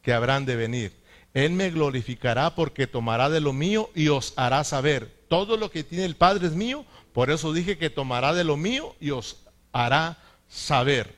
que 0.06 0.14
habrán 0.14 0.46
de 0.46 0.56
venir. 0.56 0.94
Él 1.34 1.52
me 1.54 1.72
glorificará 1.72 2.54
porque 2.54 2.86
tomará 2.86 3.28
de 3.28 3.42
lo 3.42 3.54
mío 3.54 3.90
y 3.96 4.10
os 4.10 4.34
hará 4.38 4.64
saber. 4.64 5.26
Todo 5.28 5.58
lo 5.58 5.72
que 5.72 5.84
tiene 5.84 6.06
el 6.06 6.16
Padre 6.16 6.46
es 6.46 6.54
mío, 6.54 6.86
por 7.12 7.32
eso 7.32 7.52
dije 7.52 7.80
que 7.80 7.90
tomará 7.90 8.32
de 8.36 8.44
lo 8.44 8.56
mío 8.56 8.96
y 9.02 9.10
os 9.10 9.44
hará 9.74 10.20
saber. 10.48 11.16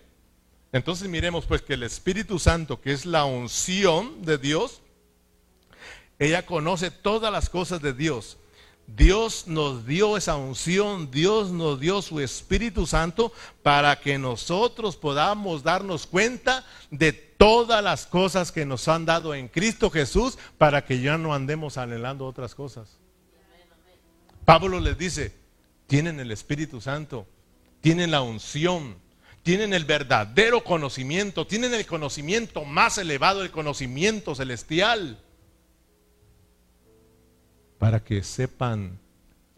Entonces 0.72 1.10
miremos 1.10 1.46
pues 1.46 1.62
que 1.62 1.74
el 1.74 1.84
Espíritu 1.84 2.40
Santo, 2.40 2.80
que 2.80 2.94
es 2.94 3.06
la 3.06 3.26
unción 3.26 4.24
de 4.24 4.38
Dios, 4.38 4.82
ella 6.18 6.46
conoce 6.46 6.90
todas 6.90 7.32
las 7.32 7.50
cosas 7.50 7.82
de 7.82 7.92
Dios. 7.92 8.38
Dios 8.88 9.48
nos 9.48 9.86
dio 9.86 10.16
esa 10.16 10.38
unción, 10.38 11.12
Dios 11.12 11.52
nos 11.52 11.80
dio 11.80 12.02
su 12.02 12.22
Espíritu 12.22 12.88
Santo 12.88 13.34
para 13.62 14.00
que 14.00 14.18
nosotros 14.18 14.96
podamos 14.96 15.62
darnos 15.62 16.08
cuenta 16.08 16.66
de 16.90 17.12
todas 17.12 17.84
las 17.84 18.08
cosas 18.08 18.54
que 18.54 18.66
nos 18.66 18.88
han 18.88 19.06
dado 19.06 19.36
en 19.36 19.50
Cristo 19.50 19.90
Jesús 19.90 20.38
para 20.58 20.86
que 20.86 21.02
ya 21.02 21.18
no 21.18 21.34
andemos 21.34 21.78
anhelando 21.78 22.26
otras 22.26 22.56
cosas. 22.56 22.98
Pablo 24.46 24.80
les 24.80 24.98
dice, 24.98 25.36
tienen 25.86 26.22
el 26.22 26.32
Espíritu 26.32 26.80
Santo, 26.80 27.28
tienen 27.82 28.12
la 28.12 28.22
unción, 28.22 28.96
tienen 29.44 29.74
el 29.74 29.84
verdadero 29.84 30.64
conocimiento, 30.64 31.46
tienen 31.46 31.74
el 31.74 31.86
conocimiento 31.86 32.64
más 32.64 32.98
elevado, 32.98 33.44
el 33.44 33.52
conocimiento 33.52 34.34
celestial, 34.34 35.20
para 37.80 38.04
que 38.04 38.24
sepan 38.24 39.00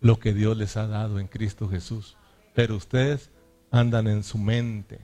lo 0.02 0.20
que 0.20 0.34
Dios 0.34 0.58
les 0.58 0.78
ha 0.78 0.88
dado 0.88 1.20
en 1.20 1.28
Cristo 1.28 1.70
Jesús. 1.70 2.16
Pero 2.54 2.76
ustedes 2.76 3.30
andan 3.72 4.08
en 4.08 4.24
su 4.24 4.38
mente, 4.38 5.00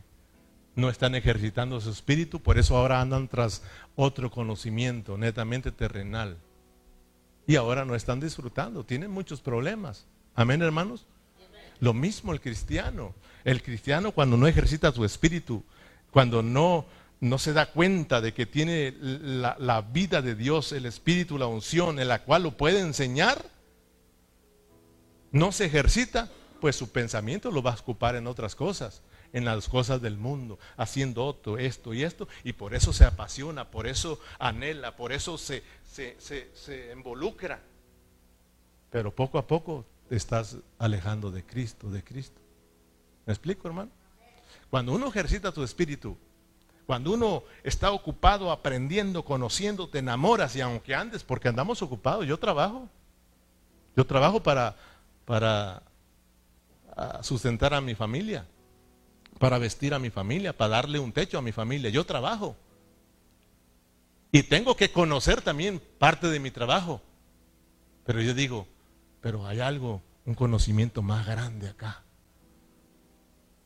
no 0.76 0.89
están 0.89 1.16
ejercitando 1.16 1.80
su 1.80 1.89
espíritu, 1.89 2.41
por 2.41 2.57
eso 2.57 2.78
ahora 2.78 2.99
andan 2.99 3.28
tras 3.28 3.63
otro 3.95 4.30
conocimiento 4.30 5.18
netamente 5.18 5.72
terrenal. 5.72 6.38
Y 7.47 7.55
ahora 7.55 7.86
no 7.86 7.95
están 7.95 8.20
disfrutando, 8.20 8.84
tienen 8.84 9.11
muchos 9.11 9.39
problemas. 9.41 10.05
Amén, 10.34 10.61
hermanos. 10.61 11.05
Lo 11.80 11.93
mismo 11.93 12.34
el 12.34 12.41
cristiano. 12.41 13.13
El 13.43 13.61
cristiano 13.61 14.11
cuando 14.11 14.38
no 14.38 14.47
ejercita 14.47 14.91
su 14.91 15.05
espíritu, 15.05 15.63
cuando 16.11 16.41
no, 16.41 16.86
no 17.20 17.38
se 17.38 17.53
da 17.53 17.72
cuenta 17.72 18.22
de 18.22 18.34
que 18.34 18.45
tiene 18.45 18.93
la, 18.99 19.82
vida 19.82 20.22
de 20.22 20.36
Dios, 20.36 20.72
el 20.72 20.86
espíritu, 20.86 21.38
la 21.38 21.47
unción, 21.47 21.99
en 21.99 22.07
la 22.07 22.24
cual 22.24 22.43
lo 22.43 22.57
puede 22.57 22.80
enseñar, 22.80 23.43
no 25.32 25.51
se 25.51 25.66
ejercita, 25.66 26.30
pues 26.61 26.76
su 26.76 26.91
pensamiento 26.91 27.51
lo 27.51 27.61
va 27.61 27.72
a 27.72 27.76
ocupar 27.76 28.16
en 28.16 28.28
otras 28.28 28.55
cosas, 28.55 29.01
en 29.34 29.45
las 29.45 29.68
cosas 29.68 30.01
del 30.01 30.18
mundo, 30.18 30.59
haciendo 30.78 31.26
otro, 31.26 31.57
esto 31.57 31.93
y 31.93 32.03
esto, 32.03 32.28
y 32.43 32.53
por 32.53 32.74
eso 32.74 32.93
se 32.93 33.05
apasiona, 33.05 33.70
por 33.70 33.88
eso 33.88 34.20
anhela, 34.39 34.95
por 34.95 35.11
eso 35.11 35.38
se, 35.38 35.63
se, 35.89 36.16
se, 36.20 36.51
se 36.53 36.91
involucra. 36.93 37.61
Pero 38.91 39.13
poco 39.13 39.38
a 39.38 39.47
poco 39.47 39.86
te 40.07 40.16
estás 40.16 40.57
alejando 40.78 41.32
de 41.32 41.43
Cristo, 41.45 41.89
de 41.89 42.03
Cristo. 42.03 42.39
¿Me 43.26 43.34
explico, 43.34 43.68
hermano? 43.68 43.91
Cuando 44.70 44.93
uno 44.93 45.07
ejercita 45.07 45.51
tu 45.51 45.63
espíritu, 45.63 46.18
cuando 46.86 47.13
uno 47.13 47.43
está 47.63 47.91
ocupado 47.91 48.51
aprendiendo, 48.51 49.23
conociendo, 49.23 49.89
te 49.89 49.99
enamoras 49.99 50.55
y 50.55 50.61
aunque 50.61 50.93
andes, 50.93 51.23
porque 51.23 51.47
andamos 51.47 51.81
ocupados, 51.81 52.25
yo 52.25 52.38
trabajo. 52.38 52.89
Yo 53.95 54.05
trabajo 54.05 54.41
para, 54.43 54.75
para 55.25 55.81
ah, 56.95 57.19
sustentar 57.23 57.73
a 57.73 57.81
mi 57.81 57.95
familia, 57.95 58.45
para 59.39 59.57
vestir 59.57 59.93
a 59.93 59.99
mi 59.99 60.09
familia, 60.09 60.55
para 60.55 60.69
darle 60.69 60.99
un 60.99 61.11
techo 61.11 61.38
a 61.38 61.41
mi 61.41 61.51
familia. 61.51 61.89
Yo 61.89 62.05
trabajo. 62.05 62.55
Y 64.31 64.43
tengo 64.43 64.75
que 64.75 64.91
conocer 64.91 65.41
también 65.41 65.81
parte 65.97 66.27
de 66.27 66.39
mi 66.39 66.51
trabajo. 66.51 67.01
Pero 68.05 68.21
yo 68.21 68.33
digo, 68.33 68.67
pero 69.21 69.47
hay 69.47 69.61
algo, 69.61 70.01
un 70.25 70.36
conocimiento 70.36 71.01
más 71.01 71.25
grande 71.25 71.69
acá 71.69 72.05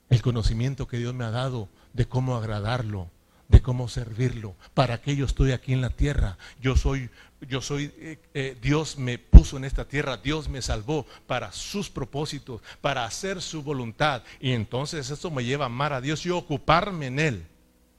el 0.10 0.22
conocimiento 0.22 0.88
que 0.88 0.98
Dios 0.98 1.14
me 1.14 1.24
ha 1.24 1.32
dado 1.32 1.70
de 1.94 2.08
cómo 2.08 2.36
agradarlo, 2.36 3.10
de 3.48 3.62
cómo 3.62 3.88
servirlo. 3.88 4.56
¿Para 4.74 5.02
qué 5.02 5.16
yo 5.16 5.26
estoy 5.26 5.52
aquí 5.52 5.74
en 5.74 5.82
la 5.82 5.90
tierra? 5.90 6.38
Yo 6.62 6.76
soy, 6.76 7.10
yo 7.42 7.62
soy, 7.62 7.92
eh, 7.98 8.20
eh, 8.34 8.58
Dios 8.62 8.98
me 8.98 9.18
puso 9.18 9.58
en 9.58 9.66
esta 9.66 9.86
tierra, 9.86 10.18
Dios 10.18 10.50
me 10.50 10.62
salvó 10.62 11.06
para 11.28 11.52
sus 11.52 11.90
propósitos, 11.90 12.62
para 12.82 13.06
hacer 13.06 13.42
su 13.42 13.64
voluntad. 13.64 14.24
Y 14.40 14.52
entonces 14.52 15.10
eso 15.10 15.32
me 15.32 15.44
lleva 15.44 15.66
a 15.66 15.68
amar 15.68 15.94
a 15.94 16.02
Dios 16.02 16.26
y 16.26 16.30
ocuparme 16.30 17.08
en 17.08 17.20
Él 17.20 17.48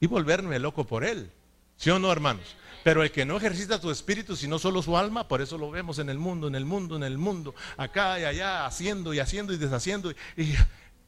y 0.01 0.07
volverme 0.07 0.59
loco 0.59 0.85
por 0.87 1.05
Él. 1.05 1.31
¿Sí 1.77 1.91
o 1.91 1.99
no, 1.99 2.13
hermanos? 2.13 2.57
Pero 2.83 3.03
el 3.03 3.11
que 3.11 3.25
no 3.25 3.37
ejercita 3.37 3.81
su 3.81 3.91
espíritu, 3.91 4.37
sino 4.37 4.59
solo 4.59 4.83
su 4.83 4.97
alma, 4.97 5.29
por 5.29 5.43
eso 5.43 5.59
lo 5.59 5.71
vemos 5.71 5.99
en 5.99 6.09
el 6.09 6.19
mundo, 6.19 6.49
en 6.49 6.55
el 6.55 6.65
mundo, 6.65 6.97
en 6.97 7.03
el 7.03 7.19
mundo, 7.19 7.55
acá 7.77 8.19
y 8.19 8.25
allá, 8.25 8.67
haciendo 8.67 9.13
y 9.13 9.19
haciendo 9.19 9.53
y 9.53 9.59
deshaciendo. 9.59 10.13
Y, 10.37 10.55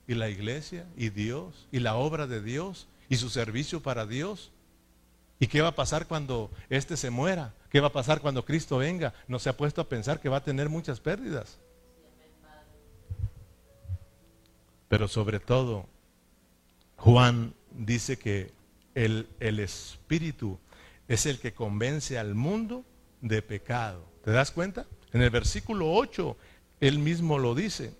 y 0.06 0.14
la 0.14 0.28
iglesia 0.28 0.86
y 0.96 1.10
Dios 1.10 1.66
y 1.70 1.78
la 1.78 1.94
obra 1.94 2.26
de 2.26 2.42
Dios 2.42 2.88
y 3.08 3.16
su 3.16 3.30
servicio 3.30 3.82
para 3.82 4.06
Dios. 4.06 4.50
¿Y 5.38 5.46
qué 5.48 5.60
va 5.60 5.68
a 5.68 5.74
pasar 5.74 6.06
cuando 6.06 6.50
éste 6.70 6.96
se 6.96 7.10
muera? 7.10 7.54
¿Qué 7.70 7.80
va 7.80 7.88
a 7.88 7.92
pasar 7.92 8.20
cuando 8.20 8.44
Cristo 8.44 8.78
venga? 8.78 9.14
No 9.28 9.38
se 9.38 9.48
ha 9.48 9.56
puesto 9.56 9.80
a 9.80 9.88
pensar 9.88 10.20
que 10.20 10.28
va 10.28 10.38
a 10.38 10.44
tener 10.44 10.68
muchas 10.68 11.00
pérdidas. 11.00 11.58
Pero 14.88 15.08
sobre 15.08 15.40
todo, 15.40 15.88
Juan 16.96 17.54
dice 17.70 18.18
que 18.18 18.52
el, 18.94 19.26
el 19.40 19.58
Espíritu 19.58 20.58
es 21.08 21.26
el 21.26 21.38
que 21.38 21.54
convence 21.54 22.18
al 22.18 22.34
mundo 22.34 22.84
de 23.20 23.42
pecado. 23.42 24.04
¿Te 24.24 24.30
das 24.30 24.50
cuenta? 24.50 24.86
En 25.12 25.22
el 25.22 25.30
versículo 25.30 25.92
8, 25.92 26.36
él 26.80 26.98
mismo 26.98 27.38
lo 27.38 27.54
dice, 27.54 27.94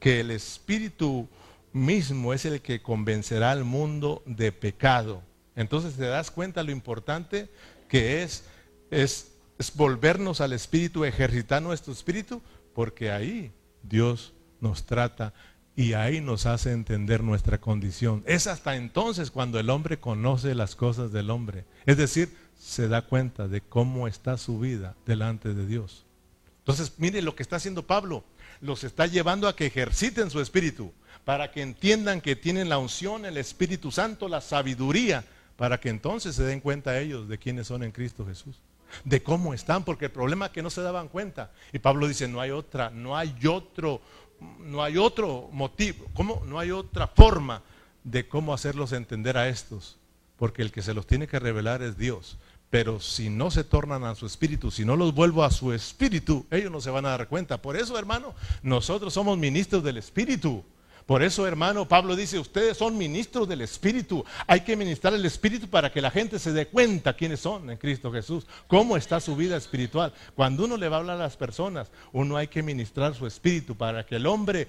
que 0.00 0.20
el 0.20 0.30
Espíritu 0.30 1.28
mismo 1.72 2.32
es 2.32 2.44
el 2.44 2.60
que 2.60 2.82
convencerá 2.82 3.52
al 3.52 3.64
mundo 3.64 4.22
de 4.26 4.52
pecado. 4.52 5.22
Entonces 5.56 5.94
te 5.94 6.04
das 6.04 6.30
cuenta 6.30 6.62
lo 6.62 6.70
importante 6.70 7.50
que 7.88 8.22
es, 8.22 8.44
es, 8.90 9.32
volvernos 9.74 10.40
al 10.40 10.52
Espíritu, 10.52 11.04
ejercitar 11.04 11.60
nuestro 11.62 11.92
Espíritu, 11.92 12.40
porque 12.74 13.10
ahí 13.10 13.52
Dios 13.82 14.32
nos 14.60 14.86
trata 14.86 15.34
y 15.76 15.92
ahí 15.92 16.20
nos 16.20 16.46
hace 16.46 16.72
entender 16.72 17.22
nuestra 17.22 17.60
condición. 17.60 18.22
Es 18.26 18.46
hasta 18.46 18.76
entonces 18.76 19.30
cuando 19.30 19.58
el 19.58 19.70
hombre 19.70 19.98
conoce 19.98 20.54
las 20.54 20.76
cosas 20.76 21.12
del 21.12 21.30
hombre. 21.30 21.66
Es 21.86 21.96
decir, 21.96 22.34
se 22.58 22.88
da 22.88 23.02
cuenta 23.02 23.48
de 23.48 23.60
cómo 23.60 24.08
está 24.08 24.36
su 24.38 24.58
vida 24.58 24.96
delante 25.06 25.54
de 25.54 25.66
Dios. 25.66 26.06
Entonces, 26.58 26.92
mire 26.98 27.22
lo 27.22 27.34
que 27.34 27.42
está 27.42 27.56
haciendo 27.56 27.86
Pablo. 27.86 28.24
Los 28.60 28.84
está 28.84 29.06
llevando 29.06 29.48
a 29.48 29.56
que 29.56 29.66
ejerciten 29.66 30.30
su 30.30 30.40
espíritu 30.40 30.92
para 31.30 31.52
que 31.52 31.62
entiendan 31.62 32.20
que 32.20 32.34
tienen 32.34 32.68
la 32.68 32.78
unción, 32.78 33.24
el 33.24 33.36
Espíritu 33.36 33.92
Santo, 33.92 34.26
la 34.26 34.40
sabiduría, 34.40 35.24
para 35.56 35.78
que 35.78 35.88
entonces 35.88 36.34
se 36.34 36.42
den 36.42 36.58
cuenta 36.58 36.98
ellos 36.98 37.28
de 37.28 37.38
quiénes 37.38 37.68
son 37.68 37.84
en 37.84 37.92
Cristo 37.92 38.26
Jesús. 38.26 38.56
de 39.04 39.22
cómo 39.22 39.54
están, 39.54 39.84
porque 39.84 40.06
el 40.06 40.10
problema 40.10 40.46
es 40.46 40.50
que 40.50 40.60
no 40.60 40.70
se 40.70 40.82
daban 40.82 41.06
cuenta. 41.06 41.52
Y 41.72 41.78
Pablo 41.78 42.08
dice, 42.08 42.26
no 42.26 42.40
hay 42.40 42.50
otra, 42.50 42.90
no 42.90 43.16
hay 43.16 43.32
otro, 43.46 44.00
no 44.58 44.82
hay 44.82 44.96
otro 44.98 45.48
motivo, 45.52 46.04
¿cómo? 46.14 46.42
No 46.46 46.58
hay 46.58 46.72
otra 46.72 47.06
forma 47.06 47.62
de 48.02 48.26
cómo 48.26 48.52
hacerlos 48.52 48.90
entender 48.90 49.38
a 49.38 49.48
estos, 49.48 49.98
porque 50.36 50.62
el 50.62 50.72
que 50.72 50.82
se 50.82 50.94
los 50.94 51.06
tiene 51.06 51.28
que 51.28 51.38
revelar 51.38 51.80
es 51.80 51.96
Dios. 51.96 52.38
Pero 52.70 52.98
si 52.98 53.30
no 53.30 53.52
se 53.52 53.62
tornan 53.62 54.02
a 54.02 54.16
su 54.16 54.26
espíritu, 54.26 54.72
si 54.72 54.84
no 54.84 54.96
los 54.96 55.14
vuelvo 55.14 55.44
a 55.44 55.52
su 55.52 55.72
espíritu, 55.72 56.44
ellos 56.50 56.72
no 56.72 56.80
se 56.80 56.90
van 56.90 57.06
a 57.06 57.10
dar 57.10 57.28
cuenta. 57.28 57.62
Por 57.62 57.76
eso, 57.76 57.96
hermano, 57.96 58.34
nosotros 58.64 59.14
somos 59.14 59.38
ministros 59.38 59.84
del 59.84 59.96
espíritu. 59.96 60.64
Por 61.10 61.24
eso, 61.24 61.44
hermano, 61.44 61.88
Pablo 61.88 62.14
dice, 62.14 62.38
ustedes 62.38 62.76
son 62.76 62.96
ministros 62.96 63.48
del 63.48 63.62
Espíritu. 63.62 64.24
Hay 64.46 64.60
que 64.60 64.76
ministrar 64.76 65.12
el 65.12 65.26
Espíritu 65.26 65.66
para 65.66 65.90
que 65.90 66.00
la 66.00 66.12
gente 66.12 66.38
se 66.38 66.52
dé 66.52 66.68
cuenta 66.68 67.16
quiénes 67.16 67.40
son 67.40 67.68
en 67.68 67.78
Cristo 67.78 68.12
Jesús, 68.12 68.46
cómo 68.68 68.96
está 68.96 69.18
su 69.18 69.34
vida 69.34 69.56
espiritual. 69.56 70.14
Cuando 70.36 70.66
uno 70.66 70.76
le 70.76 70.88
va 70.88 70.98
a 70.98 71.00
hablar 71.00 71.16
a 71.16 71.24
las 71.24 71.36
personas, 71.36 71.90
uno 72.12 72.36
hay 72.36 72.46
que 72.46 72.62
ministrar 72.62 73.16
su 73.16 73.26
Espíritu 73.26 73.74
para 73.74 74.06
que 74.06 74.14
el 74.14 74.26
hombre, 74.26 74.68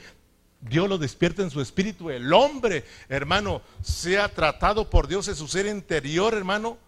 Dios 0.62 0.90
lo 0.90 0.98
despierte 0.98 1.44
en 1.44 1.52
su 1.52 1.62
Espíritu, 1.62 2.10
el 2.10 2.34
hombre, 2.34 2.86
hermano, 3.08 3.62
sea 3.84 4.28
tratado 4.28 4.90
por 4.90 5.08
Dios 5.08 5.28
en 5.28 5.36
su 5.36 5.48
ser 5.48 5.68
interior, 5.68 6.34
hermano, 6.34 6.80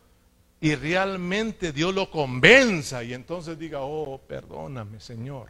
y 0.61 0.73
realmente 0.73 1.71
Dios 1.71 1.93
lo 1.93 2.09
convenza 2.09 3.03
y 3.03 3.13
entonces 3.13 3.59
diga, 3.59 3.81
oh, 3.81 4.17
perdóname, 4.17 4.99
Señor. 4.99 5.49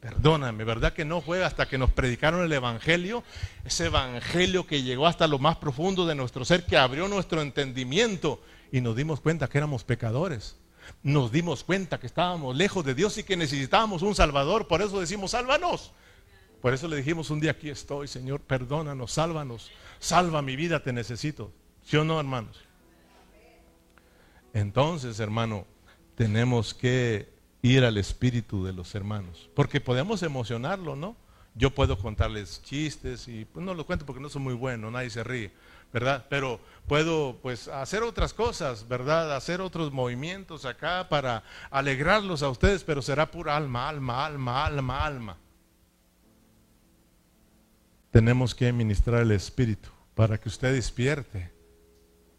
Perdóname, 0.00 0.62
¿verdad 0.62 0.92
que 0.92 1.04
no 1.04 1.20
fue 1.20 1.44
hasta 1.44 1.66
que 1.66 1.76
nos 1.76 1.90
predicaron 1.90 2.42
el 2.42 2.52
Evangelio? 2.52 3.24
Ese 3.64 3.86
Evangelio 3.86 4.64
que 4.66 4.82
llegó 4.82 5.08
hasta 5.08 5.26
lo 5.26 5.40
más 5.40 5.56
profundo 5.56 6.06
de 6.06 6.14
nuestro 6.14 6.44
ser, 6.44 6.64
que 6.64 6.76
abrió 6.76 7.08
nuestro 7.08 7.42
entendimiento 7.42 8.40
y 8.70 8.80
nos 8.80 8.94
dimos 8.94 9.20
cuenta 9.20 9.48
que 9.48 9.58
éramos 9.58 9.82
pecadores. 9.82 10.56
Nos 11.02 11.32
dimos 11.32 11.64
cuenta 11.64 11.98
que 11.98 12.06
estábamos 12.06 12.56
lejos 12.56 12.84
de 12.84 12.94
Dios 12.94 13.18
y 13.18 13.24
que 13.24 13.36
necesitábamos 13.36 14.02
un 14.02 14.14
Salvador. 14.14 14.68
Por 14.68 14.82
eso 14.82 15.00
decimos, 15.00 15.32
sálvanos. 15.32 15.92
Por 16.62 16.74
eso 16.74 16.88
le 16.88 16.96
dijimos 16.96 17.30
un 17.30 17.40
día, 17.40 17.52
aquí 17.52 17.68
estoy, 17.68 18.08
Señor, 18.08 18.40
perdónanos, 18.40 19.12
sálvanos. 19.12 19.70
Salva 19.98 20.42
mi 20.42 20.54
vida, 20.54 20.82
te 20.82 20.92
necesito. 20.92 21.52
¿Sí 21.84 21.96
o 21.96 22.04
no, 22.04 22.18
hermanos? 22.20 22.58
Entonces, 24.54 25.20
hermano, 25.20 25.66
tenemos 26.14 26.72
que 26.74 27.37
ir 27.62 27.84
al 27.84 27.98
espíritu 27.98 28.64
de 28.64 28.72
los 28.72 28.94
hermanos. 28.94 29.50
Porque 29.54 29.80
podemos 29.80 30.22
emocionarlo, 30.22 30.96
¿no? 30.96 31.16
Yo 31.54 31.74
puedo 31.74 31.98
contarles 31.98 32.62
chistes 32.62 33.26
y 33.26 33.44
pues 33.44 33.64
no 33.64 33.74
lo 33.74 33.84
cuento 33.84 34.06
porque 34.06 34.20
no 34.20 34.28
soy 34.28 34.42
muy 34.42 34.54
bueno, 34.54 34.90
nadie 34.90 35.10
se 35.10 35.24
ríe, 35.24 35.50
¿verdad? 35.92 36.26
Pero 36.30 36.60
puedo 36.86 37.36
pues 37.42 37.66
hacer 37.66 38.02
otras 38.04 38.32
cosas, 38.32 38.86
¿verdad? 38.86 39.34
Hacer 39.34 39.60
otros 39.60 39.92
movimientos 39.92 40.64
acá 40.64 41.08
para 41.08 41.42
alegrarlos 41.70 42.42
a 42.42 42.48
ustedes, 42.48 42.84
pero 42.84 43.02
será 43.02 43.30
pura 43.30 43.56
alma, 43.56 43.88
alma, 43.88 44.24
alma, 44.24 44.66
alma, 44.66 45.04
alma. 45.04 45.36
Tenemos 48.12 48.54
que 48.54 48.72
ministrar 48.72 49.22
el 49.22 49.32
espíritu 49.32 49.88
para 50.14 50.38
que 50.38 50.48
usted 50.48 50.72
despierte, 50.72 51.50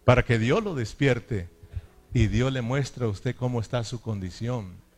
para 0.05 0.23
que 0.23 0.39
Dios 0.39 0.63
lo 0.63 0.75
despierte 0.75 1.49
y 2.13 2.27
Dios 2.27 2.53
le 2.53 2.61
muestre 2.61 3.05
a 3.05 3.09
usted 3.09 3.35
cómo 3.35 3.59
está 3.59 3.83
su 3.83 4.01
condición 4.01 4.88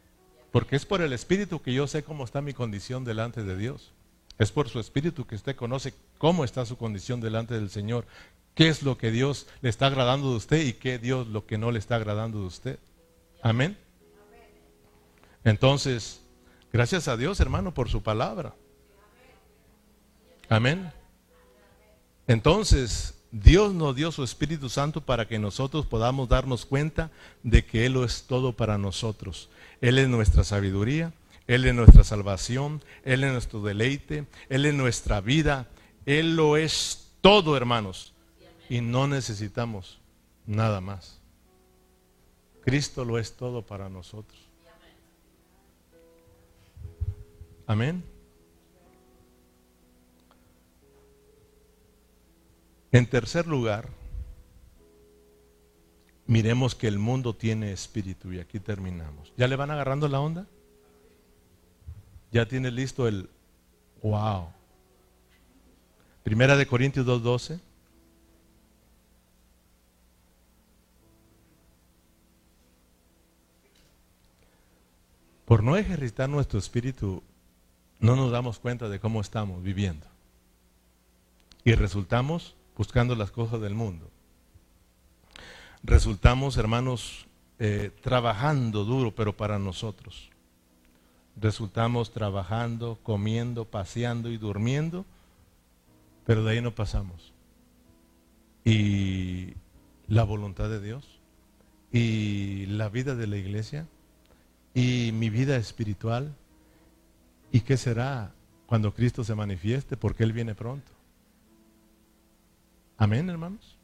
porque 0.52 0.76
es 0.76 0.86
por 0.86 1.02
el 1.02 1.14
Espíritu 1.14 1.62
que 1.62 1.74
yo 1.74 1.88
sé 1.88 2.04
cómo 2.04 2.26
está 2.26 2.42
mi 2.42 2.54
condición 2.54 3.06
delante 3.06 3.44
de 3.44 3.58
Dios. 3.58 3.92
Es 4.38 4.52
por 4.52 4.70
su 4.70 4.80
Espíritu 4.80 5.26
que 5.26 5.36
usted 5.36 5.56
conoce 5.56 5.94
cómo 6.18 6.44
está 6.44 6.66
su 6.66 6.78
condición 6.78 7.22
delante 7.22 7.54
del 7.54 7.70
Señor. 7.70 8.06
¿Qué 8.56 8.68
es 8.68 8.84
lo 8.84 8.98
que 8.98 9.12
Dios 9.12 9.48
le 9.62 9.70
está 9.70 9.88
agradando 9.88 10.32
de 10.32 10.38
usted 10.38 10.66
y 10.66 10.74
qué 10.74 11.00
Dios 11.00 11.28
lo 11.28 11.46
que 11.46 11.58
no 11.58 11.72
le 11.72 11.80
está 11.80 11.96
agradando 11.96 12.42
de 12.42 12.48
usted? 12.48 12.80
Amén. 13.42 13.78
Entonces, 15.44 16.22
gracias 16.72 17.08
a 17.08 17.18
Dios, 17.18 17.40
hermano, 17.40 17.74
por 17.74 17.90
su 17.90 18.04
palabra. 18.04 18.54
Amén. 20.50 20.92
Entonces, 22.28 23.22
Dios 23.32 23.74
nos 23.74 23.96
dio 23.96 24.12
su 24.12 24.24
Espíritu 24.24 24.68
Santo 24.68 25.02
para 25.02 25.28
que 25.28 25.40
nosotros 25.40 25.86
podamos 25.86 26.28
darnos 26.28 26.66
cuenta 26.66 27.10
de 27.44 27.66
que 27.66 27.86
Él 27.86 27.94
lo 27.94 28.04
es 28.04 28.24
todo 28.24 28.54
para 28.54 28.78
nosotros. 28.78 29.50
Él 29.82 29.98
es 29.98 30.08
nuestra 30.08 30.44
sabiduría, 30.44 31.12
Él 31.48 31.66
es 31.66 31.74
nuestra 31.74 32.04
salvación, 32.04 32.84
Él 33.04 33.24
es 33.24 33.32
nuestro 33.32 33.62
deleite, 33.62 34.26
Él 34.48 34.66
es 34.66 34.74
nuestra 34.74 35.20
vida, 35.22 35.68
Él 36.06 36.36
lo 36.36 36.56
es 36.56 37.12
todo, 37.22 37.58
hermanos. 37.58 38.14
Y 38.70 38.80
no 38.80 39.08
necesitamos 39.08 40.00
nada 40.46 40.80
más. 40.80 41.20
Cristo 42.64 43.04
lo 43.04 43.18
es 43.18 43.36
todo 43.36 43.64
para 43.64 43.90
nosotros. 43.90 44.40
Amén. 47.66 48.04
En 52.92 53.08
tercer 53.08 53.48
lugar, 53.48 53.90
miremos 56.32 56.76
que 56.76 56.88
el 56.88 56.98
mundo 56.98 57.36
tiene 57.36 57.74
espíritu 57.74 58.32
y 58.32 58.40
aquí 58.40 58.62
terminamos. 58.62 59.34
¿Ya 59.36 59.50
le 59.50 59.58
van 59.58 59.70
agarrando 59.70 60.08
la 60.08 60.22
onda? 60.22 60.48
¿Ya 62.32 62.46
tiene 62.46 62.72
listo 62.72 63.06
el 63.06 63.30
wow? 64.02 64.48
Primera 66.24 66.56
de 66.56 66.66
Corintios 66.66 67.06
2.12. 67.06 67.60
Por 75.44 75.64
no 75.64 75.76
ejercitar 75.76 76.30
nuestro 76.30 76.60
espíritu, 76.60 77.22
no 78.00 78.16
nos 78.16 78.32
damos 78.32 78.58
cuenta 78.58 78.88
de 78.88 79.02
cómo 79.02 79.20
estamos 79.20 79.62
viviendo. 79.62 80.08
Y 81.66 81.74
resultamos 81.74 82.56
buscando 82.78 83.18
las 83.18 83.32
cosas 83.32 83.60
del 83.60 83.76
mundo 83.76 84.10
resultamos, 85.84 86.58
hermanos, 86.58 87.26
eh, 87.60 87.92
trabajando 88.02 88.86
duro, 88.86 89.14
pero 89.14 89.36
para 89.36 89.60
nosotros. 89.60 90.30
Resultamos 91.40 92.12
trabajando, 92.12 93.00
comiendo, 93.04 93.66
paseando 93.66 94.30
y 94.30 94.38
durmiendo, 94.38 95.06
pero 96.26 96.44
de 96.44 96.54
ahí 96.54 96.62
no 96.62 96.74
pasamos. 96.74 97.34
Y 98.64 99.54
la 100.08 100.24
voluntad 100.24 100.70
de 100.70 100.82
Dios, 100.82 101.20
y 101.92 102.66
la 102.68 102.90
vida 102.90 103.16
de 103.16 103.28
la 103.28 103.38
iglesia, 103.38 103.88
y 104.74 105.12
mi 105.14 105.30
vida 105.30 105.56
espiritual, 105.58 106.36
y 107.52 107.62
qué 107.62 107.78
será 107.78 108.34
cuando 108.66 108.94
Cristo 108.94 109.24
se 109.24 109.36
manifieste, 109.36 109.98
porque 109.98 110.24
Él 110.24 110.34
viene 110.34 110.56
pronto. 110.56 110.92
Amén, 112.98 113.30
hermanos. 113.30 113.78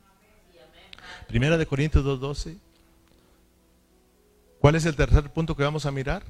Primera 1.27 1.57
de 1.57 1.65
Corintios 1.65 2.03
2.12. 2.03 2.57
¿Cuál 4.59 4.75
es 4.75 4.85
el 4.85 4.95
tercer 4.95 5.31
punto 5.31 5.55
que 5.55 5.63
vamos 5.63 5.85
a 5.85 5.91
mirar? 5.91 6.23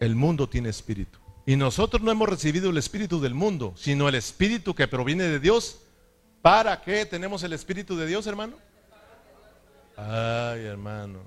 El 0.00 0.14
mundo 0.14 0.48
tiene 0.48 0.68
espíritu. 0.68 1.18
Y 1.44 1.56
nosotros 1.56 2.02
no 2.02 2.10
hemos 2.10 2.28
recibido 2.28 2.70
el 2.70 2.76
espíritu 2.78 3.20
del 3.20 3.34
mundo, 3.34 3.74
sino 3.76 4.08
el 4.08 4.14
espíritu 4.14 4.74
que 4.74 4.86
proviene 4.86 5.24
de 5.24 5.40
Dios. 5.40 5.80
¿Para 6.42 6.82
qué 6.82 7.04
tenemos 7.06 7.42
el 7.42 7.52
espíritu 7.52 7.96
de 7.96 8.06
Dios, 8.06 8.26
hermano? 8.26 8.56
Ay, 9.96 10.64
hermano. 10.64 11.20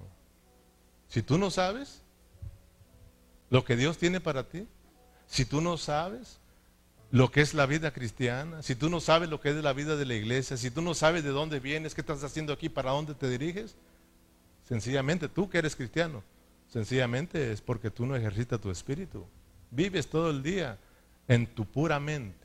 Si 1.09 1.21
tú 1.21 1.37
no 1.37 1.51
sabes 1.51 2.01
lo 3.49 3.65
que 3.65 3.75
Dios 3.75 3.97
tiene 3.97 4.21
para 4.21 4.43
ti, 4.43 4.65
si 5.27 5.43
tú 5.43 5.59
no 5.59 5.77
sabes 5.77 6.40
lo 7.11 7.29
que 7.29 7.41
es 7.41 7.53
la 7.53 7.65
vida 7.65 7.91
cristiana, 7.91 8.63
si 8.63 8.73
tú 8.73 8.89
no 8.89 9.01
sabes 9.01 9.29
lo 9.29 9.41
que 9.41 9.49
es 9.49 9.55
la 9.55 9.73
vida 9.73 9.97
de 9.97 10.05
la 10.05 10.15
iglesia, 10.15 10.55
si 10.55 10.71
tú 10.71 10.81
no 10.81 10.93
sabes 10.93 11.23
de 11.23 11.29
dónde 11.29 11.59
vienes, 11.59 11.93
qué 11.93 12.01
estás 12.01 12.23
haciendo 12.23 12.53
aquí, 12.53 12.69
para 12.69 12.91
dónde 12.91 13.13
te 13.13 13.29
diriges, 13.29 13.75
sencillamente 14.67 15.27
tú 15.27 15.49
que 15.49 15.57
eres 15.57 15.75
cristiano, 15.75 16.23
sencillamente 16.69 17.51
es 17.51 17.59
porque 17.59 17.91
tú 17.91 18.05
no 18.05 18.15
ejercitas 18.15 18.61
tu 18.61 18.71
espíritu. 18.71 19.25
Vives 19.71 20.07
todo 20.07 20.29
el 20.29 20.41
día 20.41 20.77
en 21.27 21.47
tu 21.47 21.65
pura 21.65 21.99
mente. 21.99 22.39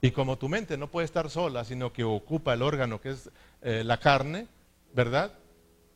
Y 0.00 0.10
como 0.10 0.36
tu 0.36 0.48
mente 0.48 0.76
no 0.76 0.88
puede 0.88 1.04
estar 1.04 1.30
sola, 1.30 1.64
sino 1.64 1.92
que 1.92 2.02
ocupa 2.02 2.54
el 2.54 2.62
órgano 2.62 3.00
que 3.00 3.10
es 3.10 3.30
eh, 3.62 3.84
la 3.84 3.98
carne, 3.98 4.48
¿verdad? 4.94 5.32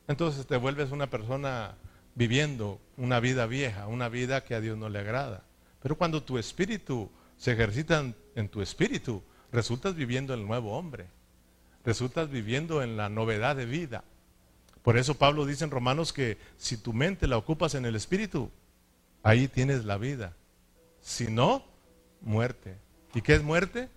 Entonces 0.06 0.46
te 0.46 0.56
vuelves 0.56 0.92
una 0.92 1.10
persona 1.10 1.74
viviendo 2.14 2.80
una 2.96 3.18
vida 3.18 3.46
vieja, 3.46 3.88
una 3.88 4.08
vida 4.08 4.44
que 4.44 4.54
a 4.54 4.60
Dios 4.60 4.78
no 4.78 4.88
le 4.88 5.00
agrada. 5.00 5.42
Pero 5.82 5.96
cuando 5.96 6.22
tu 6.22 6.38
espíritu 6.38 7.10
se 7.36 7.52
ejercita 7.52 8.04
en, 8.34 8.48
tu 8.48 8.60
espíritu, 8.60 9.22
resultas 9.50 9.94
viviendo 9.94 10.34
el 10.34 10.46
nuevo 10.46 10.76
hombre. 10.76 11.06
Resultas 11.84 12.30
viviendo 12.30 12.82
en 12.82 12.96
la 12.96 13.08
novedad 13.08 13.56
de 13.56 13.64
vida. 13.64 14.04
Por 14.82 14.98
eso 14.98 15.14
Pablo 15.14 15.46
dice 15.46 15.64
en 15.64 15.70
Romanos 15.70 16.12
que 16.12 16.38
si 16.58 16.76
tu 16.76 16.92
mente 16.92 17.26
la 17.26 17.38
ocupas 17.38 17.74
en 17.74 17.86
el 17.86 17.96
espíritu, 17.96 18.50
ahí 19.22 19.48
tienes 19.48 19.84
la 19.84 19.96
vida. 19.96 20.34
Si 21.00 21.28
no, 21.28 21.64
muerte. 22.20 22.76
¿Y 23.14 23.22
qué 23.22 23.34
es 23.34 23.42
muerte? 23.42 23.88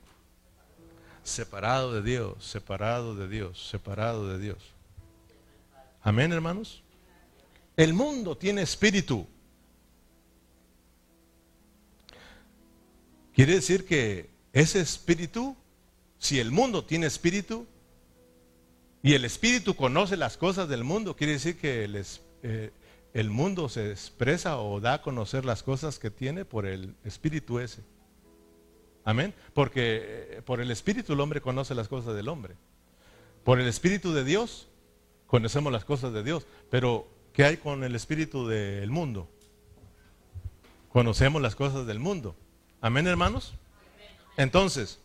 Separado 1.23 1.93
de 1.93 2.01
Dios, 2.01 2.45
separado 2.45 3.15
de 3.15 3.27
Dios, 3.27 3.69
separado 3.69 4.27
de 4.29 4.39
Dios. 4.39 4.57
Amén, 6.01 6.31
hermanos. 6.31 6.81
El 7.75 7.93
mundo 7.93 8.37
tiene 8.37 8.61
espíritu. 8.61 9.27
Quiere 13.33 13.55
decir 13.55 13.85
que 13.85 14.29
ese 14.53 14.79
espíritu, 14.79 15.55
si 16.19 16.39
el 16.39 16.51
mundo 16.51 16.85
tiene 16.85 17.07
espíritu 17.07 17.65
y 19.01 19.13
el 19.13 19.25
espíritu 19.25 19.75
conoce 19.75 20.17
las 20.17 20.37
cosas 20.37 20.69
del 20.69 20.83
mundo, 20.83 21.15
quiere 21.15 21.33
decir 21.33 21.57
que 21.57 21.83
el, 21.83 22.05
eh, 22.43 22.71
mundo 23.29 23.69
se 23.69 23.89
expresa 23.89 24.59
o 24.59 24.79
da 24.79 24.95
a 24.95 25.01
conocer 25.01 25.45
las 25.45 25.63
cosas 25.63 25.97
que 25.97 26.11
tiene 26.11 26.45
por 26.45 26.67
el 26.67 26.95
espíritu 27.03 27.59
ese. 27.59 27.81
Amén. 29.03 29.33
Porque 29.55 30.37
eh, 30.37 30.41
por 30.45 30.61
el 30.61 30.69
espíritu 30.69 31.13
el 31.13 31.19
hombre 31.19 31.41
conoce 31.41 31.73
las 31.73 31.87
cosas 31.87 32.15
del 32.15 32.29
hombre. 32.29 32.55
Por 33.43 33.59
el 33.59 33.67
espíritu 33.67 34.13
de 34.13 34.23
Dios 34.23 34.69
conocemos 35.25 35.73
las 35.73 35.85
cosas 35.85 36.13
de 36.13 36.23
Dios. 36.23 36.45
Pero 36.69 37.07
¿qué 37.33 37.45
hay 37.45 37.57
con 37.57 37.83
el 37.83 37.95
espíritu 37.95 38.47
del 38.47 38.91
mundo? 38.91 39.27
Conocemos 40.89 41.41
las 41.41 41.55
cosas 41.55 41.87
del 41.87 41.99
mundo. 41.99 42.35
Amén, 42.83 43.07
hermanos. 43.07 43.53
Entonces, 44.35 44.99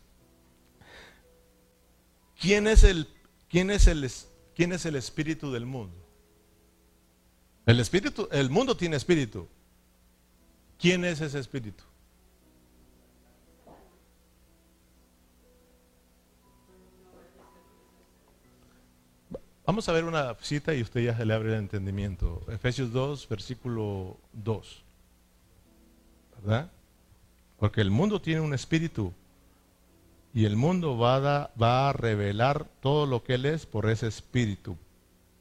¿quién 2.40 2.66
es 2.66 2.82
el, 2.82 3.06
quién 3.48 3.70
es 3.70 3.86
el, 3.86 4.10
quién 4.56 4.72
es 4.72 4.84
el 4.84 4.96
espíritu 4.96 5.52
del 5.52 5.64
mundo? 5.64 5.96
El 7.66 7.78
espíritu, 7.78 8.28
el 8.32 8.50
mundo 8.50 8.76
tiene 8.76 8.96
espíritu. 8.96 9.46
¿Quién 10.76 11.04
es 11.04 11.20
ese 11.20 11.38
espíritu? 11.38 11.84
Vamos 19.64 19.88
a 19.88 19.92
ver 19.92 20.02
una 20.02 20.34
cita 20.40 20.74
y 20.74 20.82
usted 20.82 21.04
ya 21.04 21.16
se 21.16 21.24
le 21.24 21.32
abre 21.32 21.50
el 21.50 21.60
entendimiento. 21.60 22.42
Efesios 22.48 22.90
2, 22.90 23.28
versículo 23.28 24.16
2. 24.32 24.82
¿Verdad? 26.42 26.72
Porque 27.58 27.80
el 27.80 27.90
mundo 27.90 28.20
tiene 28.20 28.40
un 28.40 28.54
espíritu 28.54 29.12
y 30.32 30.44
el 30.44 30.56
mundo 30.56 30.96
va 30.96 31.50
a, 31.58 31.92
revelar 31.92 32.66
todo 32.80 33.06
lo 33.06 33.24
que 33.24 33.34
él 33.34 33.46
es 33.46 33.66
por 33.66 33.90
ese 33.90 34.06
espíritu, 34.06 34.76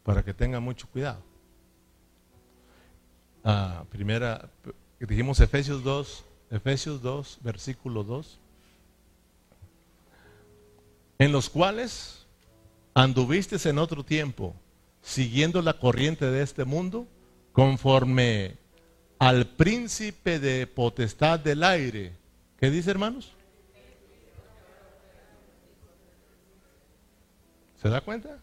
para 0.04 0.24
que 0.24 0.34
tenga 0.34 0.60
mucho 0.60 0.88
cuidado. 0.88 1.22
Ah, 3.44 3.84
primera, 3.92 4.50
dijimos 5.00 5.40
Efesios 5.40 5.84
2, 5.84 6.26
Efesios 6.52 7.02
2, 7.02 7.40
versículo 7.44 8.04
2, 8.04 8.40
en 11.20 11.32
los 11.32 11.50
cuales 11.50 12.26
anduviste 12.94 13.58
en 13.70 13.78
otro 13.78 14.04
tiempo, 14.04 14.56
siguiendo 15.02 15.62
la 15.62 15.74
corriente 15.78 16.26
de 16.26 16.42
este 16.42 16.66
mundo, 16.66 17.06
conforme 17.52 18.58
al 19.20 19.48
príncipe 19.48 20.40
de 20.40 20.68
potestad 20.68 21.40
del 21.40 21.64
aire. 21.64 22.14
¿Qué 22.60 22.70
dice, 22.70 22.92
hermanos? 22.92 23.34
¿Se 27.82 27.90
da 27.90 28.02
cuenta? 28.02 28.40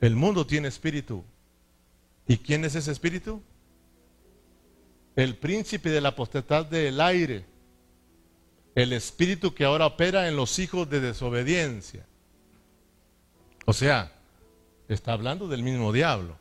El 0.00 0.16
mundo 0.16 0.46
tiene 0.46 0.68
espíritu. 0.68 1.24
¿Y 2.26 2.38
quién 2.38 2.64
es 2.64 2.74
ese 2.74 2.92
espíritu? 2.92 3.42
El 5.16 5.36
príncipe 5.36 5.90
de 5.90 6.00
la 6.00 6.14
potestad 6.14 6.66
del 6.66 7.00
aire. 7.00 7.44
El 8.74 8.92
espíritu 8.92 9.52
que 9.54 9.64
ahora 9.64 9.86
opera 9.86 10.28
en 10.28 10.36
los 10.36 10.58
hijos 10.58 10.88
de 10.88 11.00
desobediencia. 11.00 12.06
O 13.66 13.72
sea, 13.72 14.12
está 14.88 15.12
hablando 15.12 15.48
del 15.48 15.62
mismo 15.62 15.92
diablo. 15.92 16.39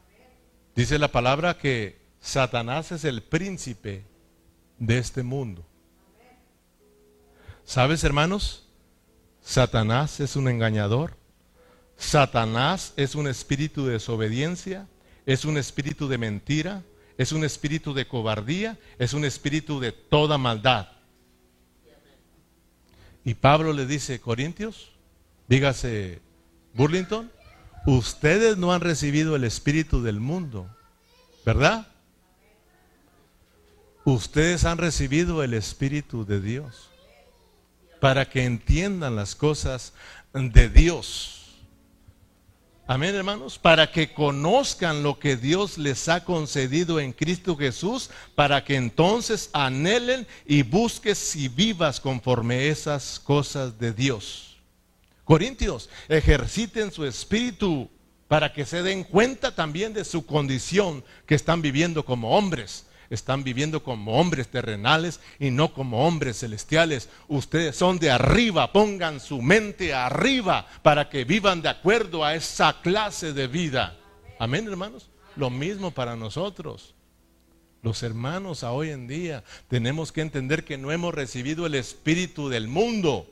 Dice 0.80 0.98
la 0.98 1.12
palabra 1.12 1.58
que 1.58 2.00
Satanás 2.22 2.94
es 2.94 3.04
el 3.04 3.22
príncipe 3.22 4.06
de 4.78 4.98
este 4.98 5.24
mundo. 5.24 5.66
¿Sabes, 7.66 8.06
hermanos? 8.06 8.66
Satanás 9.42 10.22
es 10.22 10.38
un 10.38 10.48
engañador. 10.48 11.18
Satanás 11.98 12.94
es 12.96 13.16
un 13.16 13.28
espíritu 13.28 13.88
de 13.88 13.92
desobediencia, 13.92 14.88
es 15.26 15.44
un 15.44 15.58
espíritu 15.58 16.08
de 16.08 16.18
mentira, 16.18 16.82
es 17.18 17.34
un 17.34 17.44
espíritu 17.44 17.94
de 17.94 18.08
cobardía, 18.08 18.80
es 19.00 19.12
un 19.12 19.26
espíritu 19.26 19.82
de 19.82 19.92
toda 19.92 20.38
maldad. 20.38 20.88
Y 23.26 23.34
Pablo 23.34 23.74
le 23.74 23.86
dice, 23.86 24.22
Corintios, 24.22 24.94
dígase 25.50 26.22
Burlington, 26.74 27.30
ustedes 27.86 28.58
no 28.58 28.74
han 28.74 28.82
recibido 28.82 29.36
el 29.36 29.44
espíritu 29.44 30.02
del 30.02 30.20
mundo, 30.20 30.70
¿verdad? 31.46 31.88
Ustedes 34.06 34.66
han 34.66 34.78
recibido 34.78 35.44
el 35.44 35.54
espíritu 35.54 36.26
de 36.26 36.42
Dios 36.42 36.90
para 38.00 38.30
que 38.30 38.46
entiendan 38.46 39.16
las 39.16 39.36
cosas 39.36 39.94
de 40.34 40.70
Dios. 40.70 41.36
Amén, 42.88 43.14
hermanos, 43.14 43.60
para 43.60 43.92
que 43.92 44.16
conozcan 44.16 45.04
lo 45.04 45.20
que 45.20 45.38
Dios 45.38 45.78
les 45.78 46.10
ha 46.10 46.24
concedido 46.24 47.00
en 47.00 47.14
Cristo 47.14 47.56
Jesús, 47.56 48.10
para 48.34 48.64
que 48.64 48.78
entonces 48.78 49.52
anhelen 49.54 50.26
y 50.48 50.64
busques 50.64 51.36
y 51.36 51.50
vivas 51.50 52.00
conforme 52.00 52.70
esas 52.70 53.20
cosas 53.20 53.78
de 53.78 53.94
Dios. 53.94 54.49
Corintios, 55.30 55.92
ejerciten 56.08 56.92
su 56.92 57.06
espíritu 57.06 57.88
para 58.28 58.52
que 58.52 58.66
se 58.66 58.82
den 58.82 59.04
cuenta 59.04 59.54
también 59.54 59.94
de 59.94 60.04
su 60.04 60.26
condición 60.26 61.04
que 61.28 61.36
están 61.36 61.62
viviendo 61.62 62.04
como 62.04 62.36
hombres. 62.36 62.88
Están 63.12 63.44
viviendo 63.44 63.84
como 63.84 64.20
hombres 64.20 64.48
terrenales 64.48 65.20
y 65.38 65.52
no 65.52 65.72
como 65.72 66.08
hombres 66.08 66.40
celestiales. 66.40 67.10
Ustedes 67.28 67.76
son 67.76 68.00
de 68.00 68.10
arriba, 68.10 68.74
pongan 68.74 69.20
su 69.20 69.40
mente 69.40 69.94
arriba 69.94 70.66
para 70.82 71.10
que 71.10 71.26
vivan 71.26 71.62
de 71.62 71.70
acuerdo 71.70 72.26
a 72.26 72.34
esa 72.34 72.82
clase 72.82 73.32
de 73.32 73.46
vida. 73.46 74.00
Amén, 74.40 74.68
hermanos. 74.68 75.12
Lo 75.36 75.52
mismo 75.52 75.92
para 75.92 76.16
nosotros. 76.16 76.96
Los 77.84 78.02
hermanos 78.02 78.64
a 78.64 78.72
hoy 78.72 78.90
en 78.90 79.08
día 79.08 79.44
tenemos 79.68 80.12
que 80.12 80.22
entender 80.22 80.66
que 80.66 80.80
no 80.80 80.92
hemos 80.92 81.14
recibido 81.14 81.68
el 81.68 81.76
espíritu 81.76 82.50
del 82.50 82.68
mundo 82.68 83.28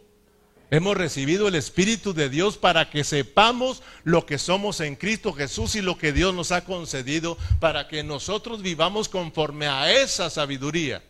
Hemos 0.69 0.97
recibido 0.97 1.47
el 1.47 1.55
Espíritu 1.55 2.13
de 2.13 2.29
Dios 2.29 2.57
para 2.57 2.89
que 2.89 3.05
sepamos 3.05 3.81
lo 4.03 4.25
que 4.25 4.37
somos 4.37 4.81
en 4.81 4.97
Cristo 4.97 5.31
Jesús 5.31 5.75
y 5.75 5.81
lo 5.81 5.97
que 5.97 6.11
Dios 6.11 6.33
nos 6.33 6.51
ha 6.51 6.65
concedido 6.65 7.37
para 7.61 7.87
que 7.87 8.03
nosotros 8.03 8.61
vivamos 8.61 9.07
conforme 9.07 9.67
a 9.67 9.91
esa 9.93 10.29
sabiduría. 10.29 11.01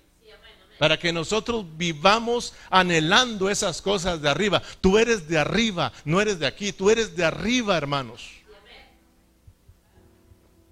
Para 0.77 0.99
que 0.99 1.11
nosotros 1.11 1.65
vivamos 1.75 2.53
anhelando 2.69 3.49
esas 3.49 3.81
cosas 3.81 4.21
de 4.21 4.29
arriba. 4.29 4.61
Tú 4.79 4.99
eres 4.99 5.27
de 5.27 5.39
arriba, 5.39 5.91
no 6.05 6.21
eres 6.21 6.37
de 6.37 6.45
aquí, 6.45 6.71
tú 6.71 6.91
eres 6.91 7.15
de 7.15 7.25
arriba, 7.25 7.75
hermanos. 7.75 8.36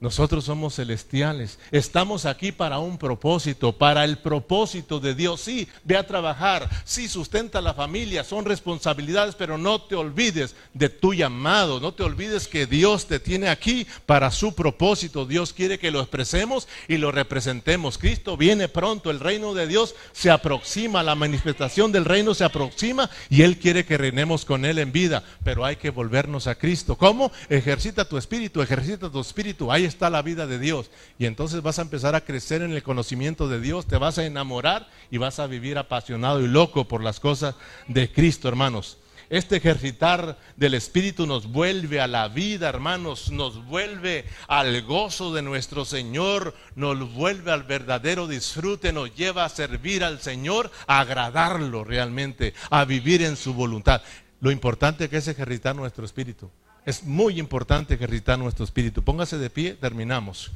Nosotros 0.06 0.46
somos 0.46 0.76
celestiales. 0.76 1.58
Estamos 1.72 2.28
aquí 2.28 2.52
para 2.52 2.78
un 2.78 3.00
propósito, 3.00 3.72
para 3.72 4.06
el 4.06 4.20
propósito 4.20 5.00
de 5.00 5.16
Dios. 5.16 5.42
Sí, 5.42 5.68
ve 5.84 5.98
a 5.98 6.06
trabajar. 6.06 6.70
Sí, 6.84 7.08
sustenta 7.08 7.60
la 7.60 7.74
familia. 7.74 8.24
Son 8.24 8.46
responsabilidades, 8.46 9.34
pero 9.34 9.58
no 9.58 9.82
te 9.82 9.96
olvides 9.96 10.56
de 10.76 10.90
tu 10.90 11.16
llamado. 11.16 11.80
No 11.80 11.92
te 11.96 12.04
olvides 12.04 12.48
que 12.48 12.68
Dios 12.68 13.08
te 13.08 13.20
tiene 13.20 13.50
aquí 13.50 13.88
para 14.06 14.30
su 14.30 14.54
propósito. 14.54 15.26
Dios 15.26 15.54
quiere 15.54 15.80
que 15.80 15.90
lo 15.90 16.02
expresemos 16.02 16.68
y 16.88 16.98
lo 16.98 17.12
representemos. 17.12 17.98
Cristo 17.98 18.38
viene 18.38 18.68
pronto. 18.68 19.10
El 19.10 19.20
reino 19.20 19.56
de 19.56 19.66
Dios 19.66 19.96
se 20.12 20.30
aproxima. 20.30 21.02
La 21.02 21.16
manifestación 21.16 21.92
del 21.92 22.06
reino 22.06 22.36
se 22.36 22.44
aproxima 22.44 23.10
y 23.32 23.42
Él 23.42 23.58
quiere 23.58 23.86
que 23.86 23.98
reinemos 23.98 24.46
con 24.46 24.66
Él 24.66 24.78
en 24.78 24.92
vida. 24.92 25.24
Pero 25.44 25.66
hay 25.66 25.78
que 25.78 25.90
volvernos 25.90 26.46
a 26.46 26.54
Cristo. 26.54 26.96
¿Cómo? 26.96 27.32
Ejercita 27.50 28.08
tu 28.08 28.20
espíritu. 28.20 28.62
Ejercita 28.62 29.10
tu 29.10 29.20
espíritu. 29.20 29.72
Ahí 29.72 29.86
está 29.86 29.95
la 30.00 30.22
vida 30.22 30.48
de 30.48 30.60
Dios. 30.60 30.92
Y 31.18 31.26
entonces 31.26 31.62
vas 31.62 31.80
a 31.80 31.84
empezar 31.84 32.16
a 32.16 32.22
crecer 32.22 32.62
en 32.62 32.72
el 32.72 32.84
conocimiento 32.84 33.48
de 33.48 33.60
Dios, 33.60 33.88
te 33.88 33.98
vas 33.98 34.18
a 34.18 34.26
enamorar 34.26 34.88
y 35.12 35.18
vas 35.18 35.40
a 35.40 35.48
vivir 35.48 35.78
apasionado 35.78 36.42
y 36.42 36.48
loco 36.48 36.88
por 36.88 37.04
las 37.04 37.20
cosas 37.20 37.56
de 37.88 38.12
Cristo, 38.12 38.48
hermanos. 38.48 38.98
Este 39.30 39.56
ejercitar 39.56 40.38
del 40.56 40.76
Espíritu 40.76 41.26
nos 41.26 41.48
vuelve 41.48 42.00
a 42.00 42.08
la 42.08 42.28
vida, 42.28 42.70
hermanos, 42.70 43.32
nos 43.32 43.66
vuelve 43.66 44.26
al 44.48 44.84
gozo 44.84 45.34
de 45.34 45.42
nuestro 45.42 45.84
Señor, 45.84 46.54
nos 46.76 47.12
vuelve 47.12 47.52
al 47.52 47.64
verdadero 47.64 48.28
disfrute, 48.28 48.94
nos 48.94 49.16
lleva 49.16 49.46
a 49.46 49.50
servir 49.50 50.04
al 50.04 50.22
Señor, 50.22 50.70
a 50.86 51.00
agradarlo 51.00 51.84
realmente, 51.84 52.54
a 52.70 52.86
vivir 52.86 53.24
en 53.24 53.36
su 53.36 53.56
voluntad. 53.56 54.04
Lo 54.42 54.52
importante 54.52 55.10
que 55.10 55.18
es 55.18 55.28
ejercitar 55.28 55.76
nuestro 55.76 56.06
espíritu. 56.06 56.52
Es 56.86 57.04
muy 57.04 57.40
importante 57.40 57.96
ejercitar 57.96 58.38
nuestro 58.38 58.64
espíritu. 58.64 59.04
Póngase 59.04 59.38
de 59.38 59.50
pie, 59.50 59.74
terminamos. 59.74 60.52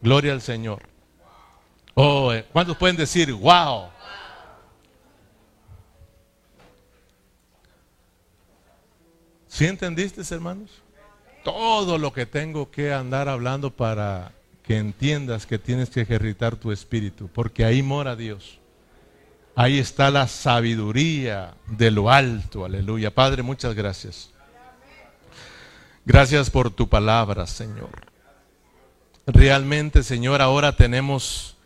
Gloria 0.00 0.32
al 0.32 0.40
Señor. 0.40 0.82
Oh, 1.94 2.32
eh, 2.32 2.44
¿cuántos 2.52 2.76
pueden 2.76 2.96
decir 2.96 3.32
wow? 3.32 3.88
¿Sí 9.46 9.66
entendiste, 9.66 10.22
hermanos? 10.34 10.84
todo 11.44 11.98
lo 11.98 12.12
que 12.12 12.26
tengo 12.26 12.70
que 12.70 12.92
andar 12.92 13.28
hablando 13.28 13.70
para 13.70 14.32
que 14.64 14.78
entiendas 14.78 15.46
que 15.46 15.58
tienes 15.58 15.90
que 15.90 16.00
ejercitar 16.00 16.56
tu 16.56 16.72
espíritu, 16.72 17.28
porque 17.32 17.64
ahí 17.64 17.82
mora 17.82 18.16
Dios. 18.16 18.58
Ahí 19.54 19.78
está 19.78 20.10
la 20.10 20.26
sabiduría 20.26 21.54
de 21.68 21.92
lo 21.92 22.10
alto, 22.10 22.64
aleluya. 22.64 23.14
Padre, 23.14 23.42
muchas 23.42 23.74
gracias. 23.74 24.33
Gracias 26.06 26.50
por 26.50 26.70
tu 26.70 26.88
palabra, 26.88 27.46
Señor. 27.46 27.90
Realmente, 29.26 30.02
Señor, 30.02 30.42
ahora 30.42 30.76
tenemos 30.76 31.56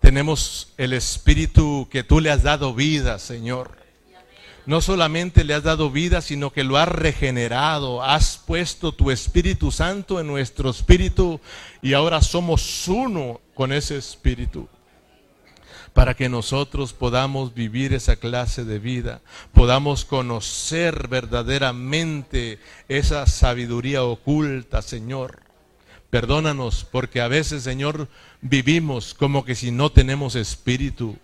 tenemos 0.00 0.74
el 0.76 0.92
espíritu 0.92 1.88
que 1.90 2.04
tú 2.04 2.20
le 2.20 2.30
has 2.30 2.42
dado 2.42 2.74
vida, 2.74 3.18
Señor. 3.18 3.78
No 4.66 4.80
solamente 4.80 5.44
le 5.44 5.54
has 5.54 5.62
dado 5.62 5.90
vida, 5.90 6.20
sino 6.20 6.52
que 6.52 6.62
lo 6.62 6.76
has 6.76 6.88
regenerado, 6.88 8.02
has 8.02 8.36
puesto 8.36 8.92
tu 8.92 9.10
Espíritu 9.10 9.70
Santo 9.72 10.20
en 10.20 10.26
nuestro 10.26 10.70
espíritu 10.70 11.40
y 11.82 11.94
ahora 11.94 12.20
somos 12.20 12.86
uno 12.86 13.40
con 13.54 13.72
ese 13.72 13.96
espíritu 13.96 14.68
para 15.94 16.14
que 16.14 16.28
nosotros 16.28 16.92
podamos 16.92 17.54
vivir 17.54 17.94
esa 17.94 18.16
clase 18.16 18.64
de 18.64 18.80
vida, 18.80 19.22
podamos 19.52 20.04
conocer 20.04 21.06
verdaderamente 21.06 22.58
esa 22.88 23.26
sabiduría 23.26 24.02
oculta, 24.02 24.82
Señor. 24.82 25.40
Perdónanos 26.10 26.84
porque 26.90 27.20
a 27.20 27.28
veces, 27.28 27.62
Señor, 27.62 28.08
vivimos 28.40 29.14
como 29.14 29.44
que 29.44 29.54
si 29.54 29.70
no 29.70 29.90
tenemos 29.90 30.34
espíritu. 30.34 31.16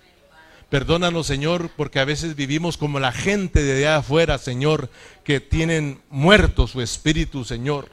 Perdónanos, 0.68 1.26
Señor, 1.26 1.70
porque 1.76 1.98
a 1.98 2.04
veces 2.04 2.36
vivimos 2.36 2.76
como 2.76 3.00
la 3.00 3.10
gente 3.10 3.62
de 3.62 3.78
allá 3.78 3.96
afuera, 3.96 4.38
Señor, 4.38 4.88
que 5.24 5.40
tienen 5.40 6.00
muerto 6.10 6.68
su 6.68 6.80
espíritu, 6.80 7.44
Señor. 7.44 7.90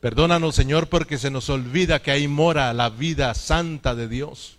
Perdónanos, 0.00 0.54
Señor, 0.54 0.88
porque 0.88 1.18
se 1.18 1.30
nos 1.30 1.50
olvida 1.50 2.00
que 2.00 2.10
ahí 2.10 2.26
mora 2.26 2.72
la 2.72 2.88
vida 2.88 3.34
santa 3.34 3.94
de 3.94 4.08
Dios. 4.08 4.57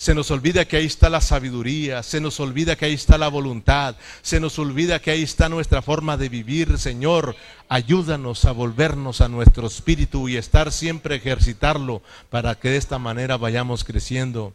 Se 0.00 0.14
nos 0.14 0.30
olvida 0.30 0.64
que 0.64 0.78
ahí 0.78 0.86
está 0.86 1.10
la 1.10 1.20
sabiduría, 1.20 2.02
se 2.02 2.22
nos 2.22 2.40
olvida 2.40 2.74
que 2.74 2.86
ahí 2.86 2.94
está 2.94 3.18
la 3.18 3.28
voluntad, 3.28 3.96
se 4.22 4.40
nos 4.40 4.58
olvida 4.58 4.98
que 4.98 5.10
ahí 5.10 5.22
está 5.22 5.50
nuestra 5.50 5.82
forma 5.82 6.16
de 6.16 6.30
vivir, 6.30 6.78
Señor. 6.78 7.36
Ayúdanos 7.68 8.46
a 8.46 8.52
volvernos 8.52 9.20
a 9.20 9.28
nuestro 9.28 9.66
espíritu 9.66 10.26
y 10.30 10.38
estar 10.38 10.72
siempre 10.72 11.16
ejercitarlo 11.16 12.00
para 12.30 12.54
que 12.54 12.70
de 12.70 12.78
esta 12.78 12.98
manera 12.98 13.36
vayamos 13.36 13.84
creciendo 13.84 14.54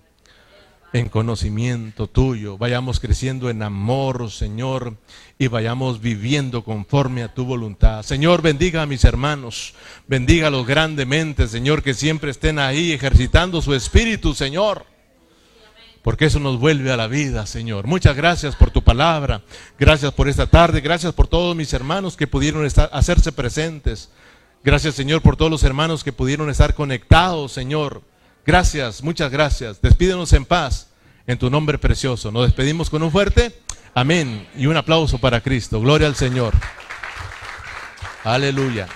en 0.94 1.10
conocimiento 1.10 2.08
tuyo, 2.08 2.58
vayamos 2.58 3.00
creciendo 3.00 3.52
en 3.52 3.62
amor, 3.62 4.32
Señor, 4.32 4.98
y 5.38 5.46
vayamos 5.46 6.02
viviendo 6.02 6.64
conforme 6.64 7.22
a 7.22 7.36
tu 7.36 7.46
voluntad. 7.46 8.02
Señor, 8.02 8.42
bendiga 8.42 8.82
a 8.82 8.88
mis 8.88 9.04
hermanos, 9.04 9.76
bendígalos 10.08 10.66
grandemente, 10.66 11.48
Señor, 11.48 11.84
que 11.84 11.94
siempre 11.94 12.32
estén 12.32 12.58
ahí 12.58 12.94
ejercitando 12.94 13.62
su 13.62 13.76
espíritu, 13.76 14.34
Señor. 14.34 14.95
Porque 16.06 16.26
eso 16.26 16.40
nos 16.40 16.58
vuelve 16.58 16.94
a 16.94 16.98
la 16.98 17.08
vida, 17.08 17.46
Señor. 17.46 17.86
Muchas 17.86 18.16
gracias 18.16 18.56
por 18.56 18.72
tu 18.72 18.82
palabra. 18.82 19.42
Gracias 19.78 20.14
por 20.14 20.30
esta 20.30 20.48
tarde. 20.48 20.80
Gracias 20.80 21.12
por 21.12 21.28
todos 21.28 21.54
mis 21.54 21.74
hermanos 21.74 22.16
que 22.16 22.28
pudieron 22.28 22.66
estar, 22.66 22.90
hacerse 22.94 23.34
presentes. 23.34 24.10
Gracias, 24.64 24.96
Señor, 24.96 25.22
por 25.22 25.36
todos 25.36 25.52
los 25.52 25.64
hermanos 25.64 26.04
que 26.04 26.14
pudieron 26.14 26.50
estar 26.50 26.74
conectados, 26.76 27.52
Señor 27.52 28.02
Gracias, 28.46 29.02
muchas 29.02 29.32
gracias. 29.32 29.82
Despídenos 29.82 30.32
en 30.34 30.46
paz 30.46 30.90
en 31.26 31.40
tu 31.40 31.50
nombre 31.50 31.80
precioso. 31.80 32.32
Nos 32.32 32.46
despedimos 32.46 32.92
con 32.92 33.02
un 33.02 33.12
fuerte 33.12 33.60
amén 33.96 34.48
y 34.56 34.68
un 34.68 34.78
aplauso 34.78 35.18
para 35.18 35.42
Cristo. 35.42 35.82
Gloria 35.82 36.06
al 36.06 36.16
Señor. 36.16 36.54
Aleluya. 38.24 38.88